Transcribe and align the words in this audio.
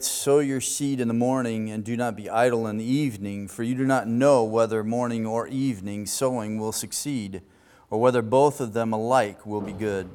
Sow 0.00 0.38
your 0.38 0.60
seed 0.60 0.98
in 0.98 1.08
the 1.08 1.14
morning 1.14 1.70
and 1.70 1.84
do 1.84 1.96
not 1.96 2.16
be 2.16 2.30
idle 2.30 2.66
in 2.66 2.78
the 2.78 2.84
evening, 2.84 3.48
for 3.48 3.62
you 3.62 3.74
do 3.74 3.84
not 3.84 4.08
know 4.08 4.42
whether 4.42 4.82
morning 4.82 5.26
or 5.26 5.46
evening 5.46 6.06
sowing 6.06 6.58
will 6.58 6.72
succeed, 6.72 7.42
or 7.90 8.00
whether 8.00 8.22
both 8.22 8.60
of 8.60 8.72
them 8.72 8.92
alike 8.92 9.44
will 9.44 9.60
be 9.60 9.72
good. 9.72 10.08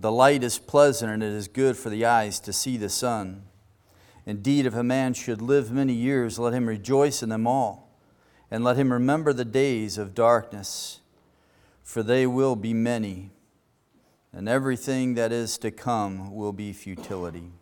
The 0.00 0.10
light 0.10 0.42
is 0.42 0.58
pleasant 0.58 1.12
and 1.12 1.22
it 1.22 1.32
is 1.32 1.48
good 1.48 1.76
for 1.76 1.90
the 1.90 2.06
eyes 2.06 2.40
to 2.40 2.52
see 2.52 2.76
the 2.76 2.88
sun. 2.88 3.42
Indeed, 4.24 4.64
if 4.64 4.74
a 4.74 4.82
man 4.82 5.12
should 5.12 5.42
live 5.42 5.70
many 5.70 5.92
years, 5.92 6.38
let 6.38 6.54
him 6.54 6.66
rejoice 6.66 7.22
in 7.22 7.28
them 7.28 7.46
all, 7.46 7.98
and 8.50 8.64
let 8.64 8.76
him 8.76 8.92
remember 8.92 9.32
the 9.32 9.44
days 9.44 9.98
of 9.98 10.14
darkness, 10.14 11.00
for 11.82 12.02
they 12.02 12.26
will 12.26 12.56
be 12.56 12.72
many, 12.72 13.32
and 14.32 14.48
everything 14.48 15.14
that 15.14 15.30
is 15.30 15.58
to 15.58 15.70
come 15.70 16.34
will 16.34 16.52
be 16.52 16.72
futility. 16.72 17.52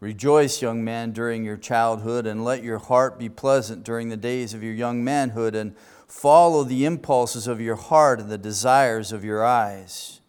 Rejoice, 0.00 0.62
young 0.62 0.82
man, 0.82 1.12
during 1.12 1.44
your 1.44 1.58
childhood, 1.58 2.26
and 2.26 2.42
let 2.42 2.62
your 2.62 2.78
heart 2.78 3.18
be 3.18 3.28
pleasant 3.28 3.84
during 3.84 4.08
the 4.08 4.16
days 4.16 4.54
of 4.54 4.62
your 4.62 4.72
young 4.72 5.04
manhood, 5.04 5.54
and 5.54 5.76
follow 6.06 6.64
the 6.64 6.86
impulses 6.86 7.46
of 7.46 7.60
your 7.60 7.76
heart 7.76 8.18
and 8.18 8.30
the 8.30 8.38
desires 8.38 9.12
of 9.12 9.22
your 9.22 9.44
eyes. 9.44 10.22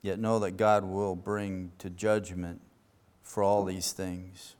Yet 0.00 0.20
know 0.20 0.38
that 0.38 0.52
God 0.52 0.84
will 0.84 1.16
bring 1.16 1.72
to 1.78 1.90
judgment 1.90 2.60
for 3.24 3.42
all 3.42 3.64
these 3.64 3.92
things. 3.92 4.54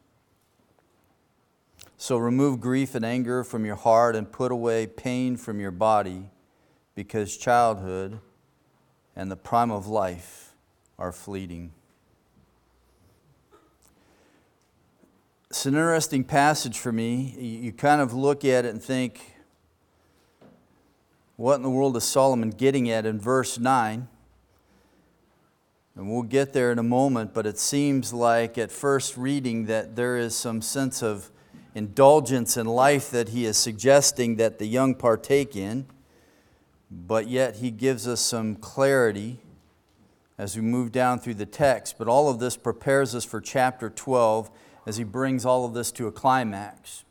So 1.97 2.19
remove 2.19 2.61
grief 2.61 2.97
and 2.97 3.05
anger 3.05 3.45
from 3.45 3.65
your 3.65 3.77
heart 3.77 4.17
and 4.17 4.31
put 4.31 4.51
away 4.51 4.89
pain 4.89 5.37
from 5.37 5.61
your 5.61 5.71
body, 5.71 6.31
because 6.97 7.37
childhood 7.37 8.19
and 9.15 9.31
the 9.31 9.37
prime 9.37 9.71
of 9.71 9.87
life 9.87 10.55
are 10.99 11.13
fleeting. 11.13 11.73
It's 15.57 15.65
an 15.65 15.73
interesting 15.73 16.23
passage 16.23 16.79
for 16.79 16.93
me. 16.93 17.35
You 17.41 17.73
kind 17.73 18.03
of 18.03 18.13
look 18.13 18.45
at 18.45 18.67
it 18.67 18.69
and 18.69 18.83
think, 18.83 19.37
what 21.37 21.55
in 21.55 21.63
the 21.63 21.71
world 21.71 21.97
is 21.97 22.05
Solomon 22.05 22.51
getting 22.51 22.91
at 22.91 23.07
in 23.07 23.19
verse 23.19 23.59
9? 23.59 24.07
And 25.95 26.11
we'll 26.11 26.25
get 26.25 26.53
there 26.53 26.73
in 26.73 26.79
a 26.79 26.83
moment, 26.83 27.33
but 27.33 27.47
it 27.47 27.59
seems 27.59 28.13
like 28.13 28.59
at 28.59 28.71
first 28.71 29.17
reading 29.17 29.65
that 29.65 29.97
there 29.97 30.19
is 30.19 30.37
some 30.37 30.61
sense 30.61 31.03
of 31.03 31.31
indulgence 31.75 32.59
in 32.59 32.67
life 32.67 33.11
that 33.11 33.31
he 33.31 33.47
is 33.47 33.57
suggesting 33.57 34.37
that 34.37 34.59
the 34.59 34.67
young 34.67 34.95
partake 34.95 35.57
in, 35.57 35.87
but 36.91 37.29
yet 37.29 37.57
he 37.57 37.71
gives 37.71 38.07
us 38.07 38.21
some 38.21 38.57
clarity 38.57 39.41
as 40.37 40.55
we 40.55 40.61
move 40.61 40.93
down 40.93 41.19
through 41.19 41.33
the 41.33 41.47
text. 41.47 41.97
But 41.97 42.09
all 42.09 42.29
of 42.29 42.41
this 42.41 42.59
prepares 42.59 43.15
us 43.15 43.25
for 43.25 43.41
chapter 43.41 43.89
12 43.89 44.51
as 44.87 44.97
he 44.97 45.05
brings 45.05 45.45
all 45.45 45.65
of 45.65 45.75
this 45.75 45.91
to 45.93 46.07
a 46.07 46.13
climax. 46.13 47.05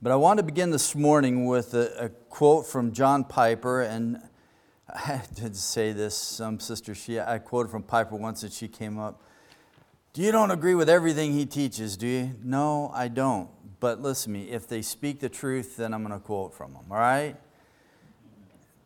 But 0.00 0.12
I 0.12 0.16
want 0.16 0.38
to 0.38 0.44
begin 0.44 0.70
this 0.70 0.94
morning 0.94 1.46
with 1.46 1.74
a, 1.74 2.04
a 2.04 2.08
quote 2.08 2.68
from 2.68 2.92
John 2.92 3.24
Piper, 3.24 3.82
and 3.82 4.22
I 4.88 5.22
did 5.34 5.56
say 5.56 5.92
this. 5.92 6.16
Some 6.16 6.60
sister, 6.60 6.94
she 6.94 7.18
I 7.18 7.38
quoted 7.38 7.70
from 7.70 7.82
Piper 7.82 8.14
once, 8.14 8.44
and 8.44 8.52
she 8.52 8.68
came 8.68 8.96
up. 8.96 9.20
Do 10.12 10.22
you 10.22 10.30
don't 10.30 10.52
agree 10.52 10.76
with 10.76 10.88
everything 10.88 11.32
he 11.32 11.46
teaches, 11.46 11.96
do 11.96 12.06
you? 12.06 12.30
No, 12.42 12.92
I 12.94 13.08
don't. 13.08 13.50
But 13.80 14.00
listen 14.00 14.32
to 14.32 14.38
me. 14.38 14.50
If 14.50 14.68
they 14.68 14.82
speak 14.82 15.18
the 15.18 15.28
truth, 15.28 15.76
then 15.76 15.92
I'm 15.92 16.04
going 16.04 16.18
to 16.18 16.24
quote 16.24 16.54
from 16.54 16.72
them. 16.72 16.84
All 16.90 16.96
right. 16.96 17.36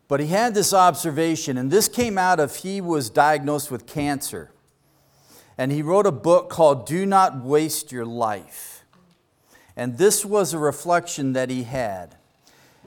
But 0.09 0.21
he 0.21 0.27
had 0.27 0.55
this 0.55 0.75
observation, 0.75 1.57
and 1.57 1.71
this 1.71 1.89
came 1.89 2.19
out 2.19 2.41
of 2.41 2.57
he 2.57 2.81
was 2.81 3.09
diagnosed 3.09 3.71
with 3.71 3.87
cancer 3.87 4.52
and 5.59 5.71
he 5.71 5.83
wrote 5.83 6.07
a 6.07 6.13
book 6.13 6.49
called 6.49 6.87
Do 6.87 7.07
Not 7.07 7.43
Waste 7.43 7.93
Your 7.93 8.07
Life. 8.07 8.85
And 9.77 9.99
this 9.99 10.25
was 10.25 10.53
a 10.53 10.59
reflection 10.59 11.33
that 11.33 11.51
he 11.51 11.65
had. 11.65 12.17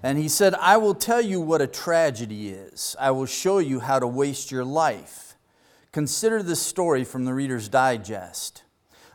And 0.03 0.17
he 0.17 0.27
said, 0.27 0.53
I 0.55 0.77
will 0.77 0.93
tell 0.93 1.21
you 1.21 1.41
what 1.41 1.61
a 1.61 1.67
tragedy 1.67 2.49
is. 2.49 2.95
I 2.99 3.11
will 3.11 3.25
show 3.25 3.57
you 3.57 3.79
how 3.79 3.99
to 3.99 4.07
waste 4.07 4.51
your 4.51 4.65
life. 4.65 5.35
Consider 5.91 6.43
this 6.43 6.61
story 6.61 7.03
from 7.03 7.25
the 7.25 7.33
Reader's 7.33 7.69
Digest. 7.69 8.63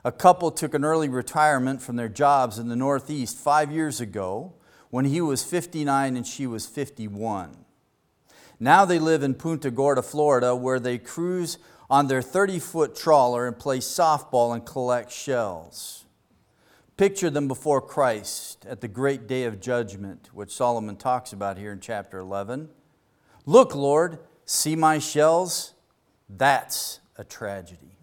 A 0.05 0.11
couple 0.11 0.51
took 0.51 0.75
an 0.75 0.85
early 0.85 1.09
retirement 1.09 1.83
from 1.83 1.97
their 1.97 2.09
jobs 2.09 2.59
in 2.59 2.69
the 2.69 2.77
Northeast 2.77 3.37
five 3.37 3.71
years 3.71 4.01
ago 4.01 4.55
when 4.89 5.05
he 5.05 5.21
was 5.21 5.45
59 5.45 6.17
and 6.17 6.27
she 6.27 6.47
was 6.47 6.67
51. 6.67 7.65
Now 8.59 8.85
they 8.85 8.99
live 8.99 9.23
in 9.23 9.35
Punta 9.35 9.71
Gorda, 9.71 10.03
Florida, 10.03 10.57
where 10.57 10.81
they 10.81 10.99
cruise 10.99 11.59
on 11.91 12.07
their 12.07 12.23
30 12.23 12.61
foot 12.61 12.95
trawler 12.95 13.47
and 13.49 13.59
play 13.59 13.79
softball 13.79 14.55
and 14.55 14.65
collect 14.65 15.11
shells. 15.11 16.05
Picture 16.97 17.31
them 17.31 17.49
before 17.49 17.81
Christ 17.81 18.65
at 18.69 18.81
the 18.81 18.89
great 18.89 19.27
day 19.27 19.45
of 19.45 19.61
judgment, 19.61 20.29
which 20.33 20.53
Solomon 20.53 20.97
talks 20.97 21.33
about 21.33 21.59
here 21.59 21.73
in 21.73 21.81
chapter 21.81 22.19
11. 22.19 22.69
Look, 23.47 23.75
Lord, 23.75 24.19
see 24.45 24.77
my 24.77 24.99
shells? 24.99 25.73
That's 26.29 27.01
a 27.17 27.25
tragedy. 27.25 27.97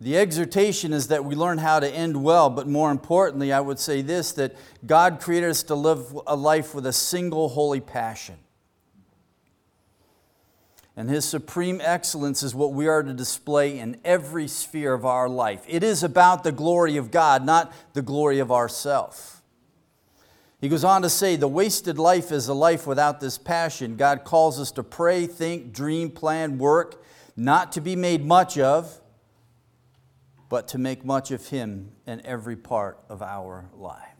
The 0.00 0.16
exhortation 0.16 0.92
is 0.92 1.08
that 1.08 1.24
we 1.24 1.34
learn 1.34 1.58
how 1.58 1.80
to 1.80 1.90
end 1.90 2.22
well, 2.22 2.50
but 2.50 2.68
more 2.68 2.92
importantly, 2.92 3.52
I 3.52 3.60
would 3.60 3.80
say 3.80 4.00
this 4.00 4.32
that 4.32 4.54
God 4.86 5.20
created 5.20 5.50
us 5.50 5.64
to 5.64 5.74
live 5.74 6.16
a 6.26 6.36
life 6.36 6.72
with 6.72 6.86
a 6.86 6.92
single 6.92 7.48
holy 7.48 7.80
passion. 7.80 8.36
And 10.98 11.08
His 11.08 11.24
supreme 11.24 11.80
excellence 11.80 12.42
is 12.42 12.56
what 12.56 12.72
we 12.72 12.88
are 12.88 13.04
to 13.04 13.14
display 13.14 13.78
in 13.78 14.00
every 14.04 14.48
sphere 14.48 14.92
of 14.92 15.06
our 15.06 15.28
life. 15.28 15.62
It 15.68 15.84
is 15.84 16.02
about 16.02 16.42
the 16.42 16.50
glory 16.50 16.96
of 16.96 17.12
God, 17.12 17.46
not 17.46 17.72
the 17.92 18.02
glory 18.02 18.40
of 18.40 18.50
ourself. 18.50 19.40
He 20.60 20.68
goes 20.68 20.82
on 20.82 21.02
to 21.02 21.08
say, 21.08 21.36
The 21.36 21.46
wasted 21.46 22.00
life 22.00 22.32
is 22.32 22.48
a 22.48 22.52
life 22.52 22.84
without 22.84 23.20
this 23.20 23.38
passion. 23.38 23.94
God 23.94 24.24
calls 24.24 24.58
us 24.58 24.72
to 24.72 24.82
pray, 24.82 25.28
think, 25.28 25.72
dream, 25.72 26.10
plan, 26.10 26.58
work, 26.58 27.00
not 27.36 27.70
to 27.72 27.80
be 27.80 27.94
made 27.94 28.26
much 28.26 28.58
of, 28.58 29.00
but 30.48 30.66
to 30.66 30.78
make 30.78 31.04
much 31.04 31.30
of 31.30 31.46
Him 31.46 31.92
in 32.08 32.26
every 32.26 32.56
part 32.56 32.98
of 33.08 33.22
our 33.22 33.70
lives. 33.76 34.17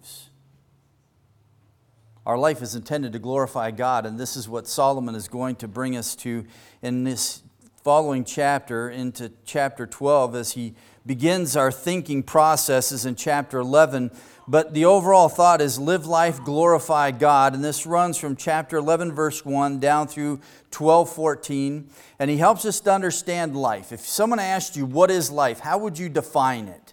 Our 2.28 2.36
life 2.36 2.60
is 2.60 2.74
intended 2.74 3.14
to 3.14 3.18
glorify 3.18 3.70
God, 3.70 4.04
and 4.04 4.20
this 4.20 4.36
is 4.36 4.50
what 4.50 4.68
Solomon 4.68 5.14
is 5.14 5.28
going 5.28 5.56
to 5.56 5.66
bring 5.66 5.96
us 5.96 6.14
to 6.16 6.44
in 6.82 7.04
this 7.04 7.42
following 7.82 8.22
chapter, 8.22 8.90
into 8.90 9.32
chapter 9.46 9.86
12, 9.86 10.34
as 10.34 10.52
he 10.52 10.74
begins 11.06 11.56
our 11.56 11.72
thinking 11.72 12.22
processes 12.22 13.06
in 13.06 13.14
chapter 13.14 13.58
11. 13.60 14.10
But 14.46 14.74
the 14.74 14.84
overall 14.84 15.30
thought 15.30 15.62
is 15.62 15.78
live 15.78 16.04
life, 16.04 16.44
glorify 16.44 17.12
God. 17.12 17.54
And 17.54 17.64
this 17.64 17.86
runs 17.86 18.18
from 18.18 18.36
chapter 18.36 18.76
11, 18.76 19.12
verse 19.12 19.42
1 19.42 19.80
down 19.80 20.06
through 20.06 20.40
12, 20.70 21.10
14. 21.10 21.88
And 22.18 22.30
he 22.30 22.36
helps 22.36 22.66
us 22.66 22.78
to 22.80 22.92
understand 22.92 23.56
life. 23.56 23.90
If 23.90 24.00
someone 24.00 24.38
asked 24.38 24.76
you, 24.76 24.84
What 24.84 25.10
is 25.10 25.30
life? 25.30 25.60
how 25.60 25.78
would 25.78 25.98
you 25.98 26.10
define 26.10 26.68
it? 26.68 26.92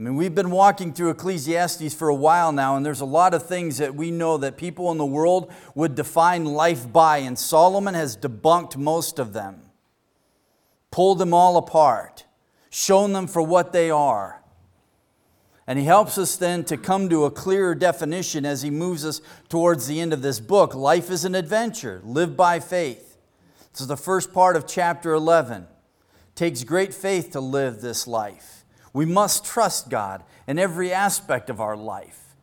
I 0.00 0.02
mean, 0.02 0.16
we've 0.16 0.34
been 0.34 0.50
walking 0.50 0.94
through 0.94 1.10
Ecclesiastes 1.10 1.92
for 1.92 2.08
a 2.08 2.14
while 2.14 2.52
now, 2.52 2.74
and 2.74 2.86
there's 2.86 3.02
a 3.02 3.04
lot 3.04 3.34
of 3.34 3.44
things 3.44 3.76
that 3.76 3.94
we 3.94 4.10
know 4.10 4.38
that 4.38 4.56
people 4.56 4.90
in 4.90 4.96
the 4.96 5.04
world 5.04 5.52
would 5.74 5.94
define 5.94 6.46
life 6.46 6.90
by, 6.90 7.18
and 7.18 7.38
Solomon 7.38 7.92
has 7.92 8.16
debunked 8.16 8.78
most 8.78 9.18
of 9.18 9.34
them, 9.34 9.60
pulled 10.90 11.18
them 11.18 11.34
all 11.34 11.58
apart, 11.58 12.24
shown 12.70 13.12
them 13.12 13.26
for 13.26 13.42
what 13.42 13.74
they 13.74 13.90
are. 13.90 14.42
And 15.66 15.78
he 15.78 15.84
helps 15.84 16.16
us 16.16 16.34
then 16.34 16.64
to 16.64 16.78
come 16.78 17.10
to 17.10 17.26
a 17.26 17.30
clearer 17.30 17.74
definition 17.74 18.46
as 18.46 18.62
he 18.62 18.70
moves 18.70 19.04
us 19.04 19.20
towards 19.50 19.86
the 19.86 20.00
end 20.00 20.14
of 20.14 20.22
this 20.22 20.40
book. 20.40 20.74
Life 20.74 21.10
is 21.10 21.26
an 21.26 21.34
adventure, 21.34 22.00
live 22.04 22.38
by 22.38 22.58
faith. 22.58 23.18
This 23.70 23.82
is 23.82 23.86
the 23.86 23.98
first 23.98 24.32
part 24.32 24.56
of 24.56 24.66
chapter 24.66 25.12
11. 25.12 25.64
It 25.64 25.68
takes 26.36 26.64
great 26.64 26.94
faith 26.94 27.32
to 27.32 27.40
live 27.40 27.82
this 27.82 28.06
life. 28.06 28.59
We 28.92 29.04
must 29.04 29.44
trust 29.44 29.88
God 29.88 30.24
in 30.46 30.58
every 30.58 30.92
aspect 30.92 31.50
of 31.50 31.60
our 31.60 31.76
life. 31.76 32.34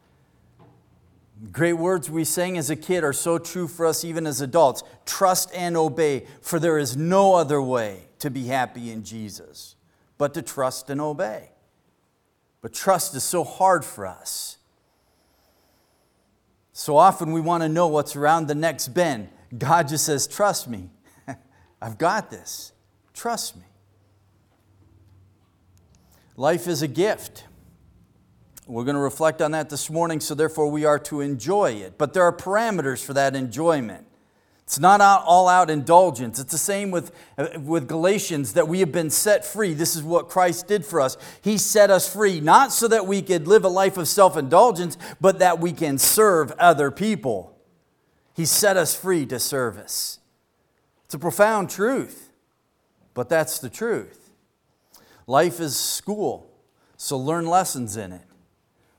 Great 1.52 1.74
words 1.74 2.10
we 2.10 2.24
sang 2.24 2.58
as 2.58 2.70
a 2.70 2.76
kid 2.76 3.04
are 3.04 3.14
so 3.14 3.38
true 3.38 3.68
for 3.68 3.86
us 3.86 4.04
even 4.04 4.26
as 4.26 4.42
adults. 4.42 4.84
Trust 5.06 5.52
and 5.54 5.78
obey, 5.78 6.26
for 6.42 6.60
there 6.60 6.78
is 6.78 6.98
no 6.98 7.36
other 7.36 7.62
way 7.62 8.08
to 8.20 8.30
be 8.30 8.48
happy 8.48 8.92
in 8.92 9.04
Jesus 9.04 9.76
but 10.18 10.34
to 10.34 10.42
trust 10.42 10.90
and 10.90 11.00
obey. 11.00 11.52
But 12.62 12.74
trust 12.74 13.16
is 13.16 13.24
so 13.24 13.44
hard 13.44 13.86
for 13.86 14.08
us. 14.08 14.58
So 16.74 16.98
often 16.98 17.32
we 17.32 17.42
want 17.42 17.64
to 17.64 17.70
know 17.70 17.88
what's 17.88 18.16
around 18.16 18.48
the 18.48 18.56
next 18.56 18.90
bend. 18.90 19.30
God 19.56 19.88
just 19.88 20.06
says, 20.06 20.28
Trust 20.28 20.68
me. 20.68 20.90
I've 21.82 21.98
got 21.98 22.30
this. 22.30 22.72
Trust 23.14 23.56
me. 23.56 23.64
Life 26.38 26.68
is 26.68 26.84
a 26.84 26.88
gift. 26.88 27.46
We're 28.68 28.84
going 28.84 28.96
to 28.96 29.02
reflect 29.02 29.42
on 29.42 29.52
that 29.52 29.72
this 29.72 29.90
morning, 29.90 30.20
so 30.20 30.36
therefore 30.36 30.70
we 30.70 30.86
are 30.86 31.00
to 31.00 31.20
enjoy 31.22 31.72
it. 31.72 31.98
But 31.98 32.14
there 32.14 32.24
are 32.24 32.34
parameters 32.34 33.04
for 33.04 33.14
that 33.14 33.36
enjoyment. 33.36 34.06
It's 34.64 34.78
not 34.80 35.02
all 35.02 35.48
out 35.48 35.70
indulgence. 35.70 36.40
It's 36.40 36.52
the 36.52 36.58
same 36.58 36.92
with, 36.92 37.12
uh, 37.38 37.48
with 37.60 37.88
Galatians 37.88 38.54
that 38.54 38.68
we 38.68 38.82
have 38.82 38.92
been 38.92 39.10
set 39.10 39.46
free. 39.46 39.74
This 39.74 39.96
is 39.96 40.04
what 40.04 40.30
Christ 40.30 40.68
did 40.68 40.86
for 40.86 41.02
us. 41.02 41.18
He 41.42 41.58
set 41.58 41.90
us 41.90 42.12
free, 42.12 42.40
not 42.40 42.72
so 42.72 42.88
that 42.90 43.08
we 43.08 43.22
could 43.22 43.48
live 43.48 43.64
a 43.64 43.70
life 43.70 43.98
of 43.98 44.08
self 44.08 44.38
indulgence, 44.38 44.98
but 45.20 45.40
that 45.40 45.60
we 45.60 45.72
can 45.72 45.98
serve 45.98 46.52
other 46.60 46.92
people. 46.92 47.58
He 48.36 48.46
set 48.46 48.78
us 48.78 48.94
free 48.94 49.26
to 49.28 49.40
service. 49.40 50.20
It's 51.06 51.14
a 51.14 51.20
profound 51.20 51.70
truth, 51.70 52.34
but 53.14 53.30
that's 53.30 53.58
the 53.58 53.70
truth. 53.70 54.27
Life 55.28 55.60
is 55.60 55.76
school, 55.76 56.50
so 56.96 57.18
learn 57.18 57.46
lessons 57.46 57.98
in 57.98 58.14
it. 58.14 58.22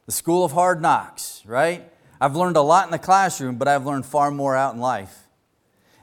The 0.05 0.13
school 0.13 0.45
of 0.45 0.53
hard 0.53 0.83
knocks, 0.83 1.43
right? 1.47 1.91
I've 2.21 2.37
learned 2.37 2.57
a 2.57 2.63
lot 2.63 2.87
in 2.87 2.91
the 2.91 2.99
classroom, 2.99 3.57
but 3.57 3.67
I've 3.67 3.87
learned 3.87 4.05
far 4.05 4.31
more 4.31 4.55
out 4.55 4.75
in 4.75 4.81
life. 4.81 5.27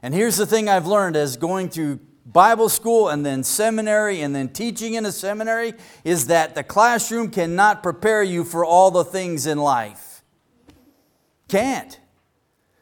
And 0.01 0.13
here's 0.13 0.37
the 0.37 0.45
thing 0.45 0.67
I've 0.67 0.87
learned 0.87 1.15
as 1.15 1.37
going 1.37 1.69
through 1.69 1.99
Bible 2.25 2.69
school 2.69 3.09
and 3.09 3.25
then 3.25 3.43
seminary 3.43 4.21
and 4.21 4.35
then 4.35 4.49
teaching 4.49 4.95
in 4.95 5.05
a 5.05 5.11
seminary 5.11 5.73
is 6.03 6.27
that 6.27 6.55
the 6.55 6.63
classroom 6.63 7.29
cannot 7.29 7.83
prepare 7.83 8.23
you 8.23 8.43
for 8.43 8.65
all 8.65 8.89
the 8.89 9.05
things 9.05 9.45
in 9.45 9.59
life. 9.59 10.23
Can't. 11.47 11.99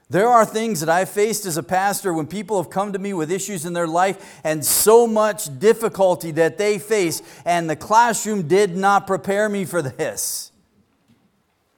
There 0.10 0.28
are 0.28 0.46
things 0.46 0.82
that 0.82 0.90
I've 0.90 1.10
faced 1.10 1.48
as 1.48 1.58
a 1.58 1.64
pastor 1.64 2.14
when 2.14 2.28
people 2.28 2.62
have 2.62 2.70
come 2.70 2.94
to 2.94 3.00
me 3.00 3.14
with 3.14 3.32
issues 3.32 3.66
in 3.66 3.74
their 3.74 3.88
life 3.88 4.40
and 4.44 4.64
so 4.64 5.08
much 5.08 5.60
difficulty 5.60 6.30
that 6.32 6.60
they 6.60 6.78
face, 6.78 7.24
and 7.46 7.68
the 7.68 7.76
classroom 7.76 8.48
did 8.48 8.78
not 8.78 9.08
prepare 9.08 9.50
me 9.50 9.66
for 9.66 9.82
this. 9.82 10.52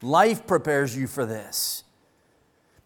Life 0.01 0.45
prepares 0.45 0.97
you 0.97 1.07
for 1.07 1.25
this. 1.25 1.84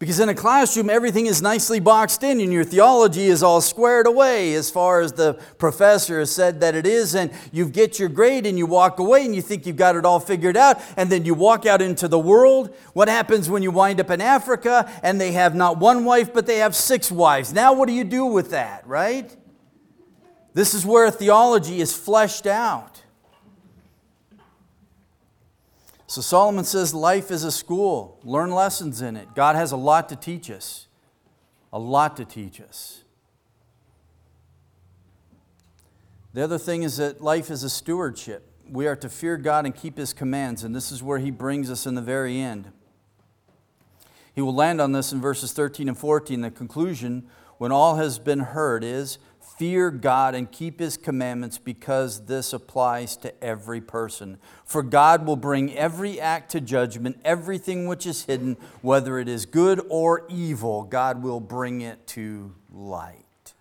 Because 0.00 0.18
in 0.18 0.30
a 0.30 0.34
classroom, 0.34 0.88
everything 0.88 1.26
is 1.26 1.42
nicely 1.42 1.78
boxed 1.78 2.22
in 2.22 2.40
and 2.40 2.50
your 2.50 2.64
theology 2.64 3.26
is 3.26 3.42
all 3.42 3.60
squared 3.60 4.06
away 4.06 4.54
as 4.54 4.70
far 4.70 5.02
as 5.02 5.12
the 5.12 5.34
professor 5.58 6.20
has 6.20 6.34
said 6.34 6.60
that 6.60 6.74
it 6.74 6.86
is. 6.86 7.14
And 7.14 7.30
you 7.52 7.68
get 7.68 7.98
your 7.98 8.08
grade 8.08 8.46
and 8.46 8.56
you 8.56 8.64
walk 8.64 8.98
away 8.98 9.26
and 9.26 9.34
you 9.34 9.42
think 9.42 9.66
you've 9.66 9.76
got 9.76 9.96
it 9.96 10.06
all 10.06 10.18
figured 10.18 10.56
out. 10.56 10.80
And 10.96 11.12
then 11.12 11.26
you 11.26 11.34
walk 11.34 11.66
out 11.66 11.82
into 11.82 12.08
the 12.08 12.18
world. 12.18 12.74
What 12.94 13.08
happens 13.08 13.50
when 13.50 13.62
you 13.62 13.70
wind 13.70 14.00
up 14.00 14.08
in 14.08 14.22
Africa 14.22 14.90
and 15.02 15.20
they 15.20 15.32
have 15.32 15.54
not 15.54 15.76
one 15.76 16.06
wife, 16.06 16.32
but 16.32 16.46
they 16.46 16.56
have 16.56 16.74
six 16.74 17.12
wives? 17.12 17.52
Now, 17.52 17.74
what 17.74 17.86
do 17.86 17.92
you 17.92 18.04
do 18.04 18.24
with 18.24 18.52
that, 18.52 18.86
right? 18.86 19.36
This 20.54 20.72
is 20.72 20.86
where 20.86 21.10
theology 21.10 21.82
is 21.82 21.94
fleshed 21.94 22.46
out. 22.46 22.89
So 26.10 26.20
Solomon 26.20 26.64
says 26.64 26.92
life 26.92 27.30
is 27.30 27.44
a 27.44 27.52
school. 27.52 28.18
Learn 28.24 28.50
lessons 28.50 29.00
in 29.00 29.16
it. 29.16 29.32
God 29.36 29.54
has 29.54 29.70
a 29.70 29.76
lot 29.76 30.08
to 30.08 30.16
teach 30.16 30.50
us. 30.50 30.88
A 31.72 31.78
lot 31.78 32.16
to 32.16 32.24
teach 32.24 32.60
us. 32.60 33.04
The 36.34 36.42
other 36.42 36.58
thing 36.58 36.82
is 36.82 36.96
that 36.96 37.20
life 37.20 37.48
is 37.48 37.62
a 37.62 37.70
stewardship. 37.70 38.50
We 38.68 38.88
are 38.88 38.96
to 38.96 39.08
fear 39.08 39.36
God 39.36 39.66
and 39.66 39.72
keep 39.72 39.96
His 39.96 40.12
commands, 40.12 40.64
and 40.64 40.74
this 40.74 40.90
is 40.90 41.00
where 41.00 41.20
He 41.20 41.30
brings 41.30 41.70
us 41.70 41.86
in 41.86 41.94
the 41.94 42.02
very 42.02 42.40
end. 42.40 42.72
He 44.34 44.40
will 44.40 44.54
land 44.54 44.80
on 44.80 44.90
this 44.90 45.12
in 45.12 45.20
verses 45.20 45.52
13 45.52 45.88
and 45.88 45.96
14. 45.96 46.40
The 46.40 46.50
conclusion, 46.50 47.28
when 47.58 47.70
all 47.70 47.94
has 47.98 48.18
been 48.18 48.40
heard, 48.40 48.82
is 48.82 49.18
Fear 49.60 49.90
God 49.90 50.34
and 50.34 50.50
keep 50.50 50.80
His 50.80 50.96
commandments 50.96 51.58
because 51.58 52.24
this 52.24 52.54
applies 52.54 53.14
to 53.18 53.44
every 53.44 53.82
person. 53.82 54.38
For 54.64 54.82
God 54.82 55.26
will 55.26 55.36
bring 55.36 55.76
every 55.76 56.18
act 56.18 56.52
to 56.52 56.62
judgment, 56.62 57.20
everything 57.26 57.86
which 57.86 58.06
is 58.06 58.24
hidden, 58.24 58.56
whether 58.80 59.18
it 59.18 59.28
is 59.28 59.44
good 59.44 59.84
or 59.90 60.24
evil, 60.30 60.84
God 60.84 61.22
will 61.22 61.40
bring 61.40 61.82
it 61.82 62.06
to 62.06 62.54
light. 62.72 63.52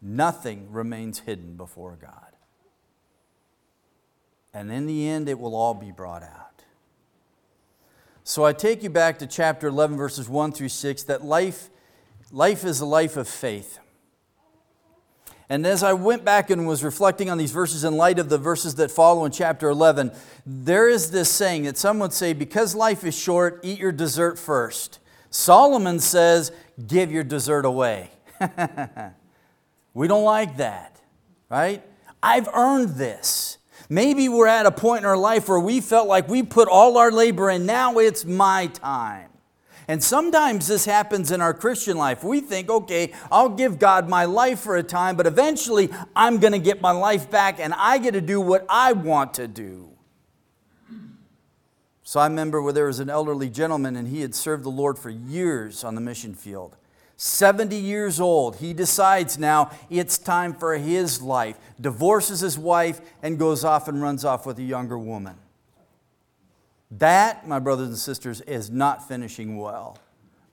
Nothing 0.00 0.70
remains 0.70 1.18
hidden 1.18 1.56
before 1.56 1.98
God. 2.00 2.30
And 4.54 4.70
in 4.70 4.86
the 4.86 5.08
end, 5.08 5.28
it 5.28 5.40
will 5.40 5.56
all 5.56 5.74
be 5.74 5.90
brought 5.90 6.22
out. 6.22 6.62
So 8.22 8.44
I 8.44 8.52
take 8.52 8.84
you 8.84 8.90
back 8.90 9.18
to 9.18 9.26
chapter 9.26 9.66
11, 9.66 9.96
verses 9.96 10.28
1 10.28 10.52
through 10.52 10.68
6, 10.68 11.02
that 11.02 11.24
life, 11.24 11.70
life 12.30 12.64
is 12.64 12.80
a 12.80 12.86
life 12.86 13.16
of 13.16 13.26
faith. 13.26 13.80
And 15.50 15.66
as 15.66 15.82
I 15.82 15.94
went 15.94 16.24
back 16.24 16.48
and 16.48 16.64
was 16.64 16.84
reflecting 16.84 17.28
on 17.28 17.36
these 17.36 17.50
verses 17.50 17.82
in 17.82 17.96
light 17.96 18.20
of 18.20 18.28
the 18.28 18.38
verses 18.38 18.76
that 18.76 18.88
follow 18.88 19.24
in 19.24 19.32
chapter 19.32 19.68
11, 19.68 20.12
there 20.46 20.88
is 20.88 21.10
this 21.10 21.28
saying 21.28 21.64
that 21.64 21.76
some 21.76 21.98
would 21.98 22.12
say, 22.12 22.32
because 22.32 22.76
life 22.76 23.02
is 23.02 23.18
short, 23.18 23.58
eat 23.64 23.80
your 23.80 23.90
dessert 23.90 24.38
first. 24.38 25.00
Solomon 25.28 25.98
says, 25.98 26.52
give 26.86 27.10
your 27.10 27.24
dessert 27.24 27.64
away. 27.64 28.10
we 29.94 30.06
don't 30.06 30.22
like 30.22 30.56
that, 30.58 31.00
right? 31.48 31.82
I've 32.22 32.48
earned 32.54 32.90
this. 32.90 33.58
Maybe 33.88 34.28
we're 34.28 34.46
at 34.46 34.66
a 34.66 34.70
point 34.70 35.00
in 35.00 35.06
our 35.06 35.16
life 35.16 35.48
where 35.48 35.58
we 35.58 35.80
felt 35.80 36.06
like 36.06 36.28
we 36.28 36.44
put 36.44 36.68
all 36.68 36.96
our 36.96 37.10
labor 37.10 37.50
in, 37.50 37.66
now 37.66 37.98
it's 37.98 38.24
my 38.24 38.68
time. 38.68 39.29
And 39.90 40.00
sometimes 40.00 40.68
this 40.68 40.84
happens 40.84 41.32
in 41.32 41.40
our 41.40 41.52
Christian 41.52 41.96
life. 41.96 42.22
We 42.22 42.38
think, 42.38 42.70
okay, 42.70 43.12
I'll 43.28 43.48
give 43.48 43.80
God 43.80 44.08
my 44.08 44.24
life 44.24 44.60
for 44.60 44.76
a 44.76 44.84
time, 44.84 45.16
but 45.16 45.26
eventually 45.26 45.90
I'm 46.14 46.38
going 46.38 46.52
to 46.52 46.60
get 46.60 46.80
my 46.80 46.92
life 46.92 47.28
back 47.28 47.58
and 47.58 47.74
I 47.74 47.98
get 47.98 48.12
to 48.12 48.20
do 48.20 48.40
what 48.40 48.64
I 48.68 48.92
want 48.92 49.34
to 49.34 49.48
do. 49.48 49.88
So 52.04 52.20
I 52.20 52.28
remember 52.28 52.62
where 52.62 52.72
there 52.72 52.86
was 52.86 53.00
an 53.00 53.10
elderly 53.10 53.50
gentleman 53.50 53.96
and 53.96 54.06
he 54.06 54.20
had 54.20 54.32
served 54.32 54.62
the 54.62 54.70
Lord 54.70 54.96
for 54.96 55.10
years 55.10 55.82
on 55.82 55.96
the 55.96 56.00
mission 56.00 56.36
field. 56.36 56.76
70 57.16 57.74
years 57.74 58.20
old, 58.20 58.58
he 58.58 58.72
decides 58.72 59.38
now 59.38 59.72
it's 59.90 60.18
time 60.18 60.54
for 60.54 60.78
his 60.78 61.20
life, 61.20 61.58
divorces 61.80 62.38
his 62.38 62.56
wife, 62.56 63.00
and 63.24 63.40
goes 63.40 63.64
off 63.64 63.88
and 63.88 64.00
runs 64.00 64.24
off 64.24 64.46
with 64.46 64.56
a 64.60 64.62
younger 64.62 64.96
woman. 64.96 65.34
That, 66.90 67.46
my 67.46 67.58
brothers 67.58 67.88
and 67.88 67.98
sisters, 67.98 68.40
is 68.42 68.70
not 68.70 69.06
finishing 69.06 69.56
well. 69.56 69.98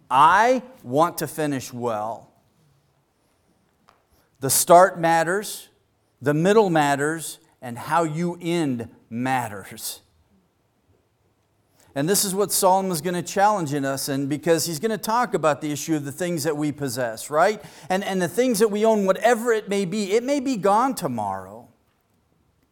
I 0.10 0.62
want 0.84 1.18
to 1.19 1.28
finish 1.28 1.74
well. 1.74 2.31
The 4.39 4.50
start 4.50 5.00
matters, 5.00 5.69
the 6.22 6.34
middle 6.34 6.69
matters, 6.69 7.39
and 7.62 7.78
how 7.78 8.04
you 8.04 8.38
end 8.39 8.89
matters. 9.10 10.01
And 11.95 12.07
this 12.07 12.24
is 12.24 12.36
what 12.36 12.51
Solomon 12.51 12.92
is 12.92 13.01
going 13.01 13.16
to 13.16 13.24
challenge 13.24 13.74
in 13.74 13.84
us, 13.84 14.07
and 14.07 14.30
because 14.30 14.68
he's 14.68 14.78
going 14.78 14.92
to 14.92 15.00
talk 15.00 15.34
about 15.34 15.62
the 15.62 15.72
issue 15.72 15.95
of 15.95 16.06
the 16.06 16.12
things 16.12 16.44
that 16.44 16.56
we 16.56 16.72
possess, 16.72 17.31
right? 17.31 17.60
And, 17.89 18.04
and 18.04 18.22
the 18.22 18.28
things 18.28 18.60
that 18.60 18.68
we 18.68 18.86
own, 18.86 19.07
whatever 19.07 19.51
it 19.51 19.68
may 19.68 19.84
be, 19.84 20.12
it 20.13 20.24
may 20.24 20.39
be 20.39 20.57
gone 20.57 20.94
tomorrow. 20.94 21.57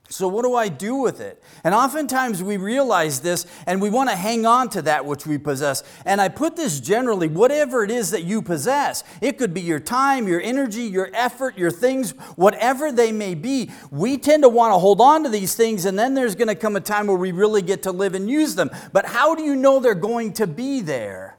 So, 0.07 0.27
what 0.27 0.43
do 0.43 0.53
I 0.53 0.69
do 0.69 0.97
with 0.97 1.19
it? 1.19 1.41
And 1.63 1.73
oftentimes 1.73 2.43
we 2.43 2.57
realize 2.57 3.21
this 3.21 3.47
and 3.65 3.81
we 3.81 3.89
want 3.89 4.09
to 4.11 4.15
hang 4.15 4.45
on 4.45 4.69
to 4.69 4.83
that 4.83 5.03
which 5.03 5.25
we 5.25 5.39
possess. 5.39 5.83
And 6.05 6.21
I 6.21 6.29
put 6.29 6.55
this 6.55 6.79
generally 6.79 7.27
whatever 7.27 7.83
it 7.83 7.89
is 7.89 8.11
that 8.11 8.23
you 8.23 8.43
possess, 8.43 9.03
it 9.19 9.39
could 9.39 9.51
be 9.51 9.61
your 9.61 9.79
time, 9.79 10.27
your 10.27 10.41
energy, 10.41 10.83
your 10.83 11.09
effort, 11.13 11.57
your 11.57 11.71
things, 11.71 12.11
whatever 12.35 12.91
they 12.91 13.11
may 13.11 13.33
be. 13.33 13.71
We 13.89 14.19
tend 14.19 14.43
to 14.43 14.49
want 14.49 14.73
to 14.73 14.77
hold 14.77 15.01
on 15.01 15.23
to 15.23 15.29
these 15.29 15.55
things, 15.55 15.85
and 15.85 15.97
then 15.97 16.13
there's 16.13 16.35
going 16.35 16.49
to 16.49 16.55
come 16.55 16.75
a 16.75 16.81
time 16.81 17.07
where 17.07 17.17
we 17.17 17.31
really 17.31 17.63
get 17.63 17.81
to 17.83 17.91
live 17.91 18.13
and 18.13 18.29
use 18.29 18.53
them. 18.53 18.69
But 18.93 19.07
how 19.07 19.33
do 19.33 19.41
you 19.41 19.55
know 19.55 19.79
they're 19.79 19.95
going 19.95 20.33
to 20.33 20.45
be 20.45 20.81
there? 20.81 21.34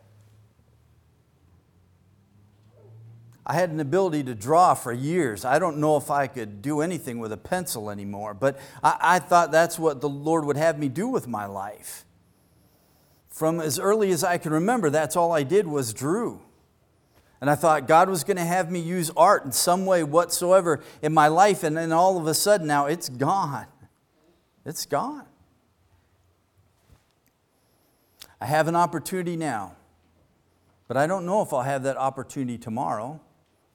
I 3.48 3.54
had 3.54 3.70
an 3.70 3.78
ability 3.78 4.24
to 4.24 4.34
draw 4.34 4.74
for 4.74 4.92
years. 4.92 5.44
I 5.44 5.60
don't 5.60 5.78
know 5.78 5.96
if 5.96 6.10
I 6.10 6.26
could 6.26 6.60
do 6.60 6.80
anything 6.80 7.20
with 7.20 7.30
a 7.30 7.36
pencil 7.36 7.90
anymore, 7.90 8.34
but 8.34 8.58
I, 8.82 8.96
I, 9.00 9.18
thought 9.20 9.52
that's 9.52 9.78
what 9.78 10.00
the 10.00 10.08
Lord 10.08 10.44
would 10.44 10.56
have 10.56 10.80
me 10.80 10.88
do 10.88 11.06
with 11.06 11.28
my 11.28 11.46
life. 11.46 12.04
From 13.28 13.60
as 13.60 13.78
early 13.78 14.10
as 14.10 14.24
I 14.24 14.38
can 14.38 14.52
remember, 14.52 14.90
that's 14.90 15.14
all 15.14 15.30
I 15.30 15.44
did 15.44 15.68
was 15.68 15.94
drew. 15.94 16.42
And 17.40 17.48
I 17.48 17.54
thought 17.54 17.86
God 17.86 18.08
was 18.08 18.24
going 18.24 18.38
to 18.38 18.44
have 18.44 18.68
me 18.68 18.80
use 18.80 19.12
art 19.16 19.44
in 19.44 19.52
some 19.52 19.86
way 19.86 20.02
whatsoever 20.02 20.82
in 21.00 21.14
my 21.14 21.28
life, 21.28 21.62
and 21.62 21.76
then 21.76 21.92
all 21.92 22.18
of 22.18 22.26
a 22.26 22.34
sudden 22.34 22.66
now 22.66 22.86
it's 22.86 23.08
gone. 23.08 23.66
It's 24.64 24.86
gone. 24.86 25.26
I 28.40 28.46
have 28.46 28.66
an 28.66 28.74
opportunity 28.74 29.36
now, 29.36 29.76
but 30.88 30.96
I 30.96 31.06
don't 31.06 31.24
know 31.24 31.42
if 31.42 31.52
I'll 31.52 31.62
have 31.62 31.84
that 31.84 31.96
opportunity 31.96 32.58
tomorrow. 32.58 33.20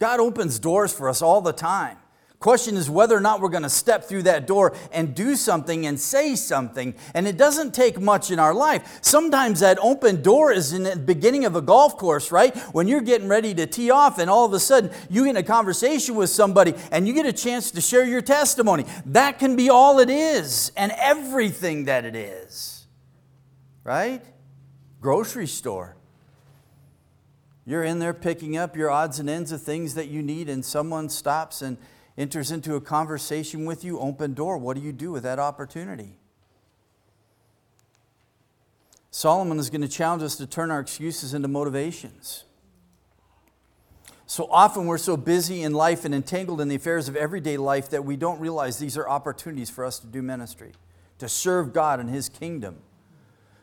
God 0.02 0.20
opens 0.20 0.58
doors 0.58 0.92
for 0.92 1.08
us 1.08 1.22
all 1.22 1.42
the 1.42 1.54
time. 1.54 1.96
Question 2.40 2.76
is 2.76 2.90
whether 2.90 3.16
or 3.16 3.20
not 3.20 3.40
we're 3.40 3.50
going 3.50 3.62
to 3.62 3.70
step 3.70 4.06
through 4.06 4.24
that 4.24 4.48
door 4.48 4.74
and 4.92 5.14
do 5.14 5.36
something 5.36 5.86
and 5.86 6.00
say 6.00 6.36
something. 6.36 6.96
And 7.14 7.28
it 7.28 7.38
doesn't 7.38 7.76
take 7.76 8.02
much 8.02 8.32
in 8.32 8.40
our 8.40 8.52
life. 8.52 8.98
Sometimes 9.04 9.60
that 9.60 9.78
open 9.80 10.24
door 10.24 10.52
is 10.52 10.74
in 10.74 10.82
the 10.82 10.96
beginning 10.96 11.46
of 11.46 11.56
a 11.56 11.62
golf 11.62 11.98
course, 11.98 12.32
right? 12.32 12.58
When 12.74 12.88
you're 12.88 13.02
getting 13.02 13.28
ready 13.28 13.54
to 13.54 13.68
tee 13.68 13.92
off, 13.92 14.18
and 14.18 14.28
all 14.28 14.44
of 14.44 14.54
a 14.54 14.60
sudden 14.60 14.90
you 15.08 15.26
get 15.26 15.38
a 15.38 15.44
conversation 15.44 16.16
with 16.16 16.32
somebody 16.32 16.74
and 16.92 17.08
you 17.08 17.14
get 17.14 17.28
a 17.28 17.34
chance 17.34 17.70
to 17.70 17.80
share 17.80 18.04
your 18.04 18.24
testimony. 18.24 18.86
That 19.06 19.38
can 19.38 19.56
be 19.56 19.70
all 19.70 20.00
it 20.00 20.10
is 20.10 20.72
and 20.76 20.92
everything 20.98 21.86
that 21.86 22.06
it 22.06 22.16
is, 22.16 22.88
right? 23.84 24.24
Grocery 25.00 25.46
store 25.46 25.96
You're 27.66 27.84
in 27.84 28.00
there 28.00 28.14
picking 28.14 28.58
up 28.58 28.76
your 28.76 28.90
odds 28.90 29.20
and 29.20 29.30
ends 29.30 29.52
of 29.52 29.62
things 29.62 29.94
that 29.96 30.08
you 30.08 30.22
need, 30.22 30.50
and 30.50 30.66
someone 30.66 31.10
stops 31.10 31.62
and 31.62 31.78
enters 32.18 32.52
into 32.52 32.76
a 32.76 32.82
conversation 32.82 33.66
with 33.66 33.84
you, 33.84 34.00
open 34.00 34.34
door. 34.34 34.58
What 34.58 34.76
do 34.76 34.82
you 34.82 34.92
do 34.92 35.12
with 35.12 35.24
that 35.24 35.40
opportunity? 35.40 36.18
Solomon 39.12 39.60
is 39.60 39.70
going 39.70 39.82
to 39.82 39.88
challenge 39.88 40.24
us 40.24 40.38
to 40.38 40.48
turn 40.48 40.72
our 40.72 40.80
excuses 40.80 41.34
into 41.34 41.48
motivations. 41.48 42.46
So 44.26 44.48
often 44.50 44.86
we're 44.86 44.98
so 44.98 45.18
busy 45.18 45.62
in 45.62 45.74
life 45.74 46.06
and 46.06 46.16
entangled 46.16 46.62
in 46.62 46.70
the 46.70 46.76
affairs 46.76 47.10
of 47.10 47.18
everyday 47.18 47.58
life 47.58 47.90
that 47.90 48.06
we 48.06 48.16
don't 48.16 48.40
realize 48.40 48.80
these 48.80 48.98
are 48.98 49.08
opportunities 49.08 49.70
for 49.70 49.84
us 49.84 50.00
to 50.00 50.08
do 50.08 50.22
ministry, 50.22 50.72
to 51.20 51.28
serve 51.28 51.74
God 51.74 52.00
and 52.00 52.10
His 52.10 52.30
kingdom. 52.30 52.78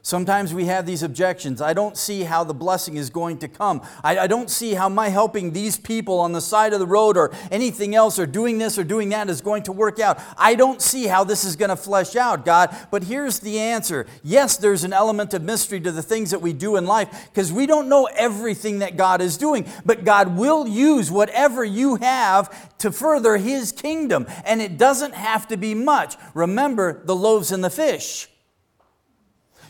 Sometimes 0.02 0.54
we 0.54 0.66
have 0.66 0.86
these 0.86 1.02
objections. 1.02 1.60
I 1.60 1.74
don't 1.74 1.96
see 1.96 2.22
how 2.22 2.44
the 2.44 2.54
blessing 2.54 2.96
is 2.96 3.10
going 3.10 3.38
to 3.38 3.48
come. 3.48 3.82
I, 4.02 4.20
I, 4.20 4.26
don't 4.28 4.48
see 4.48 4.74
how 4.74 4.88
my 4.88 5.08
helping 5.08 5.52
these 5.52 5.76
people 5.76 6.20
on 6.20 6.32
the 6.32 6.40
side 6.40 6.72
of 6.72 6.78
the 6.78 6.86
road 6.86 7.16
or 7.16 7.32
anything 7.50 7.94
else 7.96 8.18
or 8.18 8.24
doing 8.24 8.58
this 8.58 8.78
or 8.78 8.84
doing 8.84 9.08
that 9.10 9.28
is 9.28 9.40
going 9.40 9.64
to 9.64 9.72
work 9.72 9.98
out. 9.98 10.18
I 10.38 10.54
don't 10.54 10.80
see 10.80 11.08
how 11.08 11.24
this 11.24 11.44
is 11.44 11.56
going 11.56 11.70
to 11.70 11.76
flesh 11.76 12.14
out, 12.14 12.44
God. 12.44 12.74
But 12.90 13.02
here's 13.04 13.40
the 13.40 13.58
answer 13.58 14.06
yes, 14.22 14.56
there's 14.56 14.84
an 14.84 14.92
element 14.92 15.34
of 15.34 15.42
mystery 15.42 15.80
to 15.80 15.90
the 15.90 16.02
things 16.02 16.30
that 16.30 16.40
we 16.40 16.52
do 16.52 16.76
in 16.76 16.86
life 16.86 17.28
because 17.30 17.52
we 17.52 17.66
don't 17.66 17.88
know 17.88 18.08
everything 18.16 18.78
that 18.78 18.96
God 18.96 19.20
is 19.20 19.36
doing. 19.36 19.66
But 19.84 20.04
God 20.04 20.38
will 20.38 20.66
use 20.66 21.10
whatever 21.10 21.64
you 21.64 21.96
have 21.96 22.78
to 22.78 22.92
further 22.92 23.36
His 23.36 23.72
kingdom. 23.72 24.26
And 24.44 24.62
it 24.62 24.78
doesn't 24.78 25.14
have 25.14 25.48
to 25.48 25.56
be 25.56 25.74
much. 25.74 26.16
Remember 26.34 27.04
the 27.04 27.16
loaves 27.16 27.50
and 27.50 27.64
the 27.64 27.68
fish. 27.68 28.28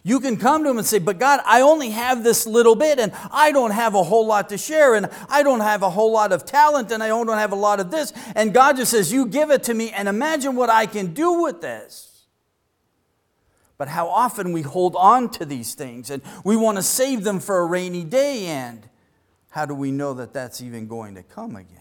You 0.04 0.20
can 0.20 0.36
come 0.36 0.64
to 0.64 0.70
him 0.70 0.78
and 0.78 0.86
say, 0.86 0.98
But 0.98 1.18
God, 1.18 1.40
I 1.44 1.60
only 1.60 1.90
have 1.90 2.24
this 2.24 2.46
little 2.46 2.74
bit, 2.74 2.98
and 2.98 3.12
I 3.30 3.52
don't 3.52 3.72
have 3.72 3.94
a 3.94 4.02
whole 4.02 4.26
lot 4.26 4.48
to 4.50 4.58
share, 4.58 4.94
and 4.94 5.08
I 5.28 5.42
don't 5.42 5.60
have 5.60 5.82
a 5.82 5.90
whole 5.90 6.12
lot 6.12 6.32
of 6.32 6.44
talent, 6.44 6.90
and 6.92 7.02
I 7.02 7.08
don't 7.08 7.28
have 7.28 7.52
a 7.52 7.56
lot 7.56 7.80
of 7.80 7.90
this. 7.90 8.12
And 8.34 8.54
God 8.54 8.76
just 8.76 8.90
says, 8.90 9.12
You 9.12 9.26
give 9.26 9.50
it 9.50 9.64
to 9.64 9.74
me, 9.74 9.90
and 9.90 10.08
imagine 10.08 10.56
what 10.56 10.70
I 10.70 10.86
can 10.86 11.14
do 11.14 11.42
with 11.42 11.60
this. 11.60 12.08
But 13.78 13.86
how 13.86 14.08
often 14.08 14.52
we 14.52 14.62
hold 14.62 14.96
on 14.96 15.30
to 15.30 15.44
these 15.44 15.74
things 15.74 16.10
and 16.10 16.20
we 16.44 16.56
want 16.56 16.78
to 16.78 16.82
save 16.82 17.22
them 17.22 17.38
for 17.38 17.58
a 17.60 17.66
rainy 17.66 18.02
day, 18.02 18.46
and 18.46 18.86
how 19.50 19.64
do 19.64 19.74
we 19.74 19.92
know 19.92 20.14
that 20.14 20.32
that's 20.32 20.60
even 20.60 20.88
going 20.88 21.14
to 21.14 21.22
come 21.22 21.56
again? 21.56 21.77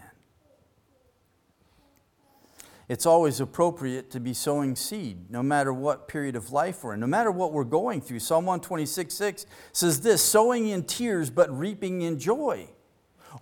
It's 2.89 3.05
always 3.05 3.41
appropriate 3.41 4.09
to 4.11 4.19
be 4.19 4.33
sowing 4.33 4.75
seed, 4.75 5.29
no 5.29 5.43
matter 5.43 5.73
what 5.73 6.07
period 6.07 6.37
of 6.37 6.53
life 6.53 6.83
we're 6.83 6.93
in, 6.93 7.01
no 7.01 7.07
matter 7.07 7.31
what 7.31 7.51
we're 7.51 7.65
going 7.65 7.99
through. 7.99 8.19
Psalm 8.19 8.45
126 8.45 9.13
6 9.13 9.45
says 9.73 10.01
this 10.01 10.23
sowing 10.23 10.69
in 10.69 10.83
tears, 10.83 11.29
but 11.29 11.55
reaping 11.57 12.01
in 12.01 12.17
joy. 12.17 12.69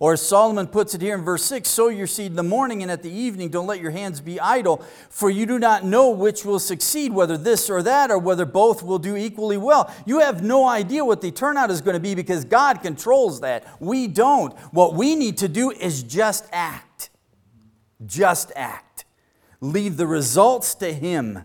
Or 0.00 0.14
as 0.14 0.26
Solomon 0.26 0.66
puts 0.66 0.94
it 0.94 1.00
here 1.00 1.14
in 1.14 1.22
verse 1.22 1.44
6 1.44 1.68
sow 1.68 1.88
your 1.88 2.08
seed 2.08 2.32
in 2.32 2.36
the 2.36 2.42
morning 2.42 2.82
and 2.82 2.90
at 2.90 3.04
the 3.04 3.10
evening, 3.10 3.48
don't 3.48 3.68
let 3.68 3.80
your 3.80 3.92
hands 3.92 4.20
be 4.20 4.40
idle, 4.40 4.84
for 5.10 5.30
you 5.30 5.46
do 5.46 5.60
not 5.60 5.84
know 5.84 6.10
which 6.10 6.44
will 6.44 6.58
succeed, 6.58 7.12
whether 7.12 7.38
this 7.38 7.70
or 7.70 7.82
that, 7.84 8.10
or 8.10 8.18
whether 8.18 8.44
both 8.44 8.82
will 8.82 8.98
do 8.98 9.16
equally 9.16 9.56
well. 9.56 9.94
You 10.04 10.20
have 10.20 10.42
no 10.42 10.66
idea 10.66 11.04
what 11.04 11.20
the 11.20 11.30
turnout 11.30 11.70
is 11.70 11.80
going 11.80 11.94
to 11.94 12.00
be 12.00 12.16
because 12.16 12.44
God 12.44 12.82
controls 12.82 13.40
that. 13.40 13.64
We 13.80 14.08
don't. 14.08 14.58
What 14.72 14.94
we 14.94 15.14
need 15.14 15.38
to 15.38 15.48
do 15.48 15.70
is 15.70 16.02
just 16.02 16.46
act. 16.52 17.10
Just 18.04 18.52
act. 18.56 18.85
Leave 19.60 19.96
the 19.96 20.06
results 20.06 20.74
to 20.76 20.92
Him. 20.92 21.42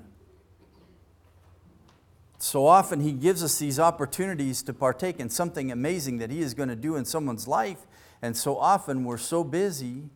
So 2.39 2.65
often 2.65 3.01
He 3.01 3.11
gives 3.11 3.43
us 3.43 3.59
these 3.59 3.79
opportunities 3.79 4.63
to 4.63 4.73
partake 4.73 5.19
in 5.19 5.29
something 5.29 5.71
amazing 5.71 6.17
that 6.17 6.31
He 6.31 6.41
is 6.41 6.53
going 6.53 6.69
to 6.69 6.75
do 6.75 6.95
in 6.95 7.05
someone's 7.05 7.47
life. 7.47 7.87
And 8.21 8.35
so 8.35 8.57
often 8.57 9.03
we're 9.03 9.17
so 9.17 9.43
busy 9.43 10.09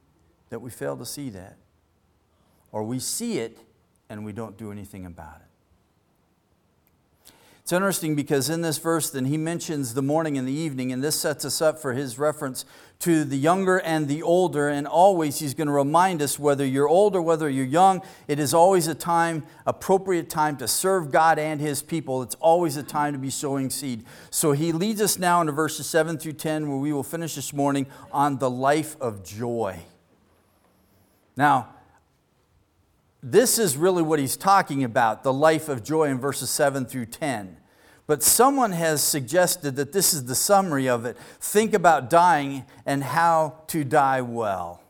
that 0.50 0.60
we 0.60 0.70
fail 0.70 0.98
to 0.98 1.06
see 1.06 1.30
that. 1.32 1.58
Or 2.72 2.84
we 2.84 3.00
see 3.00 3.40
it 3.40 3.58
and 4.10 4.26
we 4.26 4.34
don't 4.34 4.58
do 4.58 4.72
anything 4.72 5.06
about 5.06 5.38
it. 5.38 5.55
It's 7.66 7.74
interesting 7.74 8.14
because 8.14 8.48
in 8.48 8.62
this 8.62 8.78
verse, 8.78 9.10
then 9.10 9.26
he 9.26 9.38
mentions 9.38 9.96
the 9.96 10.04
morning 10.04 10.38
and 10.38 10.48
the 10.48 10.54
evening, 10.54 10.92
and 10.92 11.04
this 11.04 11.20
sets 11.20 11.44
us 11.46 11.64
up 11.64 11.80
for 11.80 11.94
his 11.94 12.20
reference 12.20 12.64
to 13.00 13.24
the 13.24 13.38
younger 13.38 13.80
and 13.80 14.08
the 14.08 14.22
older. 14.22 14.70
And 14.70 14.86
always 14.86 15.40
he's 15.40 15.56
going 15.56 15.66
to 15.66 15.74
remind 15.74 16.22
us 16.22 16.38
whether 16.38 16.64
you're 16.64 16.88
old 16.88 17.16
or 17.16 17.24
whether 17.24 17.50
you're 17.50 17.66
young, 17.66 18.04
it 18.28 18.38
is 18.38 18.54
always 18.54 18.88
a 18.88 18.94
time, 18.94 19.46
appropriate 19.66 20.30
time 20.30 20.58
to 20.58 20.68
serve 20.68 21.12
God 21.12 21.40
and 21.40 21.60
his 21.60 21.82
people. 21.82 22.22
It's 22.22 22.36
always 22.36 22.78
a 22.78 22.84
time 22.84 23.14
to 23.14 23.20
be 23.20 23.32
sowing 23.32 23.72
seed. 23.72 24.06
So 24.30 24.52
he 24.52 24.72
leads 24.72 25.02
us 25.02 25.18
now 25.18 25.42
into 25.42 25.52
verses 25.52 25.88
7 25.88 26.20
through 26.20 26.34
10, 26.34 26.70
where 26.70 26.78
we 26.78 26.94
will 26.94 27.02
finish 27.02 27.34
this 27.34 27.52
morning 27.52 27.88
on 28.12 28.38
the 28.38 28.48
life 28.48 28.96
of 29.02 29.24
joy. 29.24 29.80
Now, 31.36 31.75
this 33.26 33.58
is 33.58 33.76
really 33.76 34.04
what 34.04 34.20
he's 34.20 34.38
talking 34.38 34.84
about 34.84 35.24
the 35.24 35.34
life 35.34 35.68
of 35.68 35.84
joy 35.84 36.04
in 36.04 36.20
verses 36.20 36.52
7 36.52 36.86
through 36.86 37.08
10. 37.08 37.58
But 38.06 38.22
someone 38.22 38.72
has 38.72 39.02
suggested 39.02 39.76
that 39.78 39.92
this 39.92 40.14
is 40.14 40.26
the 40.26 40.36
summary 40.36 40.88
of 40.88 41.06
it. 41.06 41.18
Think 41.40 41.74
about 41.74 42.08
dying 42.08 42.66
and 42.86 43.04
how 43.04 43.64
to 43.68 43.84
die 43.84 44.22
well. 44.22 44.84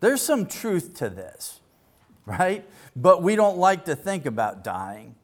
There's 0.00 0.20
some 0.20 0.46
truth 0.46 0.94
to 0.94 1.08
this, 1.08 1.60
right? 2.26 2.68
But 2.96 3.22
we 3.22 3.36
don't 3.36 3.58
like 3.58 3.84
to 3.84 3.94
think 3.94 4.26
about 4.26 4.64
dying. 4.64 5.14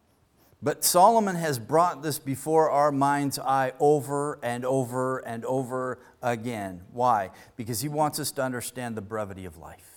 But 0.62 0.84
Solomon 0.84 1.34
has 1.34 1.58
brought 1.58 2.04
this 2.04 2.20
before 2.20 2.70
our 2.70 2.92
mind's 2.92 3.40
eye 3.40 3.72
over 3.80 4.38
and 4.44 4.64
over 4.64 5.18
and 5.18 5.44
over 5.44 5.98
again. 6.22 6.82
Why? 6.92 7.30
Because 7.56 7.80
he 7.80 7.88
wants 7.88 8.20
us 8.20 8.30
to 8.32 8.42
understand 8.42 8.96
the 8.96 9.02
brevity 9.02 9.44
of 9.44 9.58
life. 9.58 9.95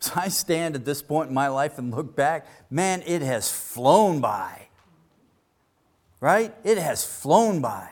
So 0.00 0.12
I 0.16 0.28
stand 0.28 0.74
at 0.74 0.84
this 0.84 1.02
point 1.02 1.28
in 1.28 1.34
my 1.34 1.48
life 1.48 1.78
and 1.78 1.94
look 1.94 2.16
back, 2.16 2.46
man, 2.70 3.02
it 3.06 3.20
has 3.22 3.52
flown 3.52 4.20
by. 4.20 4.68
Right? 6.20 6.54
It 6.64 6.78
has 6.78 7.04
flown 7.04 7.60
by. 7.60 7.88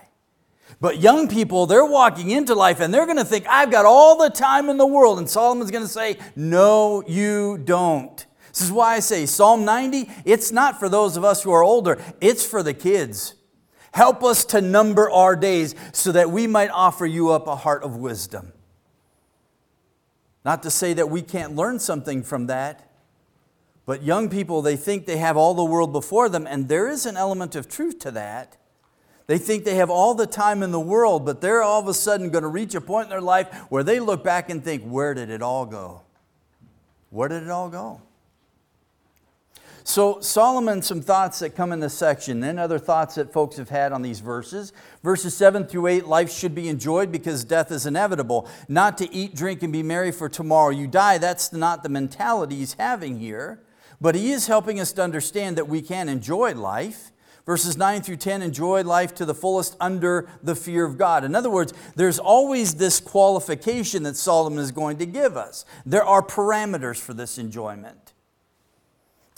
But 0.81 1.01
young 1.01 1.29
people, 1.29 1.67
they're 1.67 1.85
walking 1.85 2.31
into 2.31 2.55
life 2.55 2.81
and 2.81 2.93
they're 2.93 3.07
going 3.07 3.19
to 3.19 3.25
think, 3.25 3.47
I've 3.49 3.71
got 3.71 3.85
all 3.85 4.19
the 4.19 4.31
time 4.31 4.69
in 4.69 4.77
the 4.77 4.87
world. 4.87 5.19
And 5.19 5.29
Solomon's 5.29 5.71
going 5.71 5.85
to 5.85 5.89
say, 5.91 6.19
No, 6.37 7.03
you 7.07 7.59
don't. 7.59 8.25
This 8.53 8.63
is 8.63 8.73
why 8.73 8.95
I 8.95 9.01
say 9.01 9.27
Psalm 9.27 9.65
90, 9.65 10.11
it's 10.25 10.51
not 10.51 10.79
for 10.79 10.89
those 10.89 11.17
of 11.17 11.25
us 11.25 11.43
who 11.43 11.53
are 11.53 11.63
older, 11.63 12.03
it's 12.21 12.45
for 12.45 12.63
the 12.63 12.75
kids. 12.75 13.35
Help 13.93 14.23
us 14.23 14.45
to 14.47 14.61
number 14.61 15.11
our 15.11 15.37
days 15.37 15.75
so 15.93 16.13
that 16.13 16.31
we 16.31 16.47
might 16.47 16.71
offer 16.71 17.07
you 17.07 17.31
up 17.31 17.47
a 17.47 17.57
heart 17.57 17.83
of 17.83 17.97
wisdom. 17.97 18.53
Not 20.49 20.63
to 20.63 20.71
say 20.71 20.95
that 20.95 21.11
we 21.11 21.21
can't 21.21 21.57
learn 21.57 21.79
something 21.79 22.23
from 22.23 22.47
that, 22.47 22.91
but 23.85 24.03
young 24.03 24.31
people, 24.31 24.63
they 24.63 24.77
think 24.77 25.05
they 25.05 25.19
have 25.19 25.37
all 25.37 25.53
the 25.53 25.63
world 25.63 25.93
before 25.93 26.31
them, 26.31 26.47
and 26.47 26.71
there 26.71 26.89
is 26.89 27.05
an 27.05 27.19
element 27.19 27.55
of 27.55 27.69
truth 27.69 27.99
to 27.99 28.11
that. 28.13 28.57
They 29.27 29.37
think 29.37 29.67
they 29.67 29.75
have 29.75 29.91
all 29.91 30.15
the 30.15 30.27
time 30.27 30.63
in 30.63 30.71
the 30.71 30.81
world, 30.81 31.27
but 31.27 31.43
they're 31.43 31.63
all 31.63 31.83
of 31.83 31.87
a 31.87 31.93
sudden 31.93 32.31
going 32.31 32.45
to 32.45 32.49
reach 32.49 32.75
a 32.75 32.81
point 32.81 33.05
in 33.05 33.11
their 33.11 33.21
life 33.21 33.55
where 33.69 33.83
they 33.83 34.01
look 34.01 34.25
back 34.25 34.49
and 34.49 34.65
think, 34.65 34.85
where 34.85 35.13
did 35.13 35.29
it 35.29 35.43
all 35.43 35.67
go? 35.67 36.01
Where 37.11 37.29
did 37.29 37.43
it 37.43 37.51
all 37.51 37.69
go? 37.69 38.01
So, 39.89 40.21
Solomon, 40.21 40.83
some 40.83 41.01
thoughts 41.01 41.39
that 41.39 41.57
come 41.57 41.73
in 41.73 41.81
this 41.81 41.95
section, 41.95 42.41
then 42.41 42.59
other 42.59 42.79
thoughts 42.79 43.15
that 43.15 43.33
folks 43.33 43.57
have 43.57 43.71
had 43.71 43.91
on 43.91 44.03
these 44.03 44.21
verses. 44.21 44.75
Verses 45.03 45.35
7 45.35 45.65
through 45.65 45.87
8 45.87 46.07
life 46.07 46.31
should 46.31 46.55
be 46.55 46.69
enjoyed 46.69 47.11
because 47.11 47.43
death 47.43 47.73
is 47.73 47.87
inevitable. 47.87 48.47
Not 48.69 48.99
to 48.99 49.11
eat, 49.11 49.35
drink, 49.35 49.63
and 49.63 49.73
be 49.73 49.83
merry 49.83 50.13
for 50.13 50.29
tomorrow 50.29 50.69
you 50.69 50.89
die. 50.89 51.17
That's 51.17 51.55
not 51.55 51.83
the 51.83 51.89
mentality 51.89 52.57
he's 52.57 52.75
having 52.75 53.19
here. 53.19 53.63
But 53.99 54.15
he 54.15 54.31
is 54.31 54.47
helping 54.47 54.79
us 54.79 54.93
to 54.93 55.03
understand 55.03 55.57
that 55.57 55.69
we 55.69 55.81
can 55.81 56.11
enjoy 56.11 56.53
life. 56.53 57.11
Verses 57.47 57.79
9 57.79 58.03
through 58.03 58.17
10 58.17 58.43
enjoy 58.43 58.83
life 58.83 59.15
to 59.15 59.25
the 59.25 59.35
fullest 59.35 59.75
under 59.81 60.29
the 60.43 60.55
fear 60.55 60.85
of 60.85 60.99
God. 60.99 61.25
In 61.25 61.35
other 61.35 61.49
words, 61.49 61.73
there's 61.97 62.19
always 62.19 62.75
this 62.75 63.01
qualification 63.01 64.03
that 64.03 64.17
Solomon 64.17 64.59
is 64.59 64.71
going 64.71 64.99
to 64.99 65.07
give 65.07 65.39
us. 65.39 65.65
There 65.87 66.05
are 66.05 66.21
parameters 66.21 67.01
for 67.01 67.15
this 67.15 67.39
enjoyment. 67.39 68.08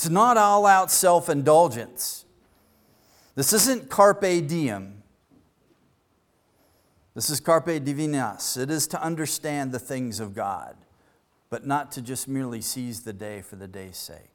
It's 0.00 0.08
not 0.08 0.38
all 0.38 0.64
out 0.64 0.90
self 0.90 1.28
indulgence. 1.28 2.24
This 3.34 3.52
isn't 3.52 3.90
carpe 3.90 4.22
diem. 4.46 5.02
This 7.14 7.28
is 7.28 7.38
carpe 7.38 7.66
divinas. 7.66 8.56
It 8.56 8.70
is 8.70 8.86
to 8.86 9.02
understand 9.02 9.72
the 9.72 9.78
things 9.78 10.18
of 10.18 10.34
God, 10.34 10.74
but 11.50 11.66
not 11.66 11.92
to 11.92 12.00
just 12.00 12.28
merely 12.28 12.62
seize 12.62 13.02
the 13.02 13.12
day 13.12 13.42
for 13.42 13.56
the 13.56 13.68
day's 13.68 13.98
sake. 13.98 14.30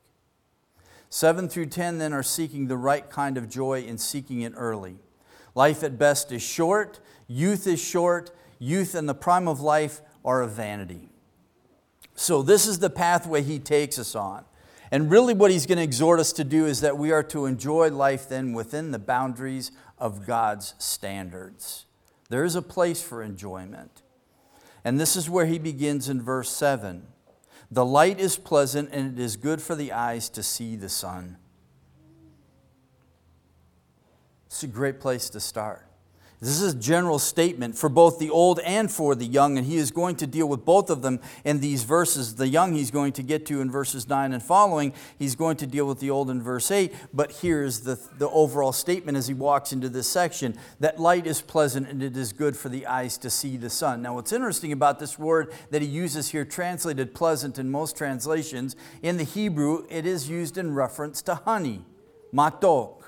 7 1.10 1.50
through 1.50 1.66
10 1.66 1.98
then 1.98 2.14
are 2.14 2.22
seeking 2.22 2.68
the 2.68 2.78
right 2.78 3.10
kind 3.10 3.36
of 3.36 3.50
joy 3.50 3.82
in 3.82 3.98
seeking 3.98 4.42
it 4.42 4.54
early. 4.56 4.98
Life 5.56 5.82
at 5.84 5.98
best 5.98 6.32
is 6.32 6.44
short, 6.44 7.00
youth 7.28 7.66
is 7.66 7.84
short, 7.84 8.30
youth 8.60 8.94
and 8.94 9.10
the 9.10 9.16
prime 9.16 9.48
of 9.48 9.62
life 9.62 10.02
are 10.24 10.44
a 10.44 10.48
vanity. 10.48 11.10
So, 12.14 12.44
this 12.44 12.68
is 12.68 12.78
the 12.78 12.92
pathway 12.92 13.42
he 13.42 13.58
takes 13.58 13.98
us 13.98 14.14
on. 14.14 14.46
And 14.92 15.10
really, 15.10 15.34
what 15.34 15.52
he's 15.52 15.66
going 15.66 15.78
to 15.78 15.84
exhort 15.84 16.20
us 16.20 16.32
to 16.34 16.44
do 16.44 16.66
is 16.66 16.82
that 16.82 16.98
we 16.98 17.12
are 17.12 17.24
to 17.24 17.46
enjoy 17.46 17.90
life 17.90 18.30
then 18.30 18.54
within 18.54 18.92
the 18.92 19.00
boundaries 19.00 19.72
of 19.98 20.26
God's 20.26 20.76
standards. 20.78 21.86
There 22.30 22.44
is 22.44 22.56
a 22.56 22.62
place 22.62 23.02
for 23.02 23.24
enjoyment. 23.24 24.02
And 24.84 25.00
this 25.00 25.16
is 25.16 25.30
where 25.30 25.48
he 25.48 25.58
begins 25.58 26.10
in 26.10 26.22
verse 26.22 26.50
7. 26.50 27.08
The 27.72 27.86
light 27.86 28.20
is 28.20 28.38
pleasant, 28.38 28.90
and 28.92 29.18
it 29.18 29.22
is 29.22 29.36
good 29.36 29.62
for 29.62 29.76
the 29.76 29.92
eyes 29.92 30.30
to 30.30 30.44
see 30.44 30.76
the 30.76 30.90
sun. 30.90 31.38
It's 34.46 34.64
a 34.64 34.68
great 34.68 35.00
place 35.00 35.30
to 35.32 35.40
start. 35.40 35.86
This 36.42 36.62
is 36.62 36.74
a 36.74 36.78
general 36.78 37.18
statement 37.18 37.78
for 37.78 37.88
both 37.88 38.20
the 38.20 38.30
old 38.30 38.60
and 38.60 38.92
for 38.92 39.16
the 39.16 39.26
young, 39.26 39.58
and 39.58 39.66
he 39.66 39.78
is 39.78 39.90
going 39.90 40.18
to 40.18 40.28
deal 40.28 40.48
with 40.48 40.66
both 40.66 40.90
of 40.90 41.02
them 41.02 41.22
in 41.46 41.62
these 41.62 41.84
verses. 41.84 42.36
The 42.36 42.48
young 42.48 42.74
he's 42.74 42.92
going 42.92 43.14
to 43.14 43.24
get 43.24 43.46
to 43.48 43.62
in 43.62 43.72
verses 43.72 44.10
9 44.10 44.34
and 44.34 44.44
following. 44.44 44.94
He's 45.18 45.36
going 45.36 45.56
to 45.58 45.68
deal 45.68 45.88
with 45.88 46.02
the 46.02 46.10
old 46.10 46.30
in 46.30 46.42
verse 46.42 46.72
8, 46.72 46.94
but 47.14 47.32
here's 47.32 47.82
the, 47.82 47.98
the 48.18 48.30
overall 48.30 48.74
statement 48.74 49.18
as 49.18 49.28
he 49.28 49.34
walks 49.34 49.72
into 49.72 49.88
this 49.88 50.08
section 50.08 50.56
that 50.82 51.00
light 51.00 51.26
is 51.26 51.40
pleasant 51.42 51.88
and 51.88 52.04
it 52.04 52.18
is 52.18 52.34
good 52.34 52.58
for 52.58 52.68
the 52.68 52.86
eyes 52.86 53.18
to 53.20 53.30
see 53.30 53.56
the 53.56 53.70
sun. 53.70 54.02
Now, 54.02 54.16
what's 54.16 54.34
interesting 54.34 54.74
about 54.74 55.00
this 55.00 55.18
word 55.18 55.54
that 55.72 55.82
he 55.82 55.88
uses 55.88 56.30
here, 56.30 56.44
translated 56.44 57.16
pleasant 57.16 57.58
in 57.58 57.72
most 57.72 57.98
translations, 57.98 58.76
in 59.02 59.16
the 59.16 59.24
Hebrew, 59.24 59.86
it 59.90 60.06
is 60.06 60.30
used 60.30 60.58
in 60.58 60.76
reference 60.76 61.22
to 61.24 61.36
honey, 61.36 61.86
matok. 62.34 63.05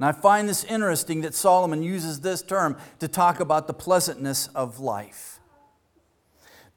And 0.00 0.06
I 0.06 0.12
find 0.12 0.48
this 0.48 0.64
interesting 0.64 1.20
that 1.20 1.34
Solomon 1.34 1.82
uses 1.82 2.20
this 2.20 2.40
term 2.40 2.78
to 3.00 3.06
talk 3.06 3.38
about 3.38 3.66
the 3.66 3.74
pleasantness 3.74 4.48
of 4.54 4.80
life. 4.80 5.40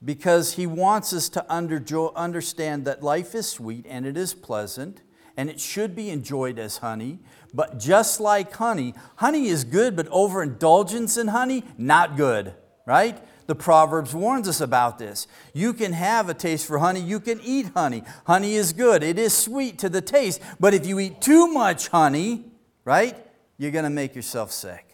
Because 0.04 0.56
he 0.56 0.68
wants 0.68 1.14
us 1.14 1.30
to 1.30 1.50
understand 1.50 2.84
that 2.84 3.02
life 3.02 3.34
is 3.34 3.48
sweet 3.48 3.86
and 3.88 4.06
it 4.06 4.18
is 4.18 4.34
pleasant 4.34 5.04
and 5.38 5.50
it 5.50 5.62
should 5.62 5.96
be 5.96 6.10
enjoyed 6.10 6.60
as 6.60 6.78
honey. 6.78 7.20
But 7.54 7.80
just 7.80 8.20
like 8.20 8.52
honey, 8.52 8.94
honey 9.16 9.48
is 9.48 9.64
good, 9.64 9.96
but 9.96 10.10
overindulgence 10.10 11.16
in 11.16 11.30
honey, 11.30 11.64
not 11.78 12.18
good, 12.18 12.54
right? 12.86 13.26
The 13.48 13.56
Proverbs 13.56 14.14
warns 14.14 14.50
us 14.50 14.60
about 14.60 15.00
this. 15.00 15.28
You 15.54 15.72
can 15.72 15.94
have 15.94 16.28
a 16.28 16.34
taste 16.34 16.66
for 16.68 16.80
honey, 16.80 17.00
you 17.00 17.22
can 17.22 17.40
eat 17.42 17.68
honey. 17.74 18.04
Honey 18.28 18.56
is 18.56 18.74
good, 18.74 19.02
it 19.02 19.18
is 19.18 19.34
sweet 19.34 19.80
to 19.80 19.88
the 19.88 20.02
taste, 20.02 20.42
but 20.60 20.74
if 20.74 20.86
you 20.86 21.00
eat 21.00 21.22
too 21.22 21.48
much 21.48 21.88
honey, 21.88 22.50
right? 22.86 23.16
You're 23.58 23.72
going 23.72 23.84
to 23.84 23.90
make 23.90 24.16
yourself 24.16 24.52
sick. 24.52 24.94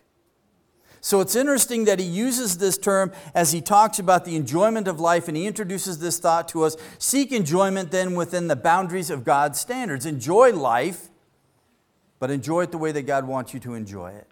So 1.01 1.21
it's 1.21 1.35
interesting 1.35 1.85
that 1.85 1.99
he 1.99 2.05
uses 2.05 2.57
this 2.57 2.77
term 2.77 3.11
as 3.33 3.53
he 3.53 3.61
talks 3.61 3.99
about 3.99 4.25
the 4.25 4.35
enjoyment 4.35 4.87
of 4.87 4.99
life 4.99 5.27
and 5.27 5.37
he 5.37 5.47
introduces 5.47 5.99
this 5.99 6.19
thought 6.19 6.49
to 6.49 6.63
us. 6.63 6.75
Seek 6.97 7.31
enjoyment 7.31 7.91
then 7.91 8.15
within 8.15 8.47
the 8.47 8.55
boundaries 8.55 9.09
of 9.09 9.23
God's 9.23 9.59
standards. 9.59 10.05
Enjoy 10.05 10.51
life, 10.51 11.07
but 12.19 12.29
enjoy 12.29 12.63
it 12.63 12.71
the 12.71 12.77
way 12.77 12.91
that 12.91 13.03
God 13.03 13.25
wants 13.25 13.53
you 13.53 13.61
to 13.61 13.75
enjoy 13.75 14.11
it. 14.11 14.27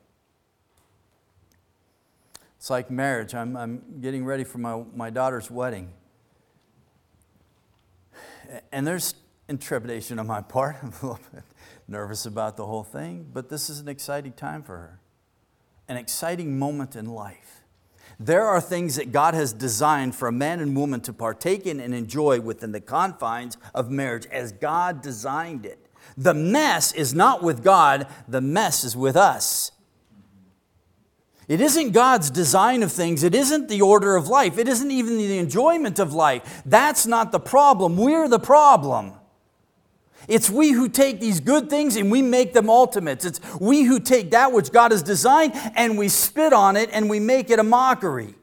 It's 2.57 2.69
like 2.69 2.91
marriage. 2.91 3.33
I'm, 3.33 3.55
I'm 3.55 4.01
getting 4.01 4.25
ready 4.25 4.43
for 4.43 4.57
my, 4.57 4.83
my 4.93 5.09
daughter's 5.09 5.49
wedding. 5.49 5.93
And 8.73 8.85
there's 8.85 9.13
intrepidation 9.47 10.19
on 10.19 10.27
my 10.27 10.41
part. 10.41 10.75
A 10.83 10.85
little 10.85 11.19
bit 11.33 11.43
nervous 11.87 12.25
about 12.25 12.57
the 12.57 12.65
whole 12.65 12.83
thing, 12.83 13.27
but 13.33 13.49
this 13.49 13.69
is 13.69 13.79
an 13.79 13.87
exciting 13.87 14.33
time 14.33 14.63
for 14.63 14.77
her, 14.77 14.99
an 15.87 15.97
exciting 15.97 16.59
moment 16.59 16.95
in 16.95 17.05
life. 17.05 17.63
There 18.19 18.47
are 18.47 18.59
things 18.59 18.95
that 18.95 19.11
God 19.11 19.33
has 19.35 19.53
designed 19.53 20.15
for 20.15 20.27
a 20.27 20.31
man 20.31 20.59
and 20.59 20.75
woman 20.75 21.01
to 21.01 21.13
partake 21.13 21.65
in 21.65 21.79
and 21.79 21.93
enjoy 21.93 22.39
within 22.39 22.71
the 22.71 22.81
confines 22.81 23.57
of 23.75 23.91
marriage 23.91 24.25
as 24.31 24.51
God 24.51 25.01
designed 25.01 25.65
it. 25.65 25.87
The 26.17 26.33
mess 26.33 26.93
is 26.93 27.13
not 27.13 27.43
with 27.43 27.63
God, 27.63 28.07
the 28.27 28.41
mess 28.41 28.83
is 28.83 28.95
with 28.95 29.15
us. 29.15 29.71
It 31.47 31.61
isn't 31.61 31.91
God's 31.91 32.29
design 32.29 32.83
of 32.83 32.91
things. 32.91 33.23
It 33.23 33.33
isn't 33.33 33.69
the 33.69 33.81
order 33.81 34.17
of 34.17 34.27
life. 34.27 34.57
It 34.57 34.67
isn't 34.67 34.91
even 34.91 35.17
the 35.17 35.37
enjoyment 35.37 35.97
of 35.97 36.13
life. 36.13 36.61
That's 36.65 37.07
not 37.07 37.31
the 37.31 37.39
problem. 37.39 37.95
We're 37.95 38.27
the 38.27 38.39
problem. 38.39 39.13
It's 40.27 40.49
we 40.49 40.71
who 40.71 40.89
take 40.89 41.19
these 41.19 41.39
good 41.39 41.69
things 41.69 41.95
and 41.95 42.11
we 42.11 42.21
make 42.21 42.53
them 42.53 42.69
ultimates. 42.69 43.23
It's 43.25 43.39
we 43.59 43.83
who 43.83 43.99
take 43.99 44.31
that 44.31 44.51
which 44.51 44.71
God 44.71 44.91
has 44.91 45.01
designed 45.01 45.53
and 45.75 45.97
we 45.97 46.09
spit 46.09 46.53
on 46.53 46.75
it 46.75 46.89
and 46.91 47.09
we 47.09 47.19
make 47.19 47.49
it 47.49 47.59
a 47.59 47.63
mockery. 47.63 48.35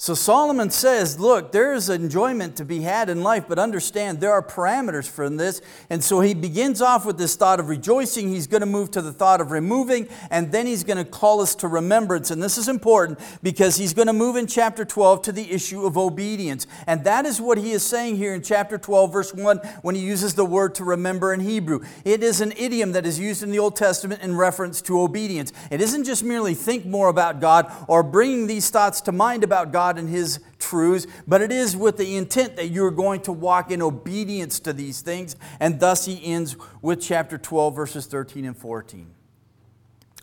So 0.00 0.14
Solomon 0.14 0.70
says, 0.70 1.20
Look, 1.20 1.52
there 1.52 1.74
is 1.74 1.90
enjoyment 1.90 2.56
to 2.56 2.64
be 2.64 2.80
had 2.80 3.10
in 3.10 3.22
life, 3.22 3.44
but 3.46 3.58
understand 3.58 4.18
there 4.18 4.32
are 4.32 4.42
parameters 4.42 5.06
for 5.06 5.28
this. 5.28 5.60
And 5.90 6.02
so 6.02 6.20
he 6.20 6.32
begins 6.32 6.80
off 6.80 7.04
with 7.04 7.18
this 7.18 7.36
thought 7.36 7.60
of 7.60 7.68
rejoicing. 7.68 8.30
He's 8.30 8.46
going 8.46 8.62
to 8.62 8.66
move 8.66 8.90
to 8.92 9.02
the 9.02 9.12
thought 9.12 9.42
of 9.42 9.50
removing, 9.50 10.08
and 10.30 10.50
then 10.52 10.66
he's 10.66 10.84
going 10.84 10.96
to 10.96 11.04
call 11.04 11.42
us 11.42 11.54
to 11.56 11.68
remembrance. 11.68 12.30
And 12.30 12.42
this 12.42 12.56
is 12.56 12.66
important 12.66 13.18
because 13.42 13.76
he's 13.76 13.92
going 13.92 14.06
to 14.06 14.14
move 14.14 14.36
in 14.36 14.46
chapter 14.46 14.86
12 14.86 15.20
to 15.20 15.32
the 15.32 15.52
issue 15.52 15.84
of 15.84 15.98
obedience. 15.98 16.66
And 16.86 17.04
that 17.04 17.26
is 17.26 17.38
what 17.38 17.58
he 17.58 17.72
is 17.72 17.82
saying 17.82 18.16
here 18.16 18.34
in 18.34 18.40
chapter 18.40 18.78
12, 18.78 19.12
verse 19.12 19.34
1, 19.34 19.58
when 19.82 19.96
he 19.96 20.00
uses 20.00 20.34
the 20.34 20.46
word 20.46 20.74
to 20.76 20.84
remember 20.84 21.34
in 21.34 21.40
Hebrew. 21.40 21.84
It 22.06 22.22
is 22.22 22.40
an 22.40 22.54
idiom 22.56 22.92
that 22.92 23.04
is 23.04 23.20
used 23.20 23.42
in 23.42 23.50
the 23.50 23.58
Old 23.58 23.76
Testament 23.76 24.22
in 24.22 24.34
reference 24.34 24.80
to 24.80 24.98
obedience. 24.98 25.52
It 25.70 25.82
isn't 25.82 26.04
just 26.04 26.24
merely 26.24 26.54
think 26.54 26.86
more 26.86 27.08
about 27.08 27.38
God 27.38 27.70
or 27.86 28.02
bringing 28.02 28.46
these 28.46 28.70
thoughts 28.70 29.02
to 29.02 29.12
mind 29.12 29.44
about 29.44 29.72
God 29.72 29.89
God 29.90 29.98
and 29.98 30.08
His 30.08 30.38
truths, 30.58 31.06
but 31.26 31.42
it 31.42 31.50
is 31.50 31.76
with 31.76 31.96
the 31.96 32.16
intent 32.16 32.56
that 32.56 32.68
you're 32.68 32.92
going 32.92 33.20
to 33.22 33.32
walk 33.32 33.72
in 33.72 33.82
obedience 33.82 34.60
to 34.60 34.72
these 34.72 35.00
things. 35.00 35.34
And 35.58 35.80
thus 35.80 36.06
he 36.06 36.24
ends 36.24 36.56
with 36.80 37.00
chapter 37.00 37.36
12, 37.36 37.74
verses 37.74 38.06
13 38.06 38.44
and 38.44 38.56
14. 38.56 39.12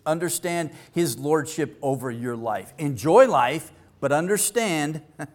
Understand 0.06 0.72
His 0.94 1.18
lordship 1.18 1.78
over 1.82 2.10
your 2.10 2.38
life. 2.38 2.74
Enjoy 2.78 3.28
life, 3.28 3.74
but 4.00 4.14
understand 4.14 5.02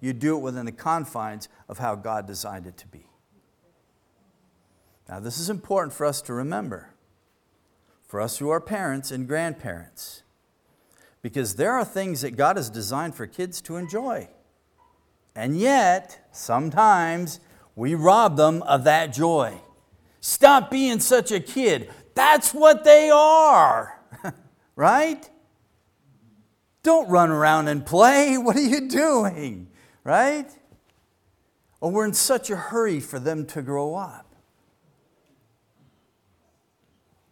you 0.00 0.14
do 0.14 0.36
it 0.36 0.40
within 0.40 0.64
the 0.64 0.72
confines 0.72 1.50
of 1.68 1.78
how 1.78 1.94
God 1.94 2.26
designed 2.26 2.66
it 2.66 2.78
to 2.78 2.86
be. 2.86 3.04
Now, 5.10 5.20
this 5.20 5.38
is 5.38 5.50
important 5.50 5.92
for 5.92 6.06
us 6.06 6.22
to 6.22 6.32
remember, 6.32 6.90
for 8.06 8.20
us 8.20 8.38
who 8.38 8.48
are 8.48 8.60
parents 8.60 9.10
and 9.10 9.28
grandparents 9.28 10.22
because 11.22 11.56
there 11.56 11.72
are 11.72 11.84
things 11.84 12.20
that 12.20 12.36
God 12.36 12.56
has 12.56 12.70
designed 12.70 13.14
for 13.14 13.26
kids 13.26 13.60
to 13.62 13.76
enjoy. 13.76 14.28
And 15.34 15.58
yet, 15.58 16.28
sometimes 16.32 17.40
we 17.76 17.94
rob 17.94 18.36
them 18.36 18.62
of 18.62 18.84
that 18.84 19.12
joy. 19.12 19.60
Stop 20.20 20.70
being 20.70 21.00
such 21.00 21.30
a 21.30 21.40
kid. 21.40 21.90
That's 22.14 22.52
what 22.52 22.84
they 22.84 23.10
are, 23.10 24.00
right? 24.76 25.28
Don't 26.82 27.08
run 27.08 27.30
around 27.30 27.68
and 27.68 27.84
play. 27.84 28.36
What 28.38 28.56
are 28.56 28.60
you 28.60 28.88
doing, 28.88 29.68
right? 30.02 30.50
Or 31.80 31.90
we're 31.92 32.06
in 32.06 32.14
such 32.14 32.50
a 32.50 32.56
hurry 32.56 32.98
for 32.98 33.18
them 33.18 33.46
to 33.46 33.62
grow 33.62 33.94
up. 33.94 34.34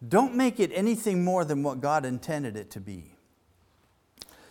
Don't 0.06 0.36
make 0.36 0.60
it 0.60 0.70
anything 0.72 1.24
more 1.24 1.44
than 1.44 1.62
what 1.62 1.80
God 1.80 2.04
intended 2.04 2.56
it 2.56 2.70
to 2.72 2.80
be. 2.80 3.15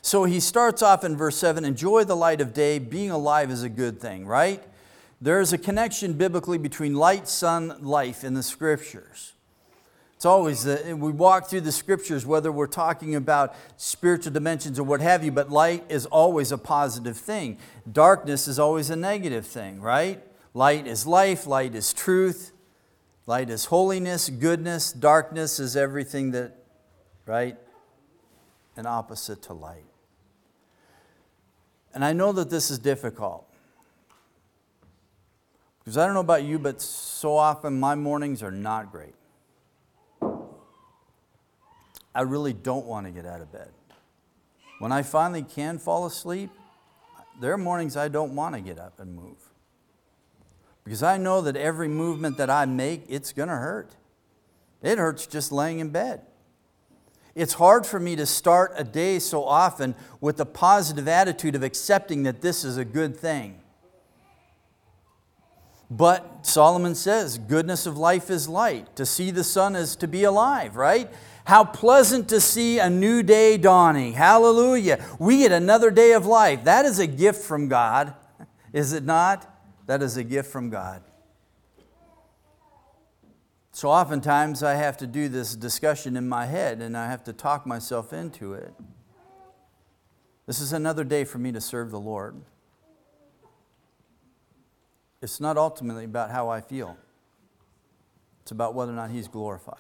So 0.06 0.26
he 0.26 0.40
starts 0.40 0.84
off 0.84 1.04
in 1.04 1.18
verse 1.18 1.36
7 1.36 1.66
enjoy 1.66 2.04
the 2.04 2.16
light 2.16 2.40
of 2.40 2.54
day. 2.54 2.78
Being 2.78 3.10
alive 3.10 3.50
is 3.50 3.64
a 3.64 3.70
good 3.70 4.00
thing, 4.00 4.28
right? 4.28 4.64
There 5.20 5.42
is 5.42 5.52
a 5.52 5.58
connection 5.58 6.14
biblically 6.14 6.60
between 6.60 6.94
light, 6.94 7.28
sun, 7.28 7.76
life 7.82 8.24
in 8.24 8.36
the 8.36 8.44
scriptures. 8.44 9.34
It's 10.16 10.24
always, 10.24 10.64
the, 10.64 10.96
we 10.96 11.12
walk 11.12 11.48
through 11.48 11.62
the 11.62 11.72
scriptures, 11.72 12.24
whether 12.24 12.52
we're 12.52 12.68
talking 12.68 13.16
about 13.16 13.56
spiritual 13.78 14.32
dimensions 14.32 14.78
or 14.78 14.84
what 14.84 15.02
have 15.02 15.24
you, 15.24 15.32
but 15.32 15.50
light 15.50 15.84
is 15.90 16.06
always 16.06 16.52
a 16.52 16.58
positive 16.60 17.18
thing. 17.18 17.58
Darkness 17.92 18.48
is 18.48 18.60
always 18.60 18.92
a 18.92 18.96
negative 18.96 19.48
thing, 19.48 19.82
right? 19.82 20.22
Light 20.54 20.86
is 20.86 21.08
life, 21.08 21.48
light 21.48 21.74
is 21.74 21.94
truth, 21.94 22.52
light 23.26 23.50
is 23.50 23.66
holiness, 23.66 24.30
goodness, 24.30 24.94
darkness 24.94 25.60
is 25.60 25.76
everything 25.76 26.30
that, 26.30 26.56
right? 27.26 27.58
An 28.78 28.86
opposite 28.86 29.42
to 29.42 29.54
light. 29.54 29.86
And 31.96 32.04
I 32.04 32.12
know 32.14 32.34
that 32.34 32.50
this 32.50 32.70
is 32.70 32.78
difficult. 32.78 33.50
Because 35.80 35.98
I 35.98 36.06
don't 36.06 36.14
know 36.14 36.20
about 36.20 36.44
you, 36.44 36.60
but 36.60 36.82
so 36.82 37.38
often 37.38 37.80
my 37.80 37.96
mornings 37.96 38.44
are 38.44 38.52
not 38.52 38.92
great. 38.92 39.16
I 42.14 42.22
really 42.22 42.54
don't 42.54 42.86
want 42.86 43.06
to 43.06 43.12
get 43.12 43.26
out 43.26 43.40
of 43.40 43.52
bed. 43.52 43.70
When 44.80 44.92
I 44.92 45.04
finally 45.04 45.44
can 45.44 45.80
fall 45.80 46.06
asleep, 46.06 46.50
there 47.40 47.54
are 47.54 47.58
mornings 47.58 47.96
I 47.96 48.10
don't 48.10 48.36
want 48.36 48.56
to 48.56 48.62
get 48.62 48.78
up 48.78 49.00
and 49.00 49.16
move. 49.16 49.38
Because 50.84 51.02
I 51.02 51.18
know 51.18 51.42
that 51.42 51.56
every 51.56 51.88
movement 51.88 52.38
that 52.38 52.50
I 52.50 52.66
make, 52.66 53.06
it's 53.08 53.32
going 53.32 53.50
to 53.50 53.56
hurt. 53.56 53.96
It 54.82 54.98
hurts 54.98 55.28
just 55.28 55.52
laying 55.52 55.80
in 55.80 55.90
bed. 55.90 56.22
It's 57.36 57.54
hard 57.54 57.86
for 57.86 58.00
me 58.00 58.16
to 58.16 58.26
start 58.26 58.74
a 58.78 58.84
day 58.86 59.20
so 59.20 59.44
often 59.44 59.94
with 60.22 60.40
a 60.40 60.46
positive 60.46 61.08
attitude 61.08 61.54
of 61.54 61.64
accepting 61.64 62.24
that 62.24 62.42
this 62.42 62.64
is 62.64 62.78
a 62.78 62.86
good 62.86 63.18
thing. 63.18 63.60
But 65.92 66.46
Solomon 66.46 66.96
says, 66.96 67.38
goodness 67.38 67.86
of 67.86 67.98
life 67.98 68.30
is 68.30 68.48
light. 68.48 68.96
To 68.96 69.06
see 69.06 69.32
the 69.32 69.44
sun 69.44 69.76
is 69.76 69.96
to 69.98 70.08
be 70.08 70.24
alive, 70.24 70.78
right? 70.78 71.12
How 71.44 71.64
pleasant 71.64 72.30
to 72.30 72.42
see 72.42 72.80
a 72.80 72.90
new 72.90 73.22
day 73.22 73.58
dawning. 73.58 74.14
Hallelujah. 74.14 75.06
We 75.20 75.40
get 75.40 75.52
another 75.52 75.92
day 75.92 76.14
of 76.14 76.26
life. 76.26 76.64
That 76.64 76.86
is 76.86 77.00
a 77.00 77.06
gift 77.06 77.44
from 77.44 77.68
God, 77.68 78.16
is 78.74 78.94
it 78.94 79.04
not? 79.04 79.52
That 79.86 80.02
is 80.02 80.18
a 80.18 80.24
gift 80.24 80.52
from 80.52 80.70
God. 80.70 81.04
So 83.76 83.90
oftentimes 83.90 84.64
I 84.64 84.76
have 84.76 84.96
to 85.00 85.06
do 85.06 85.28
this 85.28 85.54
discussion 85.54 86.16
in 86.16 86.30
my 86.30 86.46
head 86.46 86.82
and 86.82 86.96
I 86.96 87.10
have 87.10 87.26
to 87.26 87.34
talk 87.34 87.68
myself 87.68 88.14
into 88.14 88.54
it. 88.54 88.74
This 90.46 90.62
is 90.62 90.72
another 90.72 91.04
day 91.04 91.26
for 91.26 91.40
me 91.40 91.52
to 91.52 91.60
serve 91.60 91.92
the 91.92 92.00
Lord. 92.00 92.38
It's 95.22 95.42
not 95.42 95.58
ultimately 95.58 96.06
about 96.06 96.32
how 96.32 96.48
I 96.48 96.62
feel, 96.62 96.96
it's 98.44 98.52
about 98.52 98.76
whether 98.76 98.94
or 98.94 98.96
not 98.96 99.12
He's 99.12 99.28
glorified. 99.28 99.76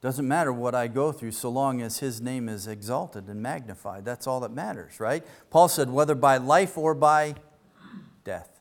Doesn't 0.00 0.28
matter 0.28 0.52
what 0.52 0.76
I 0.76 0.86
go 0.86 1.10
through 1.10 1.32
so 1.32 1.48
long 1.48 1.82
as 1.82 1.98
His 1.98 2.20
name 2.20 2.48
is 2.48 2.68
exalted 2.68 3.26
and 3.26 3.42
magnified. 3.42 4.04
That's 4.04 4.28
all 4.28 4.38
that 4.38 4.52
matters, 4.52 5.00
right? 5.00 5.26
Paul 5.50 5.66
said, 5.66 5.90
whether 5.90 6.14
by 6.14 6.36
life 6.36 6.78
or 6.78 6.94
by 6.94 7.34
death. 8.22 8.53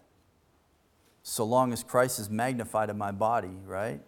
So 1.23 1.45
long 1.45 1.73
as 1.73 1.83
Christ 1.83 2.19
is 2.19 2.29
magnified 2.29 2.89
in 2.89 2.97
my 2.97 3.11
body, 3.11 3.57
right? 3.65 4.01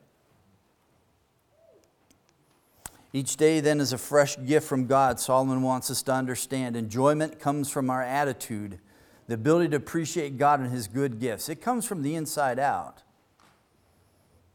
Each 3.13 3.37
day 3.37 3.61
then 3.61 3.79
is 3.79 3.93
a 3.93 3.97
fresh 3.97 4.35
gift 4.45 4.67
from 4.67 4.87
God. 4.87 5.19
Solomon 5.19 5.61
wants 5.61 5.89
us 5.89 6.03
to 6.03 6.13
understand. 6.13 6.75
Enjoyment 6.75 7.39
comes 7.39 7.69
from 7.69 7.89
our 7.89 8.03
attitude, 8.03 8.79
the 9.27 9.35
ability 9.35 9.69
to 9.69 9.77
appreciate 9.77 10.37
God 10.37 10.59
and 10.59 10.71
His 10.71 10.87
good 10.87 11.19
gifts. 11.19 11.47
It 11.47 11.61
comes 11.61 11.85
from 11.85 12.01
the 12.01 12.15
inside 12.15 12.59
out 12.59 13.03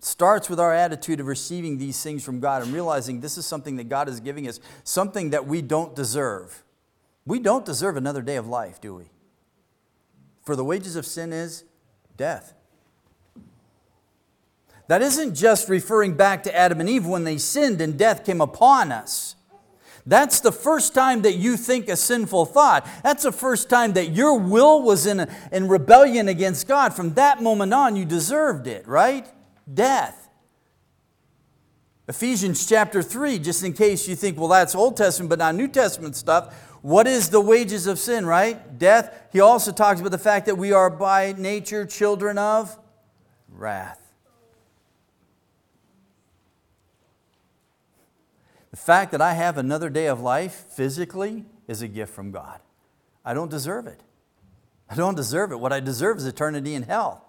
starts 0.00 0.48
with 0.48 0.58
our 0.58 0.74
attitude 0.74 1.20
of 1.20 1.26
receiving 1.26 1.78
these 1.78 2.02
things 2.02 2.24
from 2.24 2.40
God 2.40 2.62
and 2.62 2.72
realizing 2.72 3.20
this 3.20 3.38
is 3.38 3.46
something 3.46 3.76
that 3.76 3.88
God 3.88 4.08
is 4.08 4.18
giving 4.20 4.48
us, 4.48 4.58
something 4.82 5.30
that 5.30 5.46
we 5.46 5.62
don't 5.62 5.94
deserve. 5.94 6.64
We 7.26 7.38
don't 7.38 7.64
deserve 7.64 7.96
another 7.96 8.22
day 8.22 8.36
of 8.36 8.48
life, 8.48 8.80
do 8.80 8.94
we? 8.94 9.10
For 10.44 10.56
the 10.56 10.64
wages 10.64 10.96
of 10.96 11.04
sin 11.04 11.32
is 11.32 11.64
death. 12.20 12.54
That 14.86 15.02
isn't 15.02 15.34
just 15.34 15.68
referring 15.68 16.14
back 16.14 16.42
to 16.44 16.54
Adam 16.54 16.80
and 16.80 16.88
Eve 16.88 17.06
when 17.06 17.24
they 17.24 17.38
sinned 17.38 17.80
and 17.80 17.98
death 17.98 18.24
came 18.24 18.40
upon 18.40 18.92
us. 18.92 19.36
That's 20.06 20.40
the 20.40 20.52
first 20.52 20.94
time 20.94 21.22
that 21.22 21.34
you 21.34 21.56
think 21.56 21.88
a 21.88 21.96
sinful 21.96 22.46
thought. 22.46 22.86
That's 23.02 23.22
the 23.22 23.32
first 23.32 23.68
time 23.68 23.94
that 23.94 24.10
your 24.10 24.38
will 24.38 24.82
was 24.82 25.06
in, 25.06 25.20
a, 25.20 25.28
in 25.50 25.68
rebellion 25.68 26.28
against 26.28 26.68
God. 26.68 26.94
From 26.94 27.14
that 27.14 27.42
moment 27.42 27.74
on, 27.74 27.96
you 27.96 28.04
deserved 28.04 28.66
it, 28.66 28.86
right? 28.86 29.26
death. 29.72 30.28
Ephesians 32.08 32.66
chapter 32.66 33.02
3, 33.02 33.38
just 33.38 33.62
in 33.62 33.72
case 33.72 34.08
you 34.08 34.16
think, 34.16 34.36
well, 34.36 34.48
that's 34.48 34.74
Old 34.74 34.96
Testament, 34.96 35.30
but 35.30 35.38
not 35.38 35.54
New 35.54 35.68
Testament 35.68 36.16
stuff. 36.16 36.69
What 36.82 37.06
is 37.06 37.28
the 37.28 37.40
wages 37.40 37.86
of 37.86 37.98
sin, 37.98 38.24
right? 38.24 38.78
Death. 38.78 39.28
He 39.32 39.40
also 39.40 39.70
talks 39.70 40.00
about 40.00 40.12
the 40.12 40.18
fact 40.18 40.46
that 40.46 40.56
we 40.56 40.72
are 40.72 40.88
by 40.88 41.34
nature 41.36 41.84
children 41.84 42.38
of 42.38 42.78
wrath. 43.48 44.00
The 48.70 48.76
fact 48.76 49.12
that 49.12 49.20
I 49.20 49.34
have 49.34 49.58
another 49.58 49.90
day 49.90 50.06
of 50.06 50.20
life 50.20 50.66
physically 50.70 51.44
is 51.66 51.82
a 51.82 51.88
gift 51.88 52.14
from 52.14 52.30
God. 52.30 52.60
I 53.24 53.34
don't 53.34 53.50
deserve 53.50 53.86
it. 53.86 54.00
I 54.88 54.94
don't 54.94 55.16
deserve 55.16 55.52
it. 55.52 55.60
What 55.60 55.72
I 55.72 55.80
deserve 55.80 56.18
is 56.18 56.26
eternity 56.26 56.74
in 56.74 56.84
hell. 56.84 57.26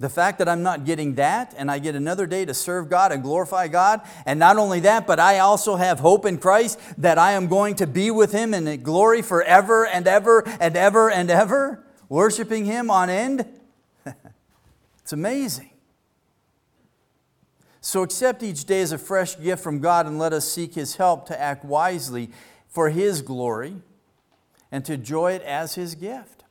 The 0.00 0.08
fact 0.08 0.38
that 0.38 0.48
I'm 0.48 0.62
not 0.62 0.84
getting 0.84 1.16
that 1.16 1.54
and 1.58 1.70
I 1.70 1.80
get 1.80 1.96
another 1.96 2.26
day 2.26 2.44
to 2.44 2.54
serve 2.54 2.88
God 2.88 3.10
and 3.10 3.20
glorify 3.20 3.66
God, 3.66 4.00
and 4.24 4.38
not 4.38 4.56
only 4.56 4.80
that, 4.80 5.08
but 5.08 5.18
I 5.18 5.40
also 5.40 5.74
have 5.74 5.98
hope 5.98 6.24
in 6.24 6.38
Christ 6.38 6.78
that 6.98 7.18
I 7.18 7.32
am 7.32 7.48
going 7.48 7.74
to 7.76 7.86
be 7.86 8.12
with 8.12 8.30
Him 8.30 8.54
in 8.54 8.82
glory 8.82 9.22
forever 9.22 9.84
and 9.84 10.06
ever 10.06 10.46
and 10.60 10.76
ever 10.76 11.10
and 11.10 11.30
ever, 11.30 11.84
worshiping 12.08 12.64
Him 12.64 12.90
on 12.90 13.10
end. 13.10 13.44
it's 15.02 15.12
amazing. 15.12 15.70
So 17.80 18.02
accept 18.02 18.44
each 18.44 18.66
day 18.66 18.82
as 18.82 18.92
a 18.92 18.98
fresh 18.98 19.40
gift 19.40 19.64
from 19.64 19.80
God 19.80 20.06
and 20.06 20.16
let 20.16 20.32
us 20.32 20.48
seek 20.48 20.74
His 20.74 20.94
help 20.94 21.26
to 21.26 21.40
act 21.40 21.64
wisely 21.64 22.30
for 22.68 22.90
His 22.90 23.20
glory 23.20 23.74
and 24.70 24.84
to 24.84 24.92
enjoy 24.92 25.32
it 25.32 25.42
as 25.42 25.74
His 25.74 25.96
gift. 25.96 26.44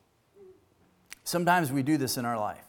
Sometimes 1.24 1.72
we 1.72 1.82
do 1.82 1.96
this 1.96 2.18
in 2.18 2.26
our 2.26 2.38
life 2.38 2.67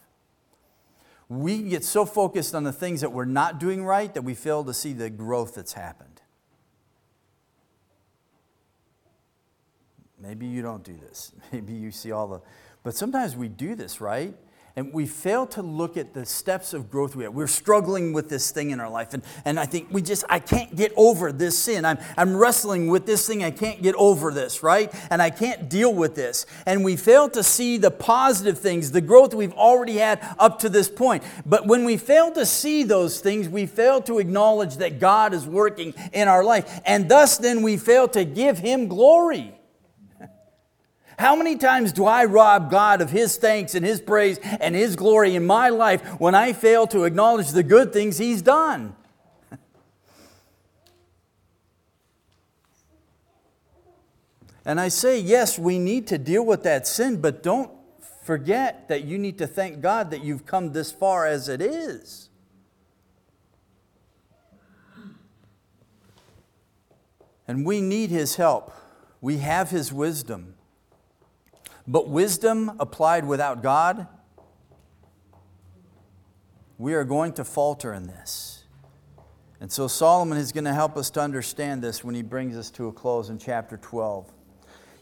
we 1.29 1.61
get 1.61 1.83
so 1.83 2.05
focused 2.05 2.55
on 2.55 2.63
the 2.63 2.73
things 2.73 3.01
that 3.01 3.11
we're 3.11 3.23
not 3.23 3.59
doing 3.59 3.85
right 3.85 4.11
that 4.15 4.23
we 4.23 4.33
fail 4.33 4.63
to 4.63 4.73
see 4.73 4.93
the 4.93 5.11
growth 5.11 5.53
that's 5.53 5.73
happened. 5.73 6.21
Maybe 10.19 10.47
you 10.47 10.63
don't 10.63 10.83
do 10.83 10.97
this. 10.97 11.31
Maybe 11.51 11.73
you 11.73 11.91
see 11.91 12.11
all 12.11 12.27
the, 12.27 12.41
but 12.83 12.95
sometimes 12.95 13.35
we 13.35 13.47
do 13.47 13.75
this, 13.75 14.01
right? 14.01 14.35
And 14.75 14.93
we 14.93 15.05
fail 15.05 15.45
to 15.47 15.61
look 15.61 15.97
at 15.97 16.13
the 16.13 16.25
steps 16.25 16.73
of 16.73 16.89
growth 16.89 17.15
we 17.15 17.23
have. 17.23 17.33
We're 17.33 17.47
struggling 17.47 18.13
with 18.13 18.29
this 18.29 18.51
thing 18.51 18.71
in 18.71 18.79
our 18.79 18.89
life, 18.89 19.13
and, 19.13 19.23
and 19.45 19.59
I 19.59 19.65
think 19.65 19.87
we 19.91 20.01
just, 20.01 20.23
I 20.29 20.39
can't 20.39 20.75
get 20.75 20.91
over 20.95 21.31
this 21.31 21.57
sin. 21.57 21.85
I'm, 21.85 21.97
I'm 22.17 22.35
wrestling 22.35 22.87
with 22.87 23.05
this 23.05 23.27
thing, 23.27 23.43
I 23.43 23.51
can't 23.51 23.81
get 23.81 23.95
over 23.95 24.31
this, 24.31 24.63
right? 24.63 24.93
And 25.09 25.21
I 25.21 25.29
can't 25.29 25.69
deal 25.69 25.93
with 25.93 26.15
this. 26.15 26.45
And 26.65 26.83
we 26.83 26.95
fail 26.95 27.29
to 27.29 27.43
see 27.43 27.77
the 27.77 27.91
positive 27.91 28.59
things, 28.59 28.91
the 28.91 29.01
growth 29.01 29.33
we've 29.33 29.53
already 29.53 29.97
had 29.97 30.19
up 30.37 30.59
to 30.59 30.69
this 30.69 30.89
point. 30.89 31.23
But 31.45 31.67
when 31.67 31.85
we 31.85 31.97
fail 31.97 32.31
to 32.31 32.45
see 32.45 32.83
those 32.83 33.19
things, 33.19 33.49
we 33.49 33.65
fail 33.65 34.01
to 34.03 34.19
acknowledge 34.19 34.77
that 34.77 34.99
God 34.99 35.33
is 35.33 35.45
working 35.45 35.93
in 36.13 36.27
our 36.27 36.43
life, 36.43 36.81
and 36.85 37.09
thus 37.09 37.37
then 37.37 37.61
we 37.61 37.77
fail 37.77 38.07
to 38.09 38.25
give 38.25 38.57
Him 38.59 38.87
glory. 38.87 39.58
How 41.19 41.35
many 41.35 41.57
times 41.57 41.91
do 41.91 42.05
I 42.05 42.23
rob 42.23 42.71
God 42.71 43.01
of 43.01 43.09
His 43.09 43.35
thanks 43.35 43.75
and 43.75 43.85
His 43.85 43.99
praise 43.99 44.39
and 44.61 44.73
His 44.73 44.95
glory 44.95 45.35
in 45.35 45.45
my 45.45 45.67
life 45.67 46.01
when 46.17 46.33
I 46.33 46.53
fail 46.53 46.87
to 46.87 47.03
acknowledge 47.03 47.49
the 47.49 47.61
good 47.61 47.91
things 47.91 48.17
He's 48.17 48.41
done? 48.41 48.95
And 54.63 54.79
I 54.79 54.87
say, 54.87 55.19
yes, 55.19 55.59
we 55.59 55.77
need 55.77 56.07
to 56.07 56.17
deal 56.17 56.45
with 56.45 56.63
that 56.63 56.87
sin, 56.87 57.19
but 57.19 57.43
don't 57.43 57.69
forget 58.23 58.87
that 58.87 59.03
you 59.03 59.17
need 59.17 59.39
to 59.39 59.47
thank 59.47 59.81
God 59.81 60.11
that 60.11 60.23
you've 60.23 60.45
come 60.45 60.71
this 60.71 60.89
far 60.89 61.25
as 61.25 61.49
it 61.49 61.61
is. 61.61 62.29
And 67.45 67.65
we 67.65 67.81
need 67.81 68.09
His 68.09 68.37
help. 68.37 68.71
We 69.19 69.39
have 69.39 69.69
His 69.69 69.91
wisdom. 69.91 70.55
But 71.89 72.07
wisdom 72.07 72.73
applied 72.79 73.25
without 73.25 73.63
God, 73.63 74.07
we 76.77 76.93
are 76.93 77.03
going 77.03 77.33
to 77.33 77.43
falter 77.43 77.91
in 77.93 78.05
this. 78.05 78.63
And 79.59 79.71
so 79.71 79.87
Solomon 79.87 80.37
is 80.37 80.51
going 80.51 80.65
to 80.65 80.73
help 80.73 80.95
us 80.97 81.09
to 81.09 81.19
understand 81.19 81.81
this 81.81 82.03
when 82.03 82.13
he 82.13 82.21
brings 82.21 82.55
us 82.55 82.69
to 82.71 82.89
a 82.89 82.93
close 82.93 83.31
in 83.31 83.39
chapter 83.39 83.75
12. 83.75 84.31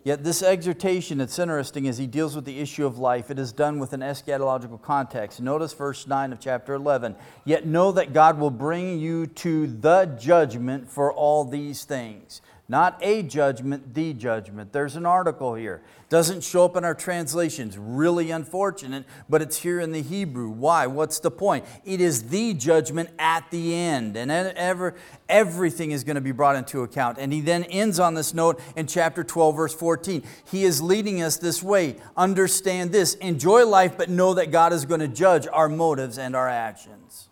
Yet 0.06 0.23
this 0.23 0.41
exhortation, 0.41 1.19
it's 1.19 1.38
interesting 1.38 1.89
as 1.89 1.97
he 1.97 2.08
deals 2.08 2.38
with 2.38 2.45
the 2.45 2.58
issue 2.58 2.86
of 2.86 2.97
life. 2.97 3.30
It 3.30 3.38
is 3.38 3.52
done 3.52 3.80
with 3.80 3.91
an 3.91 4.00
eschatological 4.00 4.82
context. 4.82 5.41
Notice 5.41 5.73
verse 5.73 6.08
9 6.08 6.32
of 6.32 6.39
chapter 6.39 6.73
11. 6.73 7.17
Yet 7.43 7.65
know 7.65 7.91
that 7.91 8.13
God 8.13 8.39
will 8.39 8.50
bring 8.50 8.97
you 8.97 9.28
to 9.28 9.67
the 9.67 10.06
judgment 10.17 10.89
for 10.89 11.12
all 11.12 11.43
these 11.43 11.84
things. 11.84 12.41
Not 12.70 13.00
a 13.02 13.24
judgment, 13.24 13.94
the 13.94 14.12
judgment. 14.12 14.74
There's 14.74 14.98
an 14.98 15.06
article 15.06 15.56
here. 15.56 15.82
Doesn't 16.10 16.44
show 16.44 16.66
up 16.66 16.76
in 16.76 16.84
our 16.84 16.94
translations. 16.94 17.78
Really 17.78 18.30
unfortunate, 18.30 19.06
but 19.30 19.42
it's 19.42 19.58
here 19.62 19.80
in 19.80 19.94
the 19.94 20.02
Hebrew. 20.02 20.50
Why? 20.50 20.86
What's 20.86 21.20
the 21.20 21.32
point? 21.32 21.64
It 21.86 22.02
is 22.02 22.28
the 22.28 22.54
judgment 22.54 23.10
at 23.20 23.50
the 23.52 23.74
end, 23.74 24.18
and 24.18 24.30
ever, 24.30 24.96
everything 25.30 25.92
is 25.92 26.04
going 26.04 26.16
to 26.16 26.22
be 26.22 26.34
brought 26.34 26.58
into 26.58 26.84
account. 26.84 27.18
And 27.20 27.32
he 27.32 27.40
then 27.40 27.64
ends 27.66 28.00
on 28.00 28.16
this 28.16 28.34
note 28.34 28.60
in 28.76 28.86
chapter 28.86 29.24
12, 29.24 29.56
verse 29.56 29.74
14. 29.74 30.24
He 30.52 30.66
is 30.66 30.82
leading 30.82 31.22
us 31.22 31.38
this 31.38 31.64
way. 31.64 31.96
Understand 32.18 32.92
this. 32.92 33.14
Enjoy 33.16 33.66
life, 33.66 33.98
but 33.98 34.10
know 34.10 34.34
that 34.34 34.52
God 34.52 34.74
is 34.74 34.84
going 34.84 35.00
to 35.00 35.08
judge 35.08 35.48
our 35.48 35.70
motives 35.70 36.18
and 36.18 36.36
our 36.36 36.50
actions. 36.50 37.30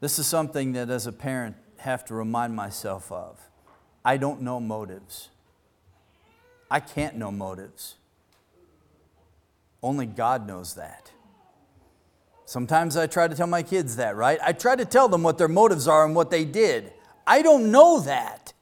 This 0.00 0.18
is 0.18 0.26
something 0.26 0.72
that, 0.72 0.90
as 0.90 1.06
a 1.06 1.12
parent, 1.12 1.56
have 1.82 2.04
to 2.06 2.14
remind 2.14 2.54
myself 2.56 3.10
of. 3.12 3.38
I 4.04 4.16
don't 4.16 4.42
know 4.42 4.58
motives. 4.58 5.28
I 6.70 6.80
can't 6.80 7.16
know 7.16 7.30
motives. 7.30 7.96
Only 9.82 10.06
God 10.06 10.46
knows 10.46 10.74
that. 10.74 11.10
Sometimes 12.44 12.96
I 12.96 13.06
try 13.06 13.28
to 13.28 13.34
tell 13.34 13.46
my 13.46 13.62
kids 13.62 13.96
that, 13.96 14.16
right? 14.16 14.38
I 14.42 14.52
try 14.52 14.76
to 14.76 14.84
tell 14.84 15.08
them 15.08 15.22
what 15.22 15.38
their 15.38 15.48
motives 15.48 15.88
are 15.88 16.04
and 16.04 16.14
what 16.14 16.30
they 16.30 16.44
did. 16.44 16.92
I 17.26 17.42
don't 17.42 17.70
know 17.70 18.00
that. 18.00 18.52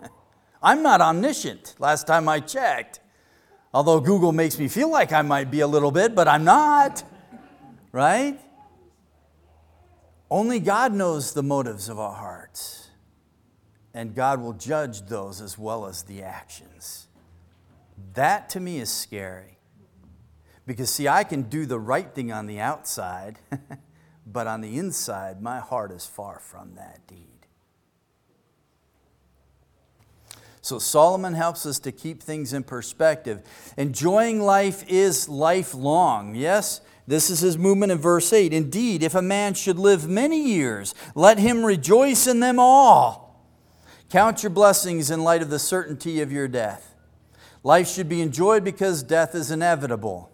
I'm 0.62 0.82
not 0.82 1.00
omniscient, 1.00 1.74
last 1.78 2.06
time 2.06 2.28
I 2.28 2.40
checked. 2.40 3.00
Although 3.72 4.00
Google 4.00 4.32
makes 4.32 4.58
me 4.58 4.68
feel 4.68 4.90
like 4.90 5.12
I 5.12 5.22
might 5.22 5.50
be 5.50 5.60
a 5.60 5.66
little 5.66 5.90
bit, 5.90 6.14
but 6.14 6.28
I'm 6.28 6.44
not, 6.44 7.02
right? 7.92 8.40
Only 10.30 10.58
God 10.58 10.92
knows 10.92 11.32
the 11.32 11.42
motives 11.42 11.88
of 11.88 11.98
our 11.98 12.14
hearts, 12.14 12.88
and 13.92 14.14
God 14.14 14.40
will 14.40 14.54
judge 14.54 15.02
those 15.02 15.40
as 15.40 15.58
well 15.58 15.86
as 15.86 16.02
the 16.02 16.22
actions. 16.22 17.08
That 18.14 18.48
to 18.50 18.60
me 18.60 18.78
is 18.78 18.90
scary. 18.90 19.58
Because, 20.66 20.90
see, 20.90 21.08
I 21.08 21.24
can 21.24 21.42
do 21.42 21.66
the 21.66 21.78
right 21.78 22.12
thing 22.14 22.32
on 22.32 22.46
the 22.46 22.58
outside, 22.58 23.38
but 24.26 24.46
on 24.46 24.62
the 24.62 24.78
inside, 24.78 25.42
my 25.42 25.60
heart 25.60 25.92
is 25.92 26.06
far 26.06 26.38
from 26.38 26.74
that 26.76 27.06
deed. 27.06 27.28
So, 30.62 30.78
Solomon 30.78 31.34
helps 31.34 31.66
us 31.66 31.78
to 31.80 31.92
keep 31.92 32.22
things 32.22 32.54
in 32.54 32.62
perspective. 32.62 33.42
Enjoying 33.76 34.40
life 34.40 34.82
is 34.88 35.28
lifelong, 35.28 36.34
yes? 36.34 36.80
This 37.06 37.28
is 37.28 37.40
his 37.40 37.58
movement 37.58 37.92
in 37.92 37.98
verse 37.98 38.32
8. 38.32 38.52
Indeed, 38.52 39.02
if 39.02 39.14
a 39.14 39.22
man 39.22 39.54
should 39.54 39.78
live 39.78 40.08
many 40.08 40.40
years, 40.40 40.94
let 41.14 41.38
him 41.38 41.64
rejoice 41.64 42.26
in 42.26 42.40
them 42.40 42.58
all. 42.58 43.24
Count 44.08 44.42
your 44.42 44.50
blessings 44.50 45.10
in 45.10 45.22
light 45.22 45.42
of 45.42 45.50
the 45.50 45.58
certainty 45.58 46.20
of 46.20 46.32
your 46.32 46.48
death. 46.48 46.94
Life 47.62 47.88
should 47.88 48.08
be 48.08 48.20
enjoyed 48.20 48.64
because 48.64 49.02
death 49.02 49.34
is 49.34 49.50
inevitable. 49.50 50.30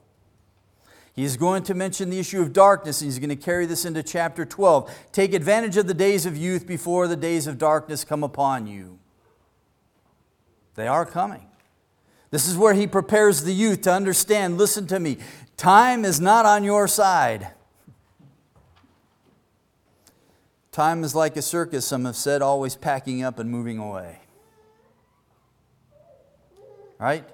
He's 1.13 1.37
going 1.37 1.65
to 1.65 1.75
mention 1.75 2.09
the 2.09 2.19
issue 2.19 2.41
of 2.41 2.53
darkness, 2.53 3.01
and 3.01 3.07
he's 3.09 3.19
going 3.19 3.31
to 3.31 3.37
carry 3.37 3.67
this 3.67 3.85
into 3.85 4.03
chapter 4.03 4.45
12. 4.45 4.91
Take 5.13 5.35
advantage 5.35 5.77
of 5.77 5.87
the 5.87 5.95
days 5.95 6.25
of 6.25 6.37
youth 6.37 6.67
before 6.67 7.09
the 7.09 7.17
days 7.17 7.47
of 7.47 7.59
darkness 7.59 8.05
come 8.05 8.23
upon 8.23 8.67
you. 8.67 8.99
They 10.77 10.87
are 10.87 11.05
coming. 11.05 11.47
This 12.31 12.47
is 12.47 12.57
where 12.57 12.75
he 12.75 12.87
prepares 12.87 13.43
the 13.43 13.53
youth 13.53 13.83
to 13.83 13.93
understand 13.93 14.57
listen 14.57 14.87
to 14.87 15.01
me, 15.01 15.19
time 15.61 16.07
is 16.07 16.19
not 16.23 16.47
on 16.47 16.65
your 16.65 16.89
side. 16.89 17.49
Time 20.73 21.05
is 21.05 21.15
like 21.15 21.37
a 21.37 21.43
circus, 21.43 21.85
some 21.85 22.07
have 22.07 22.17
said, 22.17 22.41
always 22.41 22.77
packing 22.77 23.23
up 23.23 23.39
and 23.39 23.51
moving 23.51 23.77
away. 23.77 24.21
Right? 26.99 27.25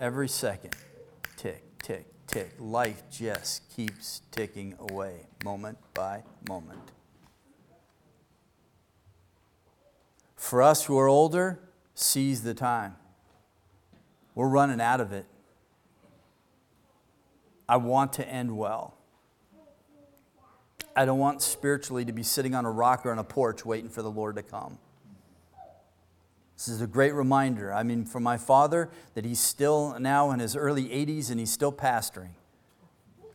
Every 0.00 0.26
second, 0.26 0.74
tick, 1.36 1.62
tick, 1.82 2.06
tick. 2.26 2.54
Life 2.58 3.02
just 3.10 3.68
keeps 3.76 4.22
ticking 4.30 4.74
away, 4.78 5.26
moment 5.44 5.76
by 5.92 6.22
moment. 6.48 6.92
For 10.34 10.62
us 10.62 10.86
who 10.86 10.96
are 10.98 11.08
older, 11.08 11.60
seize 11.94 12.42
the 12.42 12.54
time. 12.54 12.96
We're 14.34 14.48
running 14.48 14.80
out 14.80 15.02
of 15.02 15.12
it. 15.12 15.26
I 17.68 17.76
want 17.76 18.12
to 18.14 18.28
end 18.28 18.56
well. 18.56 18.94
I 20.94 21.04
don't 21.04 21.18
want 21.18 21.42
spiritually 21.42 22.04
to 22.04 22.12
be 22.12 22.22
sitting 22.22 22.54
on 22.54 22.64
a 22.64 22.70
rock 22.70 23.04
or 23.04 23.12
on 23.12 23.18
a 23.18 23.24
porch 23.24 23.66
waiting 23.66 23.90
for 23.90 24.02
the 24.02 24.10
Lord 24.10 24.36
to 24.36 24.42
come. 24.42 24.78
This 26.56 26.68
is 26.68 26.80
a 26.80 26.86
great 26.86 27.12
reminder. 27.12 27.72
I 27.72 27.82
mean, 27.82 28.06
for 28.06 28.18
my 28.18 28.38
father, 28.38 28.88
that 29.14 29.26
he's 29.26 29.40
still 29.40 29.98
now 30.00 30.30
in 30.30 30.40
his 30.40 30.56
early 30.56 30.84
80s 30.84 31.30
and 31.30 31.38
he's 31.38 31.50
still 31.50 31.72
pastoring. 31.72 32.30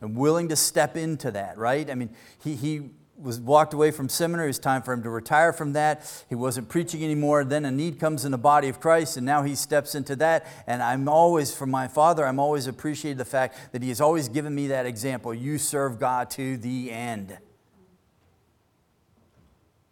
I'm 0.00 0.16
willing 0.16 0.48
to 0.48 0.56
step 0.56 0.96
into 0.96 1.30
that, 1.30 1.56
right? 1.56 1.88
I 1.88 1.94
mean, 1.94 2.10
he, 2.42 2.56
he 2.56 2.90
was 3.22 3.40
walked 3.40 3.72
away 3.72 3.90
from 3.90 4.08
seminary. 4.08 4.46
It 4.46 4.50
was 4.50 4.58
time 4.58 4.82
for 4.82 4.92
him 4.92 5.02
to 5.02 5.10
retire 5.10 5.52
from 5.52 5.72
that. 5.74 6.24
He 6.28 6.34
wasn't 6.34 6.68
preaching 6.68 7.02
anymore. 7.04 7.44
Then 7.44 7.64
a 7.64 7.70
need 7.70 7.98
comes 7.98 8.24
in 8.24 8.32
the 8.32 8.38
body 8.38 8.68
of 8.68 8.80
Christ, 8.80 9.16
and 9.16 9.24
now 9.24 9.42
he 9.42 9.54
steps 9.54 9.94
into 9.94 10.16
that. 10.16 10.46
And 10.66 10.82
I'm 10.82 11.08
always, 11.08 11.54
from 11.54 11.70
my 11.70 11.88
father, 11.88 12.26
I'm 12.26 12.38
always 12.38 12.66
appreciated 12.66 13.18
the 13.18 13.24
fact 13.24 13.72
that 13.72 13.82
he 13.82 13.88
has 13.88 14.00
always 14.00 14.28
given 14.28 14.54
me 14.54 14.68
that 14.68 14.86
example. 14.86 15.32
You 15.32 15.58
serve 15.58 15.98
God 15.98 16.30
to 16.30 16.56
the 16.56 16.90
end. 16.90 17.38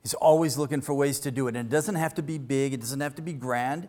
He's 0.03 0.15
always 0.15 0.57
looking 0.57 0.81
for 0.81 0.95
ways 0.95 1.21
to 1.21 1.31
do 1.31 1.47
it. 1.47 1.57
And 1.57 1.67
it 1.67 1.71
doesn't 1.71 1.97
have 1.97 2.15
to 2.15 2.23
be 2.23 2.39
big, 2.39 2.73
it 2.73 2.81
doesn't 2.81 3.01
have 3.01 3.15
to 3.17 3.23
be 3.23 3.33
grand. 3.33 3.89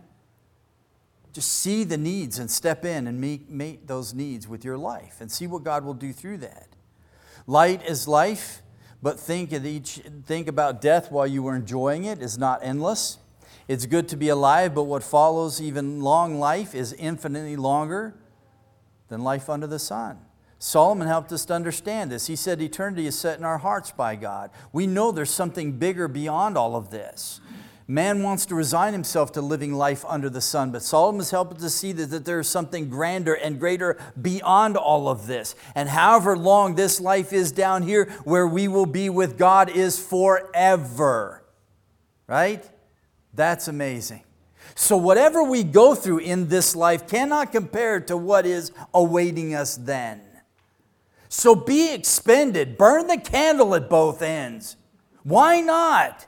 Just 1.34 1.50
see 1.50 1.86
the 1.86 1.98
needs 1.98 2.40
and 2.40 2.52
step 2.52 2.84
in 2.84 3.08
and 3.08 3.20
meet, 3.22 3.50
meet 3.50 3.88
those 3.88 4.14
needs 4.14 4.50
with 4.50 4.66
your 4.66 4.78
life 4.78 5.22
and 5.22 5.32
see 5.32 5.48
what 5.48 5.64
God 5.64 5.86
will 5.86 5.94
do 5.94 6.12
through 6.12 6.40
that. 6.40 6.68
Light 7.48 7.86
is 7.88 8.08
life 8.08 8.62
but 9.02 9.20
think, 9.20 9.52
each, 9.52 10.02
think 10.26 10.48
about 10.48 10.82
death 10.82 11.12
while 11.12 11.28
you 11.28 11.48
are 11.48 11.56
enjoying 11.56 12.06
it 12.06 12.22
is 12.22 12.38
not 12.38 12.60
endless. 12.64 13.18
It's 13.68 13.86
good 13.86 14.08
to 14.10 14.18
be 14.18 14.30
alive, 14.30 14.76
but 14.76 14.84
what 14.84 15.04
follows, 15.04 15.62
even 15.62 16.02
long 16.02 16.40
life, 16.40 16.76
is 16.76 16.94
infinitely 16.94 17.56
longer 17.56 18.16
than 19.08 19.24
life 19.24 19.50
under 19.50 19.68
the 19.68 19.80
sun. 19.80 20.20
Solomon 20.60 21.08
helped 21.08 21.32
us 21.32 21.46
to 21.46 21.54
understand 21.56 22.12
this. 22.12 22.28
He 22.28 22.36
said 22.36 22.62
eternity 22.62 23.08
is 23.08 23.18
set 23.18 23.40
in 23.40 23.44
our 23.44 23.58
hearts 23.58 23.92
by 23.92 24.16
God. 24.16 24.52
We 24.72 24.86
know 24.86 25.12
there's 25.12 25.32
something 25.32 25.74
bigger 25.74 26.08
beyond 26.08 26.56
all 26.56 26.76
of 26.76 26.92
this. 26.92 27.42
Man 27.92 28.24
wants 28.24 28.46
to 28.46 28.56
resign 28.56 28.94
himself 28.94 29.34
to 29.34 29.42
living 29.42 29.74
life 29.74 30.06
under 30.08 30.30
the 30.30 30.40
sun, 30.40 30.72
but 30.72 30.82
Solomon 30.82 31.20
is 31.20 31.30
helping 31.30 31.58
to 31.58 31.70
see 31.70 31.92
that, 31.92 32.06
that 32.12 32.24
there's 32.24 32.48
something 32.48 32.88
grander 32.88 33.34
and 33.34 33.60
greater 33.60 33.98
beyond 34.22 34.78
all 34.78 35.10
of 35.10 35.28
this. 35.28 35.56
And 35.76 35.90
however 35.90 36.38
long 36.38 36.76
this 36.76 37.02
life 37.02 37.34
is 37.34 37.52
down 37.52 37.84
here, 37.84 38.06
where 38.24 38.48
we 38.48 38.70
will 38.70 38.86
be 38.86 39.10
with 39.10 39.38
God 39.38 39.70
is 39.70 40.00
forever. 40.00 41.44
Right? 42.28 42.64
That's 43.34 43.68
amazing. 43.68 44.24
So, 44.74 44.96
whatever 44.96 45.44
we 45.44 45.62
go 45.62 45.94
through 45.94 46.20
in 46.20 46.48
this 46.48 46.78
life 46.78 47.10
cannot 47.10 47.52
compare 47.52 48.00
to 48.00 48.16
what 48.16 48.46
is 48.46 48.72
awaiting 48.94 49.54
us 49.54 49.76
then. 49.76 50.22
So, 51.28 51.56
be 51.56 51.94
expended, 51.94 52.78
burn 52.78 53.08
the 53.08 53.18
candle 53.18 53.76
at 53.76 53.90
both 53.90 54.22
ends. 54.22 54.78
Why 55.24 55.60
not? 55.60 56.26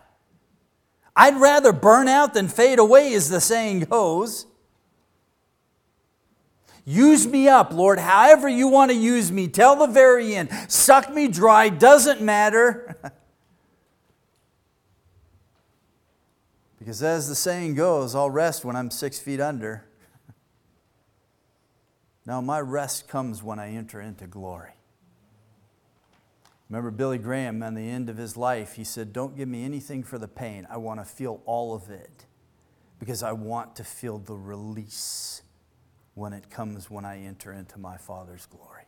I'd 1.16 1.40
rather 1.40 1.72
burn 1.72 2.08
out 2.08 2.34
than 2.34 2.48
fade 2.48 2.80
away, 2.80 3.14
as 3.14 3.30
the 3.30 3.40
saying 3.40 3.82
goes. 3.82 4.48
Use 6.86 7.26
me 7.26 7.48
up, 7.48 7.72
Lord, 7.72 8.00
however 8.00 8.50
you 8.50 8.68
want 8.68 8.92
to 8.92 8.98
use 8.98 9.32
me, 9.32 9.48
till 9.48 9.76
the 9.76 9.88
very 9.88 10.36
end. 10.36 10.50
Suck 10.68 11.14
me 11.14 11.30
dry, 11.30 11.70
doesn't 11.70 12.22
matter. 12.22 12.98
because 16.80 17.02
as 17.02 17.30
the 17.30 17.36
saying 17.36 17.76
goes, 17.76 18.16
I'll 18.16 18.30
rest 18.30 18.66
when 18.66 18.76
I'm 18.76 18.92
six 18.92 19.18
feet 19.18 19.40
under. 19.40 19.86
now, 22.26 22.42
my 22.42 22.60
rest 22.60 23.08
comes 23.08 23.42
when 23.42 23.60
I 23.60 23.70
enter 23.70 24.02
into 24.02 24.28
glory. 24.28 24.73
Remember 26.74 26.90
Billy 26.90 27.20
Graham, 27.20 27.62
on 27.62 27.76
the 27.76 27.88
end 27.88 28.10
of 28.10 28.18
his 28.18 28.36
life, 28.36 28.74
he 28.74 28.84
said, 28.84 29.14
Don't 29.14 29.38
give 29.38 29.48
me 29.48 29.64
anything 29.64 30.02
for 30.02 30.18
the 30.18 30.28
pain. 30.28 30.66
I 30.72 30.78
want 30.78 31.00
to 31.00 31.06
feel 31.06 31.44
all 31.46 31.76
of 31.76 31.92
it 31.92 32.26
because 32.98 33.22
I 33.22 33.32
want 33.32 33.76
to 33.76 33.84
feel 33.84 34.18
the 34.18 34.34
release 34.34 35.44
when 36.16 36.34
it 36.34 36.50
comes 36.50 36.90
when 36.90 37.06
I 37.06 37.20
enter 37.20 37.54
into 37.54 37.78
my 37.78 37.98
Father's 37.98 38.48
glory. 38.48 38.86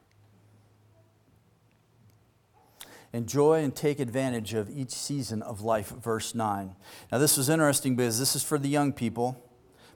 Enjoy 3.13 3.63
and 3.63 3.75
take 3.75 3.99
advantage 3.99 4.55
of 4.55 4.67
each 4.67 4.89
season 4.89 5.43
of 5.43 5.61
life, 5.61 5.89
verse 5.89 6.33
9. 6.33 6.75
Now, 7.11 7.19
this 7.19 7.37
was 7.37 7.49
interesting 7.49 7.95
because 7.95 8.17
this 8.17 8.35
is 8.35 8.41
for 8.41 8.57
the 8.57 8.67
young 8.67 8.93
people, 8.93 9.39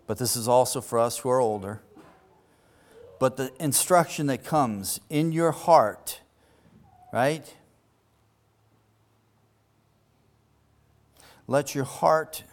but 0.05 0.19
this 0.19 0.35
is 0.35 0.47
also 0.47 0.79
for 0.79 0.99
us 0.99 1.17
who 1.17 1.29
are 1.29 1.39
older. 1.39 1.81
But 3.19 3.37
the 3.37 3.51
instruction 3.59 4.27
that 4.27 4.45
comes 4.45 4.99
in 5.09 5.31
your 5.31 5.51
heart, 5.51 6.21
right? 7.11 7.51
Let 11.49 11.73
your 11.73 11.85
heart 11.85 12.43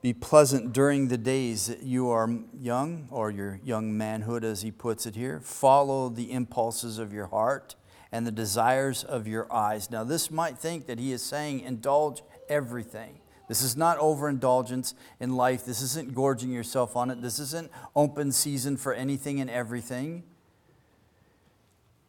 be 0.00 0.14
pleasant 0.14 0.72
during 0.72 1.08
the 1.08 1.18
days 1.18 1.66
that 1.66 1.82
you 1.82 2.08
are 2.08 2.26
young, 2.58 3.06
or 3.10 3.30
your 3.30 3.60
young 3.62 3.94
manhood, 3.94 4.44
as 4.44 4.62
he 4.62 4.70
puts 4.70 5.04
it 5.04 5.14
here. 5.14 5.40
Follow 5.40 6.08
the 6.08 6.32
impulses 6.32 6.98
of 6.98 7.12
your 7.12 7.26
heart 7.26 7.74
and 8.10 8.26
the 8.26 8.32
desires 8.32 9.04
of 9.04 9.28
your 9.28 9.52
eyes. 9.52 9.90
Now, 9.90 10.04
this 10.04 10.30
might 10.30 10.56
think 10.56 10.86
that 10.86 10.98
he 10.98 11.12
is 11.12 11.22
saying 11.22 11.60
indulge 11.60 12.22
everything. 12.48 13.20
This 13.46 13.60
is 13.60 13.76
not 13.76 13.98
overindulgence 13.98 14.94
in 15.20 15.36
life. 15.36 15.66
This 15.66 15.82
isn't 15.82 16.14
gorging 16.14 16.50
yourself 16.50 16.96
on 16.96 17.10
it. 17.10 17.20
This 17.20 17.38
isn't 17.38 17.70
open 17.94 18.32
season 18.32 18.78
for 18.78 18.94
anything 18.94 19.38
and 19.38 19.50
everything. 19.50 20.22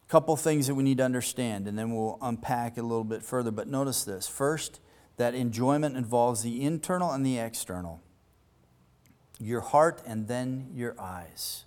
A 0.07 0.09
Couple 0.09 0.37
things 0.37 0.67
that 0.67 0.75
we 0.75 0.83
need 0.83 0.99
to 0.99 1.03
understand, 1.03 1.67
and 1.67 1.77
then 1.77 1.93
we'll 1.93 2.19
unpack 2.21 2.77
it 2.77 2.79
a 2.79 2.87
little 2.87 3.03
bit 3.03 3.21
further. 3.21 3.51
But 3.51 3.67
notice 3.67 4.05
this. 4.05 4.29
First, 4.29 4.79
that 5.17 5.35
enjoyment 5.35 5.97
involves 5.97 6.43
the 6.43 6.63
internal 6.63 7.11
and 7.11 7.25
the 7.25 7.37
external 7.37 8.01
your 9.39 9.61
heart 9.61 10.01
and 10.05 10.27
then 10.27 10.67
your 10.73 10.99
eyes. 10.99 11.65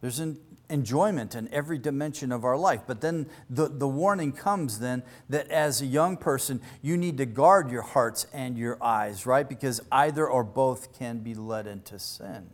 There's 0.00 0.20
an 0.20 0.38
enjoyment 0.68 1.34
in 1.34 1.52
every 1.52 1.78
dimension 1.78 2.30
of 2.30 2.44
our 2.44 2.56
life. 2.56 2.82
But 2.86 3.00
then 3.00 3.26
the, 3.48 3.68
the 3.68 3.88
warning 3.88 4.32
comes 4.32 4.78
then 4.78 5.02
that 5.28 5.48
as 5.50 5.80
a 5.80 5.86
young 5.86 6.16
person, 6.16 6.60
you 6.82 6.96
need 6.96 7.16
to 7.18 7.26
guard 7.26 7.70
your 7.70 7.82
hearts 7.82 8.26
and 8.32 8.56
your 8.56 8.82
eyes, 8.82 9.26
right? 9.26 9.48
Because 9.48 9.80
either 9.90 10.28
or 10.28 10.44
both 10.44 10.96
can 10.98 11.18
be 11.18 11.34
led 11.34 11.66
into 11.66 11.98
sin. 11.98 12.50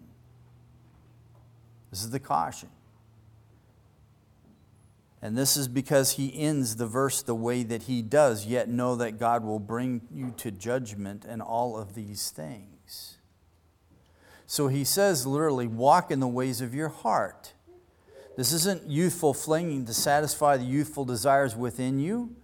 This 1.90 2.02
is 2.02 2.10
the 2.10 2.20
caution. 2.20 2.68
And 5.22 5.36
this 5.36 5.56
is 5.56 5.68
because 5.68 6.12
he 6.12 6.32
ends 6.34 6.76
the 6.76 6.86
verse 6.86 7.22
the 7.22 7.34
way 7.34 7.62
that 7.64 7.82
he 7.82 8.00
does, 8.00 8.46
yet 8.46 8.68
know 8.68 8.96
that 8.96 9.18
God 9.18 9.44
will 9.44 9.58
bring 9.58 10.00
you 10.10 10.32
to 10.38 10.50
judgment 10.50 11.26
and 11.28 11.42
all 11.42 11.76
of 11.76 11.94
these 11.94 12.30
things. 12.30 13.18
So 14.46 14.68
he 14.68 14.82
says 14.82 15.26
literally, 15.26 15.66
walk 15.66 16.10
in 16.10 16.20
the 16.20 16.26
ways 16.26 16.60
of 16.60 16.74
your 16.74 16.88
heart. 16.88 17.52
This 18.36 18.52
isn't 18.52 18.88
youthful 18.88 19.34
flinging 19.34 19.84
to 19.84 19.94
satisfy 19.94 20.56
the 20.56 20.64
youthful 20.64 21.04
desires 21.04 21.54
within 21.54 21.98
you. 21.98 22.34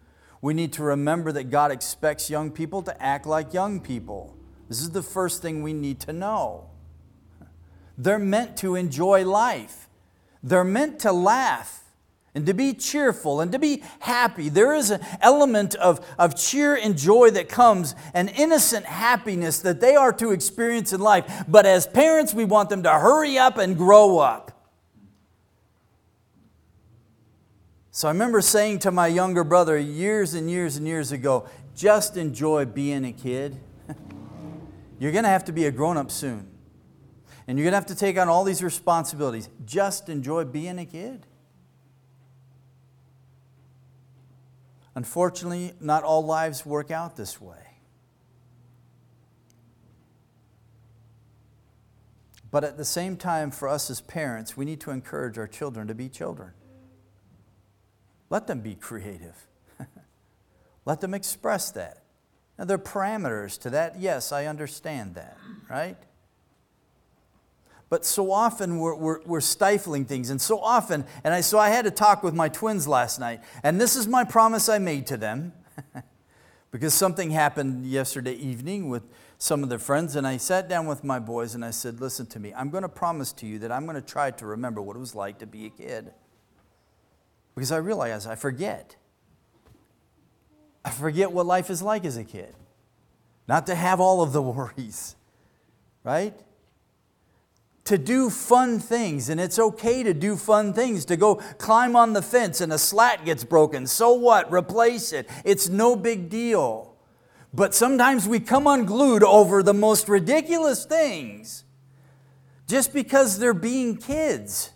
We 0.42 0.52
need 0.52 0.74
to 0.74 0.82
remember 0.82 1.32
that 1.32 1.44
God 1.50 1.72
expects 1.72 2.28
young 2.28 2.50
people 2.50 2.82
to 2.82 3.02
act 3.02 3.26
like 3.26 3.54
young 3.54 3.80
people. 3.80 4.36
This 4.68 4.80
is 4.80 4.90
the 4.90 5.02
first 5.02 5.40
thing 5.40 5.62
we 5.62 5.72
need 5.72 5.98
to 6.00 6.12
know. 6.12 6.68
They're 7.96 8.18
meant 8.18 8.58
to 8.58 8.74
enjoy 8.74 9.24
life, 9.24 9.88
they're 10.42 10.62
meant 10.62 11.00
to 11.00 11.12
laugh 11.12 11.85
and 12.36 12.44
to 12.44 12.52
be 12.52 12.74
cheerful 12.74 13.40
and 13.40 13.50
to 13.50 13.58
be 13.58 13.82
happy. 13.98 14.50
There 14.50 14.74
is 14.74 14.90
an 14.90 15.00
element 15.22 15.74
of, 15.76 16.06
of 16.18 16.36
cheer 16.36 16.74
and 16.74 16.96
joy 16.96 17.30
that 17.30 17.48
comes, 17.48 17.94
an 18.12 18.28
innocent 18.28 18.84
happiness 18.84 19.60
that 19.60 19.80
they 19.80 19.96
are 19.96 20.12
to 20.12 20.32
experience 20.32 20.92
in 20.92 21.00
life. 21.00 21.44
But 21.48 21.64
as 21.64 21.86
parents, 21.86 22.34
we 22.34 22.44
want 22.44 22.68
them 22.68 22.82
to 22.82 22.90
hurry 22.92 23.38
up 23.38 23.56
and 23.56 23.74
grow 23.74 24.18
up. 24.18 24.52
So 27.90 28.06
I 28.06 28.10
remember 28.10 28.42
saying 28.42 28.80
to 28.80 28.90
my 28.90 29.06
younger 29.06 29.42
brother 29.42 29.78
years 29.78 30.34
and 30.34 30.50
years 30.50 30.76
and 30.76 30.86
years 30.86 31.12
ago, 31.12 31.48
just 31.74 32.18
enjoy 32.18 32.66
being 32.66 33.06
a 33.06 33.12
kid. 33.12 33.56
you're 34.98 35.12
going 35.12 35.24
to 35.24 35.30
have 35.30 35.44
to 35.46 35.52
be 35.52 35.64
a 35.64 35.70
grown 35.70 35.96
up 35.96 36.10
soon. 36.10 36.46
And 37.48 37.56
you're 37.56 37.64
going 37.64 37.72
to 37.72 37.76
have 37.76 37.86
to 37.86 37.94
take 37.94 38.18
on 38.18 38.28
all 38.28 38.44
these 38.44 38.62
responsibilities. 38.62 39.48
Just 39.64 40.10
enjoy 40.10 40.44
being 40.44 40.78
a 40.78 40.84
kid. 40.84 41.24
Unfortunately, 44.96 45.74
not 45.78 46.04
all 46.04 46.24
lives 46.24 46.64
work 46.64 46.90
out 46.90 47.16
this 47.16 47.38
way. 47.38 47.58
But 52.50 52.64
at 52.64 52.78
the 52.78 52.84
same 52.84 53.18
time, 53.18 53.50
for 53.50 53.68
us 53.68 53.90
as 53.90 54.00
parents, 54.00 54.56
we 54.56 54.64
need 54.64 54.80
to 54.80 54.90
encourage 54.90 55.36
our 55.36 55.46
children 55.46 55.86
to 55.88 55.94
be 55.94 56.08
children. 56.08 56.52
Let 58.30 58.46
them 58.46 58.60
be 58.60 58.74
creative. 58.74 59.46
Let 60.86 61.02
them 61.02 61.12
express 61.12 61.70
that. 61.72 62.02
Now, 62.58 62.64
there 62.64 62.76
are 62.76 62.78
parameters 62.78 63.60
to 63.60 63.70
that. 63.70 64.00
Yes, 64.00 64.32
I 64.32 64.46
understand 64.46 65.16
that, 65.16 65.36
right? 65.68 65.98
But 67.88 68.04
so 68.04 68.32
often 68.32 68.78
we're, 68.78 68.96
we're, 68.96 69.20
we're, 69.24 69.40
stifling 69.40 70.06
things. 70.06 70.30
And 70.30 70.40
so 70.40 70.58
often, 70.58 71.04
and 71.22 71.32
I, 71.32 71.40
so 71.40 71.58
I 71.58 71.68
had 71.68 71.86
a 71.86 71.90
talk 71.90 72.24
with 72.24 72.34
my 72.34 72.48
twins 72.48 72.88
last 72.88 73.20
night. 73.20 73.40
And 73.62 73.80
this 73.80 73.94
is 73.94 74.08
my 74.08 74.24
promise 74.24 74.68
I 74.68 74.78
made 74.78 75.06
to 75.06 75.16
them 75.16 75.52
because 76.72 76.94
something 76.94 77.30
happened 77.30 77.86
yesterday 77.86 78.34
evening 78.34 78.88
with 78.88 79.04
some 79.38 79.62
of 79.62 79.68
their 79.68 79.78
friends. 79.78 80.16
And 80.16 80.26
I 80.26 80.36
sat 80.36 80.68
down 80.68 80.86
with 80.86 81.04
my 81.04 81.20
boys 81.20 81.54
and 81.54 81.64
I 81.64 81.70
said, 81.70 82.00
Listen 82.00 82.26
to 82.26 82.40
me, 82.40 82.52
I'm 82.54 82.70
going 82.70 82.82
to 82.82 82.88
promise 82.88 83.32
to 83.34 83.46
you 83.46 83.60
that 83.60 83.70
I'm 83.70 83.84
going 83.84 84.00
to 84.00 84.06
try 84.06 84.32
to 84.32 84.46
remember 84.46 84.82
what 84.82 84.96
it 84.96 85.00
was 85.00 85.14
like 85.14 85.38
to 85.38 85.46
be 85.46 85.66
a 85.66 85.70
kid. 85.70 86.12
Because 87.54 87.70
I 87.70 87.76
realize 87.76 88.26
I 88.26 88.34
forget. 88.34 88.96
I 90.84 90.90
forget 90.90 91.30
what 91.30 91.46
life 91.46 91.70
is 91.70 91.82
like 91.82 92.04
as 92.04 92.16
a 92.16 92.24
kid. 92.24 92.54
Not 93.46 93.66
to 93.68 93.76
have 93.76 94.00
all 94.00 94.22
of 94.22 94.32
the 94.32 94.42
worries, 94.52 95.14
right? 96.02 96.34
To 97.86 97.96
do 97.98 98.30
fun 98.30 98.78
things, 98.78 99.28
and 99.28 99.40
it's 99.40 99.58
okay 99.58 100.02
to 100.02 100.12
do 100.12 100.36
fun 100.36 100.72
things, 100.72 101.04
to 101.06 101.16
go 101.16 101.36
climb 101.58 101.96
on 101.96 102.12
the 102.12 102.22
fence 102.22 102.60
and 102.60 102.72
a 102.72 102.78
slat 102.78 103.24
gets 103.24 103.44
broken. 103.44 103.86
So 103.86 104.12
what? 104.12 104.52
Replace 104.52 105.12
it. 105.12 105.28
It's 105.44 105.68
no 105.68 105.96
big 105.96 106.28
deal. 106.28 106.94
But 107.54 107.74
sometimes 107.74 108.28
we 108.28 108.40
come 108.40 108.66
unglued 108.66 109.22
over 109.22 109.62
the 109.62 109.72
most 109.72 110.08
ridiculous 110.08 110.84
things 110.84 111.64
just 112.66 112.92
because 112.92 113.38
they're 113.38 113.54
being 113.54 113.96
kids. 113.96 114.72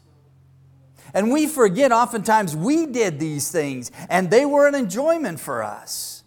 And 1.13 1.33
we 1.33 1.47
forget 1.47 1.93
oftentimes 1.93 2.57
we 2.57 2.87
did 2.87 3.19
these 3.19 3.51
things 3.51 3.91
and 4.09 4.31
they 4.31 4.47
were 4.47 4.69
an 4.69 4.75
enjoyment 4.75 5.41
for 5.41 5.63
us. 5.63 6.20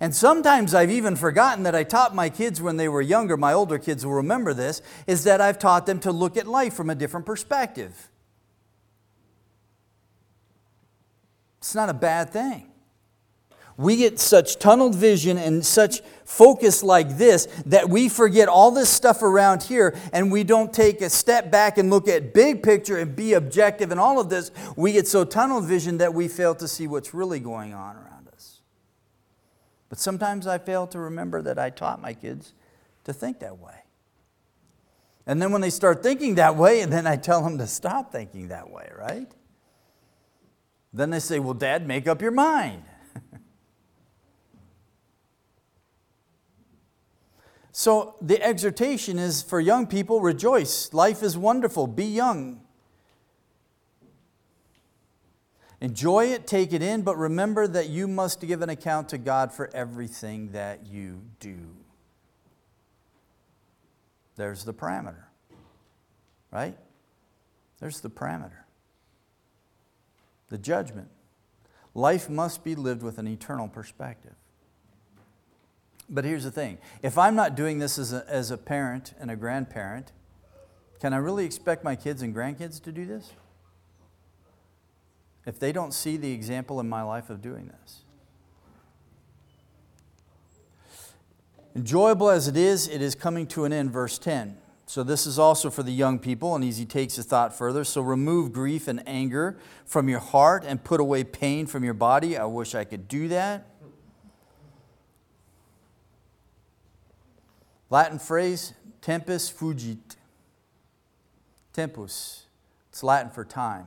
And 0.00 0.14
sometimes 0.14 0.72
I've 0.72 0.90
even 0.90 1.14
forgotten 1.14 1.64
that 1.64 1.74
I 1.74 1.84
taught 1.84 2.14
my 2.14 2.30
kids 2.30 2.60
when 2.62 2.78
they 2.78 2.88
were 2.88 3.02
younger, 3.02 3.36
my 3.36 3.52
older 3.52 3.78
kids 3.78 4.04
will 4.04 4.14
remember 4.14 4.54
this, 4.54 4.80
is 5.06 5.24
that 5.24 5.42
I've 5.42 5.58
taught 5.58 5.84
them 5.84 6.00
to 6.00 6.10
look 6.10 6.38
at 6.38 6.46
life 6.46 6.72
from 6.72 6.88
a 6.88 6.94
different 6.94 7.26
perspective. 7.26 8.08
It's 11.58 11.74
not 11.74 11.90
a 11.90 11.94
bad 11.94 12.30
thing. 12.30 12.68
We 13.76 13.96
get 13.96 14.18
such 14.18 14.58
tunneled 14.58 14.94
vision 14.94 15.38
and 15.38 15.64
such 15.64 16.00
focus 16.24 16.82
like 16.82 17.16
this 17.16 17.46
that 17.66 17.88
we 17.88 18.08
forget 18.08 18.48
all 18.48 18.70
this 18.70 18.90
stuff 18.90 19.22
around 19.22 19.62
here 19.62 19.96
and 20.12 20.30
we 20.30 20.44
don't 20.44 20.72
take 20.72 21.00
a 21.00 21.08
step 21.08 21.50
back 21.50 21.78
and 21.78 21.88
look 21.88 22.06
at 22.08 22.34
big 22.34 22.62
picture 22.62 22.98
and 22.98 23.16
be 23.16 23.34
objective 23.34 23.90
and 23.90 23.98
all 23.98 24.20
of 24.20 24.28
this. 24.28 24.50
We 24.76 24.92
get 24.92 25.08
so 25.08 25.24
tunnel 25.24 25.60
vision 25.60 25.98
that 25.98 26.12
we 26.12 26.28
fail 26.28 26.54
to 26.56 26.68
see 26.68 26.86
what's 26.86 27.14
really 27.14 27.40
going 27.40 27.72
on 27.72 27.96
around. 27.96 28.09
But 29.90 29.98
sometimes 29.98 30.46
I 30.46 30.56
fail 30.56 30.86
to 30.86 30.98
remember 30.98 31.42
that 31.42 31.58
I 31.58 31.68
taught 31.68 32.00
my 32.00 32.14
kids 32.14 32.54
to 33.04 33.12
think 33.12 33.40
that 33.40 33.58
way. 33.58 33.74
And 35.26 35.42
then 35.42 35.52
when 35.52 35.60
they 35.60 35.68
start 35.68 36.02
thinking 36.02 36.36
that 36.36 36.56
way, 36.56 36.80
and 36.80 36.90
then 36.96 37.06
I 37.06 37.16
tell 37.16 37.42
them 37.42 37.58
to 37.58 37.66
stop 37.66 38.10
thinking 38.10 38.48
that 38.48 38.70
way, 38.70 38.90
right? 38.96 39.30
Then 40.92 41.10
they 41.10 41.18
say, 41.18 41.38
Well, 41.38 41.52
Dad, 41.54 41.86
make 41.86 42.08
up 42.08 42.22
your 42.22 42.30
mind. 42.30 42.84
so 47.72 48.14
the 48.20 48.42
exhortation 48.42 49.18
is 49.18 49.42
for 49.42 49.60
young 49.60 49.86
people 49.86 50.20
rejoice. 50.20 50.94
Life 50.94 51.22
is 51.22 51.36
wonderful. 51.36 51.86
Be 51.88 52.06
young. 52.06 52.60
Enjoy 55.80 56.26
it, 56.26 56.46
take 56.46 56.72
it 56.72 56.82
in, 56.82 57.02
but 57.02 57.16
remember 57.16 57.66
that 57.66 57.88
you 57.88 58.06
must 58.06 58.40
give 58.40 58.60
an 58.60 58.68
account 58.68 59.08
to 59.10 59.18
God 59.18 59.50
for 59.50 59.70
everything 59.74 60.52
that 60.52 60.86
you 60.86 61.22
do. 61.38 61.58
There's 64.36 64.64
the 64.64 64.74
parameter, 64.74 65.24
right? 66.50 66.76
There's 67.80 68.00
the 68.00 68.10
parameter. 68.10 68.64
The 70.50 70.58
judgment. 70.58 71.08
Life 71.94 72.28
must 72.28 72.62
be 72.62 72.74
lived 72.74 73.02
with 73.02 73.18
an 73.18 73.26
eternal 73.26 73.68
perspective. 73.68 74.34
But 76.10 76.24
here's 76.24 76.44
the 76.44 76.50
thing 76.50 76.78
if 77.02 77.16
I'm 77.16 77.34
not 77.34 77.54
doing 77.54 77.78
this 77.78 77.98
as 77.98 78.12
a, 78.12 78.24
as 78.28 78.50
a 78.50 78.58
parent 78.58 79.14
and 79.18 79.30
a 79.30 79.36
grandparent, 79.36 80.12
can 81.00 81.14
I 81.14 81.16
really 81.16 81.46
expect 81.46 81.84
my 81.84 81.96
kids 81.96 82.20
and 82.20 82.34
grandkids 82.34 82.82
to 82.82 82.92
do 82.92 83.06
this? 83.06 83.32
If 85.46 85.58
they 85.58 85.72
don't 85.72 85.92
see 85.92 86.16
the 86.16 86.32
example 86.32 86.80
in 86.80 86.88
my 86.88 87.02
life 87.02 87.30
of 87.30 87.40
doing 87.40 87.68
this. 87.80 88.02
Enjoyable 91.74 92.30
as 92.30 92.48
it 92.48 92.56
is, 92.56 92.88
it 92.88 93.00
is 93.00 93.14
coming 93.14 93.46
to 93.46 93.64
an 93.64 93.72
end, 93.72 93.90
verse 93.90 94.18
10. 94.18 94.56
So, 94.86 95.04
this 95.04 95.24
is 95.24 95.38
also 95.38 95.70
for 95.70 95.84
the 95.84 95.92
young 95.92 96.18
people, 96.18 96.56
and 96.56 96.64
he 96.64 96.84
takes 96.84 97.16
a 97.16 97.22
thought 97.22 97.56
further. 97.56 97.84
So, 97.84 98.00
remove 98.00 98.52
grief 98.52 98.88
and 98.88 99.06
anger 99.06 99.56
from 99.84 100.08
your 100.08 100.18
heart 100.18 100.64
and 100.66 100.82
put 100.82 100.98
away 100.98 101.22
pain 101.22 101.66
from 101.66 101.84
your 101.84 101.94
body. 101.94 102.36
I 102.36 102.44
wish 102.46 102.74
I 102.74 102.82
could 102.82 103.06
do 103.06 103.28
that. 103.28 103.68
Latin 107.88 108.18
phrase, 108.18 108.74
tempus 109.00 109.52
fugit. 109.52 110.16
Tempus. 111.72 112.46
It's 112.88 113.04
Latin 113.04 113.30
for 113.30 113.44
time. 113.44 113.86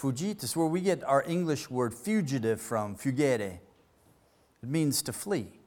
Fugit 0.00 0.42
is 0.42 0.56
where 0.56 0.66
we 0.66 0.80
get 0.80 1.04
our 1.04 1.22
English 1.26 1.68
word 1.68 1.92
fugitive 1.92 2.60
from, 2.60 2.96
fugere. 2.96 3.58
It 4.62 4.68
means 4.68 5.02
to 5.02 5.12
flee. 5.12 5.60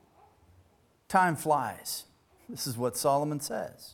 Time 1.08 1.36
flies. 1.36 2.06
This 2.50 2.66
is 2.66 2.76
what 2.76 2.98
Solomon 2.98 3.40
says. 3.40 3.94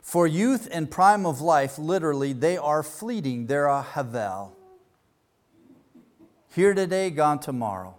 For 0.00 0.26
youth 0.26 0.66
and 0.72 0.90
prime 0.90 1.26
of 1.26 1.42
life, 1.42 1.78
literally, 1.78 2.32
they 2.32 2.56
are 2.56 2.82
fleeting. 2.82 3.46
They're 3.46 3.66
a 3.66 3.82
havel. 3.82 4.56
Here 6.54 6.72
today, 6.72 7.10
gone 7.10 7.38
tomorrow. 7.38 7.96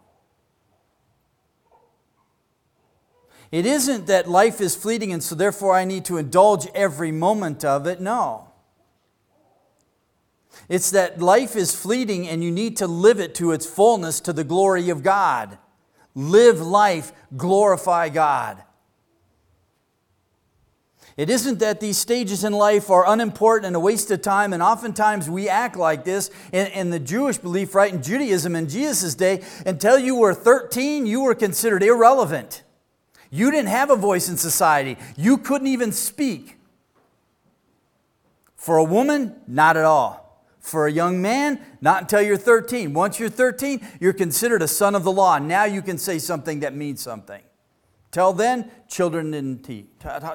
It 3.52 3.66
isn't 3.66 4.08
that 4.08 4.30
life 4.30 4.62
is 4.62 4.76
fleeting 4.76 5.12
and 5.12 5.22
so 5.22 5.36
therefore 5.36 5.76
I 5.76 5.84
need 5.84 6.06
to 6.06 6.18
indulge 6.18 6.68
every 6.74 7.12
moment 7.12 7.66
of 7.66 7.86
it. 7.86 8.00
No. 8.00 8.51
It's 10.70 10.92
that 10.92 11.20
life 11.20 11.56
is 11.56 11.76
fleeting 11.76 12.28
and 12.28 12.44
you 12.44 12.52
need 12.52 12.78
to 12.78 12.88
live 12.88 13.20
it 13.20 13.36
to 13.36 13.52
its 13.52 13.66
fullness 13.66 14.20
to 14.22 14.34
the 14.34 14.44
glory 14.44 14.90
of 14.90 15.04
God. 15.04 15.58
Live 16.16 16.62
life, 16.62 17.14
glorify 17.36 18.10
God. 18.10 18.64
It 21.18 21.30
isn't 21.30 21.60
that 21.60 21.80
these 21.80 21.98
stages 21.98 22.44
in 22.44 22.54
life 22.54 22.90
are 22.90 23.08
unimportant 23.08 23.68
and 23.68 23.76
a 23.76 23.80
waste 23.80 24.10
of 24.12 24.22
time, 24.22 24.54
and 24.54 24.64
oftentimes 24.64 25.30
we 25.30 25.50
act 25.50 25.76
like 25.76 26.06
this 26.06 26.32
in, 26.52 26.68
in 26.68 26.90
the 26.90 27.00
Jewish 27.00 27.38
belief, 27.38 27.76
right? 27.76 27.94
In 27.94 28.02
Judaism 28.02 28.56
in 28.56 28.70
Jesus' 28.70 29.14
day, 29.14 29.44
until 29.66 30.00
you 30.00 30.16
were 30.16 30.34
13, 30.34 31.06
you 31.06 31.22
were 31.22 31.36
considered 31.36 31.84
irrelevant. 31.84 32.64
You 33.30 33.52
didn't 33.52 33.70
have 33.70 33.90
a 33.90 33.96
voice 33.96 34.30
in 34.30 34.38
society, 34.38 34.98
you 35.18 35.38
couldn't 35.38 35.68
even 35.68 35.92
speak. 35.92 36.58
For 38.56 38.78
a 38.78 38.84
woman, 38.84 39.36
not 39.48 39.76
at 39.76 39.86
all. 39.86 40.21
For 40.62 40.86
a 40.86 40.92
young 40.92 41.22
man, 41.22 41.60
not 41.82 42.04
until 42.04 42.22
you're 42.22 42.38
13. 42.38 42.94
Once 42.94 43.20
you're 43.20 43.30
13, 43.30 43.86
you're 44.00 44.14
considered 44.14 44.62
a 44.62 44.68
son 44.68 44.96
of 44.96 45.04
the 45.04 45.12
law. 45.12 45.40
Now 45.40 45.66
you 45.66 45.82
can 45.82 45.98
say 45.98 46.20
something 46.20 46.62
that 46.62 46.76
means 46.76 47.02
something. 47.02 47.42
Till 48.12 48.32
then, 48.32 48.70
children 48.88 49.32
didn't 49.32 49.64
teach. 49.64 49.88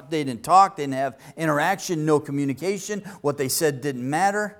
They 0.09 0.23
didn't 0.23 0.43
talk, 0.43 0.75
they 0.75 0.83
didn't 0.83 0.95
have 0.95 1.17
interaction, 1.37 2.05
no 2.05 2.19
communication. 2.19 3.01
What 3.21 3.37
they 3.37 3.47
said 3.47 3.81
didn't 3.81 4.07
matter. 4.07 4.57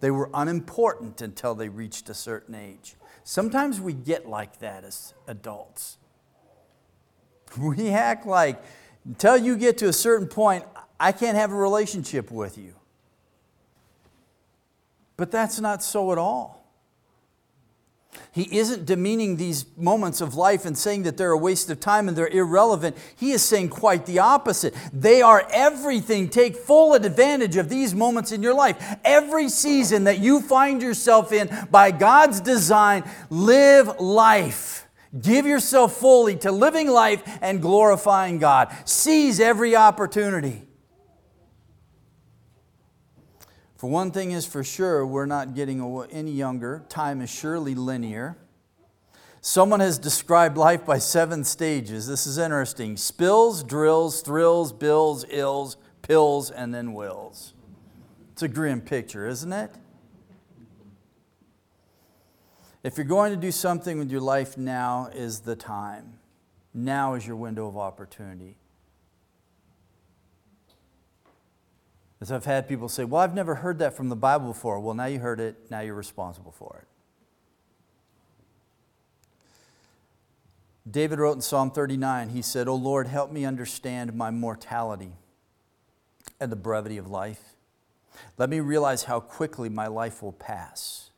They 0.00 0.10
were 0.10 0.30
unimportant 0.34 1.22
until 1.22 1.54
they 1.54 1.68
reached 1.68 2.08
a 2.08 2.14
certain 2.14 2.54
age. 2.54 2.96
Sometimes 3.22 3.80
we 3.80 3.92
get 3.92 4.28
like 4.28 4.58
that 4.60 4.82
as 4.84 5.14
adults. 5.26 5.98
We 7.56 7.90
act 7.90 8.26
like 8.26 8.62
until 9.04 9.36
you 9.36 9.56
get 9.56 9.78
to 9.78 9.88
a 9.88 9.92
certain 9.92 10.26
point, 10.26 10.64
I 10.98 11.12
can't 11.12 11.36
have 11.36 11.52
a 11.52 11.56
relationship 11.56 12.30
with 12.30 12.58
you. 12.58 12.74
But 15.18 15.32
that's 15.32 15.60
not 15.60 15.82
so 15.82 16.12
at 16.12 16.18
all. 16.18 16.64
He 18.32 18.56
isn't 18.56 18.86
demeaning 18.86 19.36
these 19.36 19.66
moments 19.76 20.20
of 20.20 20.34
life 20.34 20.64
and 20.64 20.78
saying 20.78 21.02
that 21.02 21.16
they're 21.16 21.32
a 21.32 21.38
waste 21.38 21.70
of 21.70 21.80
time 21.80 22.08
and 22.08 22.16
they're 22.16 22.28
irrelevant. 22.28 22.96
He 23.16 23.32
is 23.32 23.42
saying 23.42 23.70
quite 23.70 24.06
the 24.06 24.20
opposite. 24.20 24.74
They 24.92 25.20
are 25.20 25.46
everything. 25.50 26.28
Take 26.28 26.56
full 26.56 26.94
advantage 26.94 27.56
of 27.56 27.68
these 27.68 27.94
moments 27.94 28.30
in 28.30 28.42
your 28.42 28.54
life. 28.54 28.96
Every 29.04 29.48
season 29.48 30.04
that 30.04 30.20
you 30.20 30.40
find 30.40 30.80
yourself 30.80 31.32
in 31.32 31.50
by 31.70 31.90
God's 31.90 32.40
design, 32.40 33.02
live 33.28 33.98
life. 34.00 34.86
Give 35.20 35.46
yourself 35.46 35.96
fully 35.96 36.36
to 36.36 36.52
living 36.52 36.88
life 36.88 37.22
and 37.42 37.60
glorifying 37.60 38.38
God. 38.38 38.72
Seize 38.84 39.40
every 39.40 39.74
opportunity. 39.74 40.67
For 43.78 43.88
one 43.88 44.10
thing 44.10 44.32
is 44.32 44.44
for 44.44 44.64
sure, 44.64 45.06
we're 45.06 45.24
not 45.24 45.54
getting 45.54 45.80
any 46.10 46.32
younger. 46.32 46.84
Time 46.88 47.20
is 47.20 47.30
surely 47.30 47.76
linear. 47.76 48.36
Someone 49.40 49.78
has 49.78 50.00
described 50.00 50.58
life 50.58 50.84
by 50.84 50.98
seven 50.98 51.44
stages. 51.44 52.08
This 52.08 52.26
is 52.26 52.38
interesting 52.38 52.96
spills, 52.96 53.62
drills, 53.62 54.20
thrills, 54.20 54.72
bills, 54.72 55.24
ills, 55.30 55.76
pills, 56.02 56.50
and 56.50 56.74
then 56.74 56.92
wills. 56.92 57.54
It's 58.32 58.42
a 58.42 58.48
grim 58.48 58.80
picture, 58.80 59.28
isn't 59.28 59.52
it? 59.52 59.70
If 62.82 62.96
you're 62.96 63.06
going 63.06 63.32
to 63.32 63.38
do 63.38 63.52
something 63.52 63.96
with 63.96 64.10
your 64.10 64.20
life, 64.20 64.58
now 64.58 65.08
is 65.14 65.40
the 65.40 65.54
time. 65.54 66.18
Now 66.74 67.14
is 67.14 67.24
your 67.24 67.36
window 67.36 67.68
of 67.68 67.76
opportunity. 67.76 68.56
As 72.20 72.32
I've 72.32 72.44
had 72.44 72.68
people 72.68 72.88
say, 72.88 73.04
Well, 73.04 73.22
I've 73.22 73.34
never 73.34 73.56
heard 73.56 73.78
that 73.78 73.94
from 73.94 74.08
the 74.08 74.16
Bible 74.16 74.48
before. 74.48 74.80
Well, 74.80 74.94
now 74.94 75.06
you 75.06 75.20
heard 75.20 75.40
it, 75.40 75.70
now 75.70 75.80
you're 75.80 75.94
responsible 75.94 76.52
for 76.52 76.80
it. 76.82 76.88
David 80.90 81.18
wrote 81.18 81.36
in 81.36 81.42
Psalm 81.42 81.70
39, 81.70 82.30
he 82.30 82.40
said, 82.40 82.66
O 82.66 82.74
Lord, 82.74 83.08
help 83.08 83.30
me 83.30 83.44
understand 83.44 84.14
my 84.14 84.30
mortality 84.30 85.12
and 86.40 86.50
the 86.50 86.56
brevity 86.56 86.96
of 86.96 87.08
life. 87.08 87.56
Let 88.38 88.48
me 88.48 88.60
realize 88.60 89.04
how 89.04 89.20
quickly 89.20 89.68
my 89.68 89.86
life 89.86 90.22
will 90.22 90.32
pass. 90.32 91.10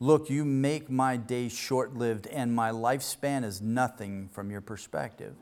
Look, 0.00 0.28
you 0.28 0.44
make 0.44 0.90
my 0.90 1.16
days 1.16 1.52
short 1.56 1.94
lived, 1.94 2.26
and 2.26 2.54
my 2.54 2.70
lifespan 2.70 3.44
is 3.44 3.62
nothing 3.62 4.28
from 4.32 4.50
your 4.50 4.60
perspective. 4.60 5.34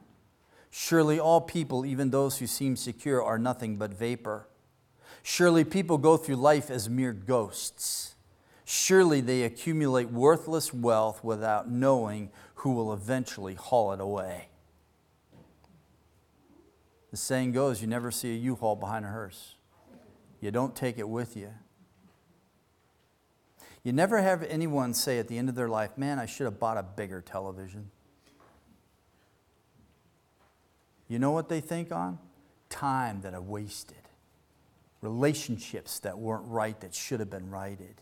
Surely 0.71 1.19
all 1.19 1.41
people, 1.41 1.87
even 1.87 2.11
those 2.11 2.39
who 2.39 2.47
seem 2.47 2.77
secure, 2.77 3.23
are 3.23 3.39
nothing 3.39 3.77
but 3.77 3.95
vapor. 3.95 4.47
Surely 5.23 5.65
people 5.65 5.99
go 5.99 6.17
through 6.17 6.37
life 6.37 6.71
as 6.71 6.91
mere 6.91 7.13
ghosts. 7.13 8.15
Surely 8.65 9.21
they 9.21 9.43
accumulate 9.43 10.11
worthless 10.11 10.75
wealth 10.75 11.23
without 11.23 11.71
knowing 11.71 12.31
who 12.57 12.73
will 12.73 12.93
eventually 12.93 13.55
haul 13.55 13.93
it 13.93 14.01
away. 14.01 14.49
The 17.11 17.17
saying 17.17 17.53
goes 17.53 17.81
you 17.81 17.87
never 17.87 18.11
see 18.11 18.35
a 18.35 18.39
U 18.39 18.57
haul 18.57 18.75
behind 18.75 19.05
a 19.05 19.09
hearse, 19.09 19.57
you 20.41 20.51
don't 20.51 20.75
take 20.75 20.99
it 20.99 21.09
with 21.09 21.37
you. 21.37 21.51
You 23.85 23.93
never 23.93 24.23
have 24.23 24.45
anyone 24.45 24.95
say 24.95 25.19
at 25.19 25.27
the 25.27 25.39
end 25.39 25.49
of 25.49 25.55
their 25.55 25.69
life, 25.69 25.99
Man, 25.99 26.19
I 26.19 26.27
should 26.27 26.45
have 26.45 26.59
bought 26.59 26.79
a 26.79 26.83
bigger 26.83 27.21
television. 27.21 27.91
You 31.09 31.19
know 31.19 31.33
what 31.33 31.49
they 31.49 31.61
think 31.61 31.93
on? 31.93 32.19
Time 32.71 33.21
that 33.23 33.35
I 33.35 33.39
wasted 33.39 34.02
relationships 35.03 35.99
that 35.99 36.19
weren't 36.19 36.47
right 36.47 36.81
that 36.81 36.95
should 36.95 37.21
have 37.21 37.29
been 37.29 37.51
righted, 37.51 38.01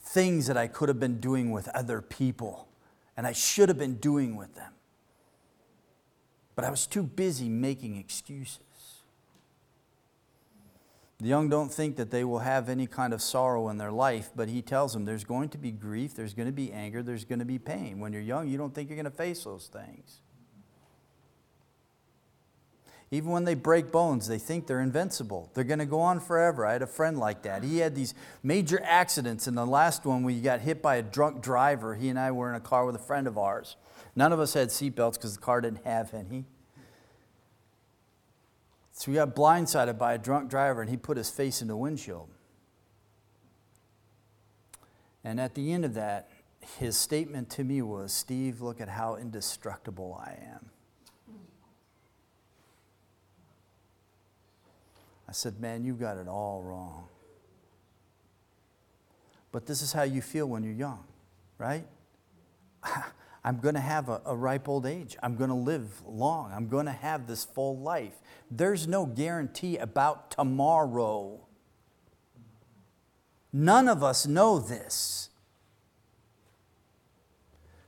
things 0.00 0.46
that 0.46 0.56
I 0.56 0.66
could 0.66 0.88
have 0.88 0.98
been 0.98 1.20
doing 1.20 1.52
with 1.52 1.68
other 1.68 2.00
people 2.00 2.66
and 3.16 3.26
I 3.26 3.32
should 3.32 3.68
have 3.68 3.78
been 3.78 3.94
doing 3.94 4.36
with 4.36 4.54
them. 4.54 4.72
But 6.54 6.64
I 6.64 6.70
was 6.70 6.86
too 6.86 7.02
busy 7.02 7.48
making 7.48 7.96
excuses. 7.96 8.60
The 11.18 11.28
young 11.28 11.48
don't 11.48 11.72
think 11.72 11.96
that 11.96 12.10
they 12.10 12.24
will 12.24 12.40
have 12.40 12.68
any 12.68 12.86
kind 12.86 13.14
of 13.14 13.22
sorrow 13.22 13.70
in 13.70 13.78
their 13.78 13.92
life, 13.92 14.30
but 14.36 14.48
he 14.48 14.60
tells 14.60 14.92
them 14.92 15.06
there's 15.06 15.24
going 15.24 15.48
to 15.50 15.58
be 15.58 15.70
grief, 15.70 16.14
there's 16.14 16.34
going 16.34 16.46
to 16.46 16.52
be 16.52 16.72
anger, 16.72 17.02
there's 17.02 17.24
going 17.24 17.38
to 17.38 17.46
be 17.46 17.58
pain. 17.58 18.00
When 18.00 18.12
you're 18.12 18.20
young, 18.20 18.48
you 18.48 18.58
don't 18.58 18.74
think 18.74 18.90
you're 18.90 18.96
going 18.96 19.04
to 19.04 19.10
face 19.10 19.44
those 19.44 19.68
things. 19.68 20.20
Even 23.12 23.30
when 23.30 23.44
they 23.44 23.54
break 23.54 23.92
bones, 23.92 24.26
they 24.26 24.38
think 24.38 24.66
they're 24.66 24.80
invincible. 24.80 25.50
They're 25.54 25.62
going 25.62 25.78
to 25.78 25.86
go 25.86 26.00
on 26.00 26.18
forever. 26.18 26.66
I 26.66 26.72
had 26.72 26.82
a 26.82 26.88
friend 26.88 27.18
like 27.18 27.42
that. 27.42 27.62
He 27.62 27.78
had 27.78 27.94
these 27.94 28.14
major 28.42 28.80
accidents. 28.82 29.46
And 29.46 29.56
the 29.56 29.64
last 29.64 30.04
one, 30.04 30.24
we 30.24 30.40
got 30.40 30.60
hit 30.60 30.82
by 30.82 30.96
a 30.96 31.02
drunk 31.02 31.40
driver. 31.40 31.94
He 31.94 32.08
and 32.08 32.18
I 32.18 32.32
were 32.32 32.48
in 32.48 32.56
a 32.56 32.60
car 32.60 32.84
with 32.84 32.96
a 32.96 33.00
friend 33.00 33.28
of 33.28 33.38
ours. 33.38 33.76
None 34.16 34.32
of 34.32 34.40
us 34.40 34.54
had 34.54 34.68
seatbelts 34.68 35.14
because 35.14 35.36
the 35.36 35.42
car 35.42 35.60
didn't 35.60 35.84
have 35.84 36.12
any. 36.14 36.46
So 38.92 39.12
we 39.12 39.16
got 39.16 39.36
blindsided 39.36 39.98
by 39.98 40.14
a 40.14 40.18
drunk 40.18 40.50
driver, 40.50 40.80
and 40.80 40.90
he 40.90 40.96
put 40.96 41.16
his 41.16 41.30
face 41.30 41.62
in 41.62 41.68
the 41.68 41.76
windshield. 41.76 42.28
And 45.22 45.38
at 45.38 45.54
the 45.54 45.72
end 45.72 45.84
of 45.84 45.94
that, 45.94 46.30
his 46.78 46.96
statement 46.96 47.50
to 47.50 47.64
me 47.64 47.82
was 47.82 48.12
Steve, 48.12 48.62
look 48.62 48.80
at 48.80 48.88
how 48.88 49.16
indestructible 49.16 50.20
I 50.20 50.38
am. 50.50 50.70
I 55.28 55.32
said, 55.32 55.60
Man, 55.60 55.84
you 55.84 55.94
got 55.94 56.16
it 56.16 56.28
all 56.28 56.62
wrong. 56.62 57.08
But 59.52 59.66
this 59.66 59.82
is 59.82 59.92
how 59.92 60.02
you 60.02 60.20
feel 60.20 60.46
when 60.46 60.62
you're 60.62 60.72
young, 60.72 61.04
right? 61.58 61.86
I'm 63.44 63.60
going 63.60 63.74
to 63.74 63.80
have 63.80 64.08
a, 64.08 64.20
a, 64.26 64.34
ripe 64.34 64.68
old 64.68 64.86
age. 64.86 65.16
I'm 65.22 65.36
going 65.36 65.50
to 65.50 65.56
live 65.56 66.02
long. 66.04 66.52
I'm 66.52 66.66
going 66.66 66.86
to 66.86 66.92
have 66.92 67.28
this 67.28 67.44
full 67.44 67.78
life. 67.78 68.14
There's 68.50 68.88
no 68.88 69.06
guarantee 69.06 69.76
about 69.76 70.32
tomorrow. 70.32 71.46
None 73.52 73.88
of 73.88 74.02
us 74.02 74.26
know 74.26 74.58
this. 74.58 75.30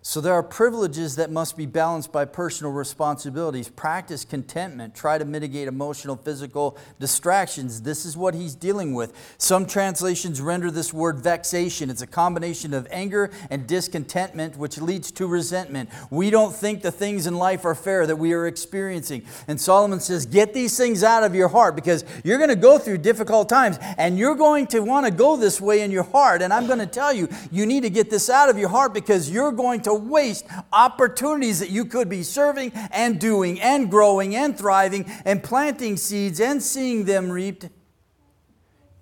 So 0.08 0.22
there 0.22 0.32
are 0.32 0.42
privileges 0.42 1.16
that 1.16 1.30
must 1.30 1.54
be 1.54 1.66
balanced 1.66 2.12
by 2.12 2.24
personal 2.24 2.72
responsibilities. 2.72 3.68
Practice 3.68 4.24
contentment. 4.24 4.94
Try 4.94 5.18
to 5.18 5.26
mitigate 5.26 5.68
emotional, 5.68 6.16
physical 6.16 6.78
distractions. 6.98 7.82
This 7.82 8.06
is 8.06 8.16
what 8.16 8.34
he's 8.34 8.54
dealing 8.54 8.94
with. 8.94 9.12
Some 9.36 9.66
translations 9.66 10.40
render 10.40 10.70
this 10.70 10.94
word 10.94 11.18
vexation. 11.18 11.90
It's 11.90 12.00
a 12.00 12.06
combination 12.06 12.72
of 12.72 12.88
anger 12.90 13.30
and 13.50 13.66
discontentment, 13.66 14.56
which 14.56 14.78
leads 14.78 15.12
to 15.12 15.26
resentment. 15.26 15.90
We 16.08 16.30
don't 16.30 16.54
think 16.54 16.80
the 16.80 16.90
things 16.90 17.26
in 17.26 17.34
life 17.34 17.66
are 17.66 17.74
fair 17.74 18.06
that 18.06 18.16
we 18.16 18.32
are 18.32 18.46
experiencing. 18.46 19.26
And 19.46 19.60
Solomon 19.60 20.00
says, 20.00 20.24
Get 20.24 20.54
these 20.54 20.74
things 20.74 21.04
out 21.04 21.22
of 21.22 21.34
your 21.34 21.48
heart 21.48 21.76
because 21.76 22.06
you're 22.24 22.38
going 22.38 22.48
to 22.48 22.56
go 22.56 22.78
through 22.78 22.98
difficult 22.98 23.50
times 23.50 23.78
and 23.98 24.18
you're 24.18 24.36
going 24.36 24.68
to 24.68 24.80
want 24.80 25.04
to 25.04 25.12
go 25.12 25.36
this 25.36 25.60
way 25.60 25.82
in 25.82 25.90
your 25.90 26.04
heart. 26.04 26.40
And 26.40 26.50
I'm 26.50 26.66
going 26.66 26.78
to 26.78 26.86
tell 26.86 27.12
you, 27.12 27.28
you 27.50 27.66
need 27.66 27.82
to 27.82 27.90
get 27.90 28.08
this 28.08 28.30
out 28.30 28.48
of 28.48 28.56
your 28.56 28.70
heart 28.70 28.94
because 28.94 29.30
you're 29.30 29.52
going 29.52 29.82
to 29.82 29.97
waste 29.98 30.46
opportunities 30.72 31.60
that 31.60 31.70
you 31.70 31.84
could 31.84 32.08
be 32.08 32.22
serving 32.22 32.72
and 32.90 33.20
doing 33.20 33.60
and 33.60 33.90
growing 33.90 34.34
and 34.34 34.56
thriving 34.56 35.04
and 35.24 35.42
planting 35.42 35.96
seeds 35.96 36.40
and 36.40 36.62
seeing 36.62 37.04
them 37.04 37.30
reaped. 37.30 37.68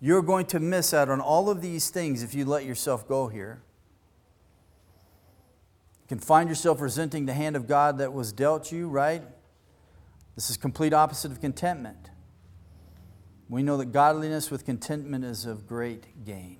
You're 0.00 0.22
going 0.22 0.46
to 0.46 0.60
miss 0.60 0.92
out 0.92 1.08
on 1.08 1.20
all 1.20 1.48
of 1.50 1.62
these 1.62 1.90
things 1.90 2.22
if 2.22 2.34
you 2.34 2.44
let 2.44 2.64
yourself 2.64 3.08
go 3.08 3.28
here. 3.28 3.62
You 6.02 6.08
can 6.08 6.18
find 6.18 6.48
yourself 6.48 6.80
resenting 6.80 7.26
the 7.26 7.32
hand 7.32 7.56
of 7.56 7.66
God 7.66 7.98
that 7.98 8.12
was 8.12 8.32
dealt 8.32 8.70
you, 8.70 8.88
right? 8.88 9.22
This 10.34 10.50
is 10.50 10.56
complete 10.56 10.92
opposite 10.92 11.32
of 11.32 11.40
contentment. 11.40 12.10
We 13.48 13.62
know 13.62 13.76
that 13.76 13.86
godliness 13.86 14.50
with 14.50 14.64
contentment 14.64 15.24
is 15.24 15.46
of 15.46 15.66
great 15.66 16.24
gain. 16.24 16.58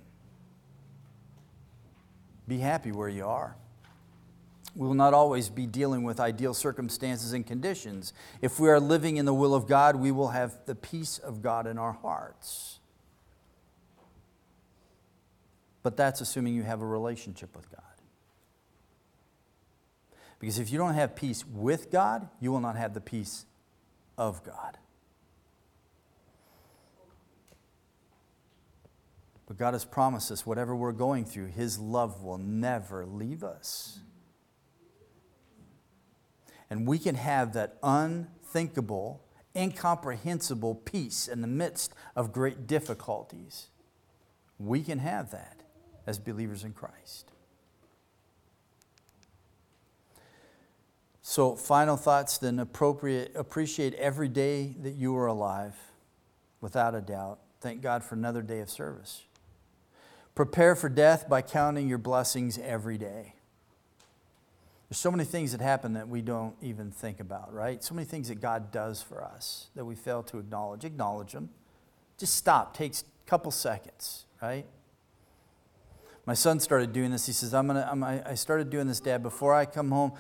Be 2.49 2.59
happy 2.59 2.93
where 2.93 3.09
you 3.09 3.27
are. 3.27 3.57
We 4.77 4.87
will 4.87 4.95
not 4.95 5.15
always 5.15 5.49
be 5.49 5.67
dealing 5.67 6.03
with 6.05 6.21
ideal 6.21 6.53
circumstances 6.53 7.33
and 7.33 7.47
conditions. 7.47 8.13
If 8.43 8.61
we 8.61 8.69
are 8.69 8.79
living 8.79 9.17
in 9.17 9.25
the 9.25 9.33
will 9.33 9.55
of 9.55 9.67
God, 9.67 9.97
we 9.97 10.13
will 10.13 10.29
have 10.29 10.55
the 10.67 10.75
peace 10.75 11.17
of 11.17 11.43
God 11.43 11.67
in 11.67 11.79
our 11.79 11.93
hearts. 11.93 12.79
But 15.83 15.97
that's 15.97 16.21
assuming 16.21 16.55
you 16.55 16.63
have 16.63 16.83
a 16.83 16.87
relationship 16.87 17.57
with 17.57 17.71
God. 17.71 17.81
Because 20.39 20.59
if 20.59 20.71
you 20.71 20.77
don't 20.77 20.95
have 20.95 21.17
peace 21.17 21.47
with 21.47 21.91
God, 21.91 22.29
you 22.39 22.53
will 22.53 22.61
not 22.61 22.77
have 22.77 22.93
the 22.93 23.01
peace 23.01 23.47
of 24.19 24.45
God. 24.45 24.77
But 29.47 29.57
God 29.57 29.73
has 29.73 29.87
promised 29.87 30.31
us 30.31 30.45
whatever 30.45 30.77
we're 30.77 30.93
going 30.93 31.25
through, 31.25 31.47
His 31.47 31.79
love 31.79 32.23
will 32.23 32.37
never 32.37 33.07
leave 33.07 33.43
us. 33.43 34.01
And 36.69 36.87
we 36.87 36.99
can 36.99 37.15
have 37.15 37.53
that 37.53 37.79
unthinkable, 37.83 39.23
incomprehensible 39.55 40.75
peace 40.75 41.29
in 41.29 41.41
the 41.41 41.47
midst 41.47 41.93
of 42.15 42.33
great 42.33 42.67
difficulties. 42.67 43.69
We 44.59 44.83
can 44.83 44.99
have 44.99 45.31
that 45.31 45.63
as 46.07 46.19
believers 46.19 46.65
in 46.65 46.73
Christ. 46.73 47.31
So, 51.23 51.57
final 51.57 51.97
thoughts 51.97 52.39
then 52.39 52.61
appropriate, 52.61 53.33
appreciate 53.35 53.95
every 53.95 54.29
day 54.29 54.77
that 54.83 54.95
you 54.95 55.17
are 55.17 55.27
alive, 55.27 55.75
without 56.61 56.95
a 56.95 57.01
doubt. 57.01 57.41
Thank 57.61 57.83
God 57.83 58.05
for 58.05 58.15
another 58.15 58.43
day 58.43 58.61
of 58.61 58.71
service. 58.71 59.25
Prepare 60.35 60.77
for 60.77 60.89
death 60.89 61.29
by 61.29 61.43
counting 61.43 61.89
your 61.89 61.99
blessings 61.99 62.59
every 62.59 62.97
day. 62.99 63.36
There's 64.89 64.99
so 64.99 65.11
many 65.11 65.25
things 65.25 65.53
that 65.53 65.61
happen 65.61 65.95
that 65.95 66.09
we 66.09 66.23
don't 66.23 66.55
even 66.63 66.93
think 66.93 67.19
about, 67.19 67.53
right? 67.53 67.83
So 67.83 67.95
many 67.95 68.07
things 68.07 68.29
that 68.29 68.41
God 68.41 68.71
does 68.71 69.03
for 69.03 69.23
us 69.23 69.69
that 69.75 69.85
we 69.85 69.97
fail 69.97 70.23
to 70.25 70.39
acknowledge. 70.39 70.85
Acknowledge 70.85 71.33
them. 71.33 71.51
Just 72.19 72.37
stop. 72.37 72.77
Takes 72.77 73.03
a 73.03 73.29
couple 73.29 73.51
seconds, 73.51 74.27
right? 74.41 74.65
My 76.25 76.35
son 76.35 76.61
started 76.61 76.93
doing 76.93 77.11
this. 77.11 77.27
He 77.27 77.33
says, 77.33 77.53
I'm 77.53 77.67
gonna, 77.67 77.89
I'm, 77.91 78.03
I 78.03 78.35
started 78.35 78.71
doing 78.71 78.87
this, 78.87 79.01
Dad, 79.01 79.23
before 79.23 79.55
I 79.55 79.65
come 79.65 79.91
home, 79.91 80.13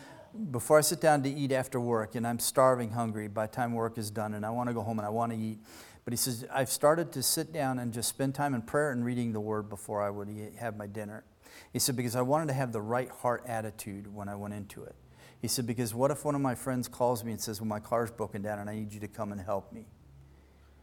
before 0.51 0.79
I 0.79 0.81
sit 0.81 1.01
down 1.01 1.23
to 1.23 1.31
eat 1.31 1.53
after 1.53 1.81
work, 1.81 2.15
and 2.15 2.27
I'm 2.27 2.39
starving 2.39 2.91
hungry 2.91 3.29
by 3.29 3.47
the 3.47 3.53
time 3.53 3.73
work 3.73 3.99
is 3.99 4.11
done, 4.11 4.35
and 4.35 4.45
I 4.45 4.51
want 4.51 4.69
to 4.69 4.75
go 4.75 4.83
home 4.83 4.99
and 4.99 5.07
I 5.07 5.11
want 5.11 5.33
to 5.33 5.39
eat. 5.39 5.59
But 6.05 6.13
he 6.13 6.17
says, 6.17 6.45
I've 6.53 6.71
started 6.71 7.11
to 7.13 7.23
sit 7.23 7.53
down 7.53 7.81
and 7.81 7.93
just 7.93 8.09
spend 8.09 8.35
time 8.35 8.55
in 8.55 8.63
prayer 8.63 8.93
and 8.93 9.05
reading 9.05 9.33
the 9.33 9.41
word 9.41 9.69
before 9.69 10.03
I 10.03 10.11
would 10.11 10.29
have 10.59 10.77
my 10.77 10.87
dinner. 10.87 11.25
He 11.73 11.79
said, 11.79 11.97
because 11.97 12.17
I 12.17 12.23
wanted 12.23 12.49
to 12.49 12.55
have 12.55 12.73
the 12.73 12.81
right 12.81 13.11
heart 13.11 13.45
attitude 13.47 14.13
when 14.13 14.29
I 14.29 14.37
went 14.37 14.55
into 14.55 14.83
it. 14.85 14.95
He 15.41 15.49
said, 15.49 15.67
because 15.67 15.95
what 15.95 16.11
if 16.11 16.25
one 16.25 16.35
of 16.35 16.41
my 16.41 16.55
friends 16.55 16.89
calls 16.89 17.23
me 17.23 17.33
and 17.33 17.41
says, 17.41 17.61
well, 17.61 17.69
my 17.69 17.81
car's 17.81 18.11
broken 18.11 18.43
down 18.43 18.59
and 18.59 18.71
I 18.71 18.75
need 18.75 18.93
you 18.93 19.01
to 19.01 19.09
come 19.09 19.33
and 19.33 19.41
help 19.41 19.73
me? 19.73 19.87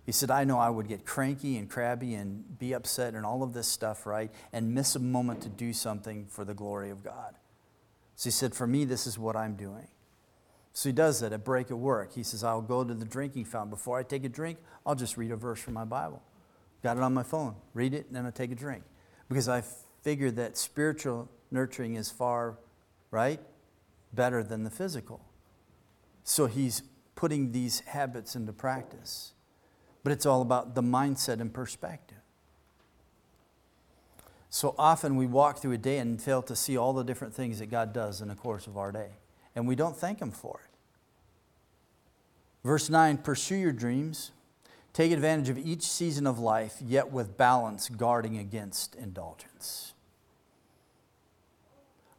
He 0.06 0.12
said, 0.12 0.30
I 0.30 0.44
know 0.44 0.60
I 0.60 0.70
would 0.70 0.88
get 0.88 1.06
cranky 1.06 1.58
and 1.58 1.70
crabby 1.70 2.14
and 2.14 2.60
be 2.60 2.74
upset 2.74 3.14
and 3.14 3.26
all 3.26 3.42
of 3.42 3.54
this 3.54 3.68
stuff, 3.68 4.06
right? 4.06 4.32
And 4.52 4.74
miss 4.74 4.96
a 4.96 5.00
moment 5.00 5.42
to 5.42 5.50
do 5.50 5.72
something 5.72 6.26
for 6.28 6.44
the 6.44 6.54
glory 6.54 6.90
of 6.90 7.04
God. 7.04 7.36
So 8.16 8.28
he 8.28 8.32
said, 8.32 8.54
For 8.54 8.68
me, 8.68 8.86
this 8.86 9.08
is 9.08 9.18
what 9.18 9.36
I'm 9.36 9.56
doing. 9.56 9.88
So 10.74 10.90
he 10.90 10.94
does 10.94 11.22
that 11.22 11.32
at 11.32 11.46
break 11.46 11.72
at 11.72 11.78
work. 11.78 12.14
He 12.14 12.24
says, 12.24 12.44
I'll 12.44 12.62
go 12.62 12.84
to 12.84 12.94
the 12.94 13.06
drinking 13.06 13.46
fountain. 13.46 13.70
Before 13.70 13.98
I 13.98 14.04
take 14.04 14.26
a 14.26 14.30
drink, 14.30 14.58
I'll 14.86 14.96
just 14.96 15.18
read 15.18 15.32
a 15.32 15.36
verse 15.36 15.60
from 15.60 15.76
my 15.76 15.86
Bible. 15.86 16.22
Got 16.82 16.98
it 16.98 17.04
on 17.04 17.14
my 17.14 17.24
phone. 17.24 17.56
Read 17.74 17.94
it, 17.94 18.08
and 18.08 18.16
then 18.16 18.26
I 18.26 18.32
take 18.32 18.52
a 18.52 18.56
drink. 18.56 18.84
Because 19.30 19.48
I 19.48 19.64
figured 20.04 20.36
that 20.36 20.58
spiritual 20.58 21.30
nurturing 21.50 21.96
is 21.96 22.12
far, 22.12 22.58
right, 23.10 23.40
better 24.14 24.44
than 24.44 24.64
the 24.64 24.70
physical. 24.70 25.26
So 26.24 26.46
he's 26.46 26.84
putting 27.16 27.52
these 27.52 27.80
habits 27.82 28.36
into 28.36 28.54
practice. 28.54 29.34
But 30.04 30.12
it's 30.12 30.26
all 30.26 30.42
about 30.42 30.76
the 30.76 30.84
mindset 30.84 31.40
and 31.40 31.52
perspective. 31.52 32.18
So 34.50 34.76
often 34.78 35.16
we 35.16 35.26
walk 35.26 35.58
through 35.58 35.72
a 35.72 35.78
day 35.78 35.98
and 35.98 36.22
fail 36.22 36.44
to 36.44 36.56
see 36.56 36.78
all 36.78 36.94
the 36.94 37.04
different 37.04 37.34
things 37.34 37.58
that 37.60 37.72
God 37.72 37.92
does 37.92 38.22
in 38.22 38.28
the 38.28 38.36
course 38.36 38.68
of 38.68 38.78
our 38.78 38.92
day 38.92 39.14
and 39.56 39.68
we 39.68 39.76
don't 39.76 39.96
thank 39.96 40.20
Him 40.20 40.32
for 40.32 40.60
it. 40.64 40.70
Verse 42.64 42.90
9 42.90 43.18
Pursue 43.18 43.56
your 43.56 43.72
dreams, 43.72 44.32
take 44.94 45.12
advantage 45.12 45.50
of 45.50 45.58
each 45.58 45.84
season 45.84 46.26
of 46.28 46.40
life, 46.40 46.78
yet 46.82 47.12
with 47.12 47.38
balance, 47.38 47.90
guarding 47.90 48.38
against 48.38 48.96
indulgence. 48.96 49.93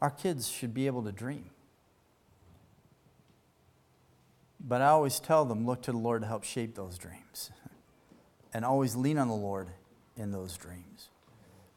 Our 0.04 0.10
kids 0.10 0.48
should 0.48 0.74
be 0.74 0.86
able 0.86 1.02
to 1.04 1.12
dream. 1.12 1.48
But 4.60 4.82
I 4.82 4.88
always 4.88 5.18
tell 5.18 5.46
them 5.46 5.64
look 5.64 5.80
to 5.84 5.92
the 5.92 5.96
Lord 5.96 6.20
to 6.20 6.28
help 6.28 6.44
shape 6.44 6.74
those 6.74 6.98
dreams. 6.98 7.50
And 8.52 8.66
always 8.66 8.94
lean 8.94 9.16
on 9.16 9.28
the 9.28 9.34
Lord 9.34 9.68
in 10.14 10.30
those 10.30 10.58
dreams. 10.58 11.08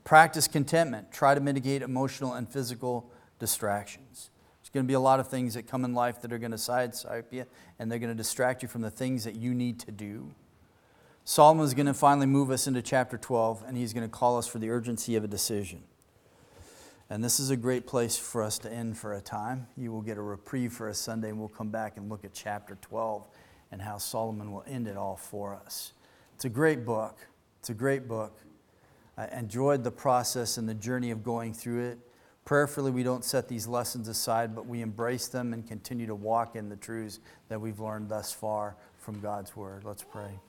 Practice 0.03 0.45
contentment. 0.45 1.09
Try 1.09 1.35
to 1.35 1.39
mitigate 1.39 1.81
emotional 1.81 2.33
and 2.33 2.49
physical 2.49 3.09
distractions. 3.39 4.29
There's 4.59 4.71
going 4.71 4.85
to 4.85 4.87
be 4.87 4.93
a 4.93 4.99
lot 4.99 5.21
of 5.21 5.29
things 5.29 5.53
that 5.53 5.65
come 5.65 5.85
in 5.85 5.93
life 5.93 6.21
that 6.21 6.33
are 6.33 6.37
going 6.37 6.51
to 6.51 6.57
sideswipe 6.57 7.31
you 7.31 7.45
and 7.79 7.89
they're 7.89 7.97
going 7.97 8.11
to 8.11 8.23
distract 8.23 8.61
you 8.61 8.67
from 8.67 8.81
the 8.81 8.91
things 8.91 9.23
that 9.23 9.35
you 9.35 9.53
need 9.53 9.79
to 9.79 9.91
do. 9.91 10.35
Solomon 11.23 11.65
is 11.65 11.73
going 11.73 11.87
to 11.87 11.93
finally 11.93 12.27
move 12.27 12.51
us 12.51 12.67
into 12.67 12.81
chapter 12.81 13.17
12 13.17 13.63
and 13.65 13.77
he's 13.77 13.93
going 13.93 14.05
to 14.05 14.13
call 14.13 14.37
us 14.37 14.47
for 14.47 14.59
the 14.59 14.69
urgency 14.69 15.15
of 15.15 15.23
a 15.23 15.29
decision. 15.29 15.81
And 17.09 17.23
this 17.23 17.39
is 17.39 17.51
a 17.51 17.57
great 17.57 17.87
place 17.87 18.17
for 18.17 18.43
us 18.43 18.59
to 18.59 18.71
end 18.71 18.97
for 18.97 19.13
a 19.13 19.21
time. 19.21 19.67
You 19.77 19.91
will 19.91 20.01
get 20.01 20.17
a 20.17 20.21
reprieve 20.21 20.73
for 20.73 20.89
a 20.89 20.93
Sunday 20.93 21.29
and 21.29 21.39
we'll 21.39 21.47
come 21.47 21.69
back 21.69 21.95
and 21.97 22.09
look 22.09 22.25
at 22.25 22.33
chapter 22.33 22.77
12 22.81 23.25
and 23.71 23.81
how 23.81 23.97
Solomon 23.97 24.51
will 24.51 24.65
end 24.67 24.87
it 24.87 24.97
all 24.97 25.15
for 25.15 25.55
us. 25.55 25.93
It's 26.35 26.45
a 26.45 26.49
great 26.49 26.85
book. 26.85 27.17
It's 27.59 27.69
a 27.69 27.73
great 27.73 28.07
book. 28.07 28.37
I 29.17 29.27
enjoyed 29.27 29.83
the 29.83 29.91
process 29.91 30.57
and 30.57 30.67
the 30.67 30.73
journey 30.73 31.11
of 31.11 31.23
going 31.23 31.53
through 31.53 31.89
it. 31.89 31.99
Prayerfully, 32.45 32.91
we 32.91 33.03
don't 33.03 33.25
set 33.25 33.47
these 33.47 33.67
lessons 33.67 34.07
aside, 34.07 34.55
but 34.55 34.67
we 34.67 34.81
embrace 34.81 35.27
them 35.27 35.53
and 35.53 35.67
continue 35.67 36.07
to 36.07 36.15
walk 36.15 36.55
in 36.55 36.69
the 36.69 36.75
truths 36.75 37.19
that 37.49 37.59
we've 37.59 37.79
learned 37.79 38.09
thus 38.09 38.31
far 38.31 38.75
from 38.99 39.19
God's 39.19 39.55
Word. 39.55 39.83
Let's 39.83 40.03
pray. 40.03 40.39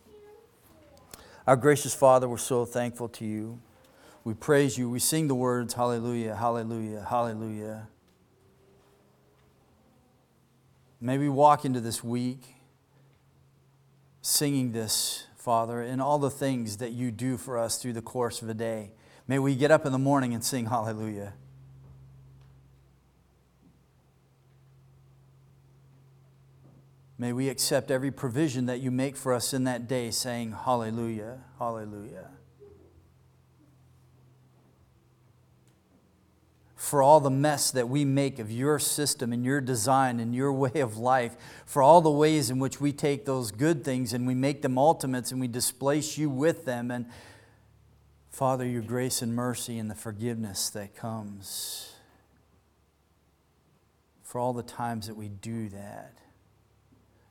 Our 1.47 1.57
gracious 1.57 1.95
Father, 1.95 2.29
we're 2.29 2.37
so 2.37 2.65
thankful 2.65 3.09
to 3.09 3.25
you. 3.25 3.59
We 4.29 4.35
praise 4.35 4.77
you. 4.77 4.91
We 4.91 4.99
sing 4.99 5.27
the 5.27 5.35
words, 5.35 5.73
Hallelujah, 5.73 6.37
Hallelujah, 6.37 7.07
Hallelujah. 7.09 7.89
May 11.01 11.17
we 11.17 11.31
walk 11.31 11.65
into 11.65 11.81
this 11.81 12.05
week 12.05 12.57
singing 14.21 14.73
this, 14.73 15.25
Father, 15.35 15.81
and 15.81 16.03
all 16.03 16.19
the 16.19 16.29
things 16.29 16.77
that 16.77 16.93
you 16.93 17.11
do 17.11 17.39
for 17.39 17.57
us 17.57 17.81
through 17.81 17.95
the 17.95 18.03
course 18.03 18.43
of 18.43 18.51
a 18.51 18.55
day. 18.55 18.93
May 19.27 19.39
we 19.39 19.57
get 19.57 19.71
up 19.71 19.87
in 19.87 19.93
the 19.93 19.99
morning 19.99 20.35
and 20.35 20.45
sing 20.45 20.67
Hallelujah. 20.67 21.33
May 27.17 27.33
we 27.33 27.49
accept 27.49 27.91
every 27.91 28.11
provision 28.11 28.67
that 28.67 28.81
you 28.81 28.91
make 28.91 29.17
for 29.17 29.33
us 29.33 29.55
in 29.55 29.65
that 29.65 29.89
day, 29.89 30.11
saying, 30.11 30.53
Hallelujah, 30.53 31.39
Hallelujah. 31.59 32.29
For 36.79 37.03
all 37.03 37.19
the 37.19 37.29
mess 37.29 37.73
that 37.73 37.89
we 37.89 38.05
make 38.05 38.39
of 38.39 38.53
your 38.53 38.79
system 38.79 39.33
and 39.33 39.45
your 39.45 39.61
design 39.61 40.21
and 40.21 40.33
your 40.33 40.53
way 40.53 40.79
of 40.81 40.97
life, 40.97 41.37
for 41.67 41.83
all 41.83 42.01
the 42.01 42.09
ways 42.09 42.51
in 42.51 42.61
which 42.61 42.81
we 42.81 42.93
take 42.93 43.25
those 43.25 43.51
good 43.51 43.83
things 43.83 44.13
and 44.13 44.29
we 44.29 44.35
make 44.37 44.63
them 44.63 44.79
ultimates 44.79 45.33
and 45.33 45.41
we 45.41 45.49
displace 45.49 46.17
you 46.17 46.31
with 46.31 46.67
them. 46.67 46.93
And 46.93 47.07
Father, 48.31 48.65
your 48.65 48.83
grace 48.83 49.23
and 49.23 49.35
mercy 49.35 49.77
and 49.77 49.91
the 49.91 49.97
forgiveness 49.97 50.71
that 50.71 50.95
comes. 50.95 51.97
For 54.23 54.39
all 54.39 54.53
the 54.53 54.63
times 54.63 55.09
that 55.09 55.17
we 55.17 55.29
do 55.29 55.69
that 55.71 56.15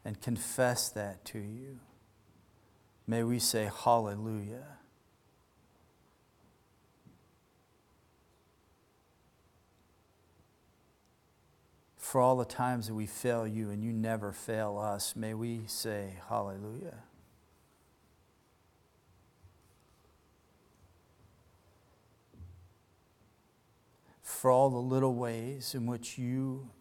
and 0.04 0.20
confess 0.22 0.90
that 0.90 1.24
to 1.24 1.40
you. 1.40 1.80
May 3.08 3.24
we 3.24 3.40
say, 3.40 3.72
Hallelujah. 3.74 4.77
For 12.18 12.22
all 12.22 12.36
the 12.36 12.46
times 12.46 12.88
that 12.88 12.96
we 12.96 13.06
fail 13.06 13.46
you 13.46 13.70
and 13.70 13.84
you 13.84 13.94
never 13.94 14.32
fail 14.32 14.80
us, 14.80 15.16
may 15.16 15.36
we 15.36 15.62
say, 15.68 16.14
Hallelujah. 16.30 17.04
For 24.24 24.50
all 24.50 24.72
the 24.72 24.78
little 24.78 25.14
ways 25.14 25.76
in 25.76 25.86
which 25.86 26.18
you 26.18 26.72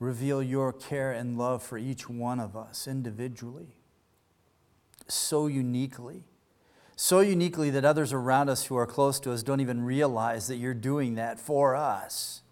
reveal 0.00 0.42
your 0.42 0.72
care 0.72 1.12
and 1.12 1.38
love 1.38 1.62
for 1.62 1.78
each 1.78 2.10
one 2.10 2.40
of 2.40 2.56
us 2.56 2.88
individually, 2.88 3.76
so 5.06 5.46
uniquely. 5.46 6.24
So 6.96 7.20
uniquely 7.20 7.70
that 7.70 7.84
others 7.84 8.12
around 8.12 8.48
us 8.48 8.64
who 8.64 8.74
are 8.74 8.88
close 8.88 9.20
to 9.20 9.30
us 9.30 9.44
don't 9.44 9.60
even 9.60 9.84
realize 9.84 10.48
that 10.48 10.56
you're 10.56 10.74
doing 10.74 11.14
that 11.14 11.38
for 11.38 11.76
us. 11.76 12.42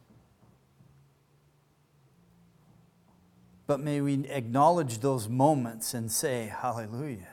But 3.66 3.80
may 3.80 4.00
we 4.00 4.26
acknowledge 4.28 4.98
those 4.98 5.28
moments 5.28 5.94
and 5.94 6.10
say, 6.10 6.52
Hallelujah. 6.54 7.28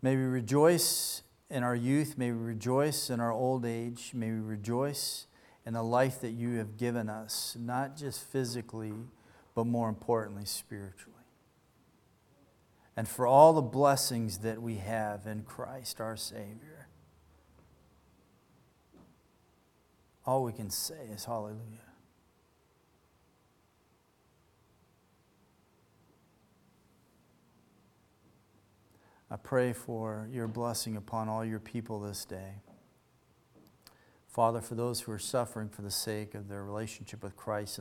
May 0.00 0.16
we 0.16 0.22
rejoice 0.22 1.22
in 1.50 1.62
our 1.64 1.74
youth. 1.74 2.16
May 2.16 2.30
we 2.30 2.38
rejoice 2.38 3.10
in 3.10 3.20
our 3.20 3.32
old 3.32 3.64
age. 3.66 4.12
May 4.14 4.30
we 4.30 4.38
rejoice 4.38 5.26
in 5.66 5.74
the 5.74 5.82
life 5.82 6.20
that 6.20 6.30
you 6.30 6.56
have 6.56 6.76
given 6.78 7.08
us, 7.08 7.56
not 7.58 7.96
just 7.96 8.22
physically, 8.22 8.94
but 9.54 9.66
more 9.66 9.88
importantly, 9.88 10.44
spiritually. 10.44 11.14
And 12.96 13.08
for 13.08 13.26
all 13.26 13.52
the 13.52 13.60
blessings 13.60 14.38
that 14.38 14.62
we 14.62 14.76
have 14.76 15.26
in 15.26 15.42
Christ 15.42 16.00
our 16.00 16.16
Savior. 16.16 16.77
All 20.28 20.44
we 20.44 20.52
can 20.52 20.68
say 20.68 21.08
is 21.10 21.24
hallelujah. 21.24 21.62
I 29.30 29.36
pray 29.36 29.72
for 29.72 30.28
your 30.30 30.46
blessing 30.46 30.98
upon 30.98 31.30
all 31.30 31.46
your 31.46 31.60
people 31.60 31.98
this 31.98 32.26
day. 32.26 32.56
Father, 34.26 34.60
for 34.60 34.74
those 34.74 35.00
who 35.00 35.12
are 35.12 35.18
suffering 35.18 35.70
for 35.70 35.80
the 35.80 35.90
sake 35.90 36.34
of 36.34 36.50
their 36.50 36.62
relationship 36.62 37.22
with 37.22 37.34
Christ 37.34 37.72
and 37.72 37.76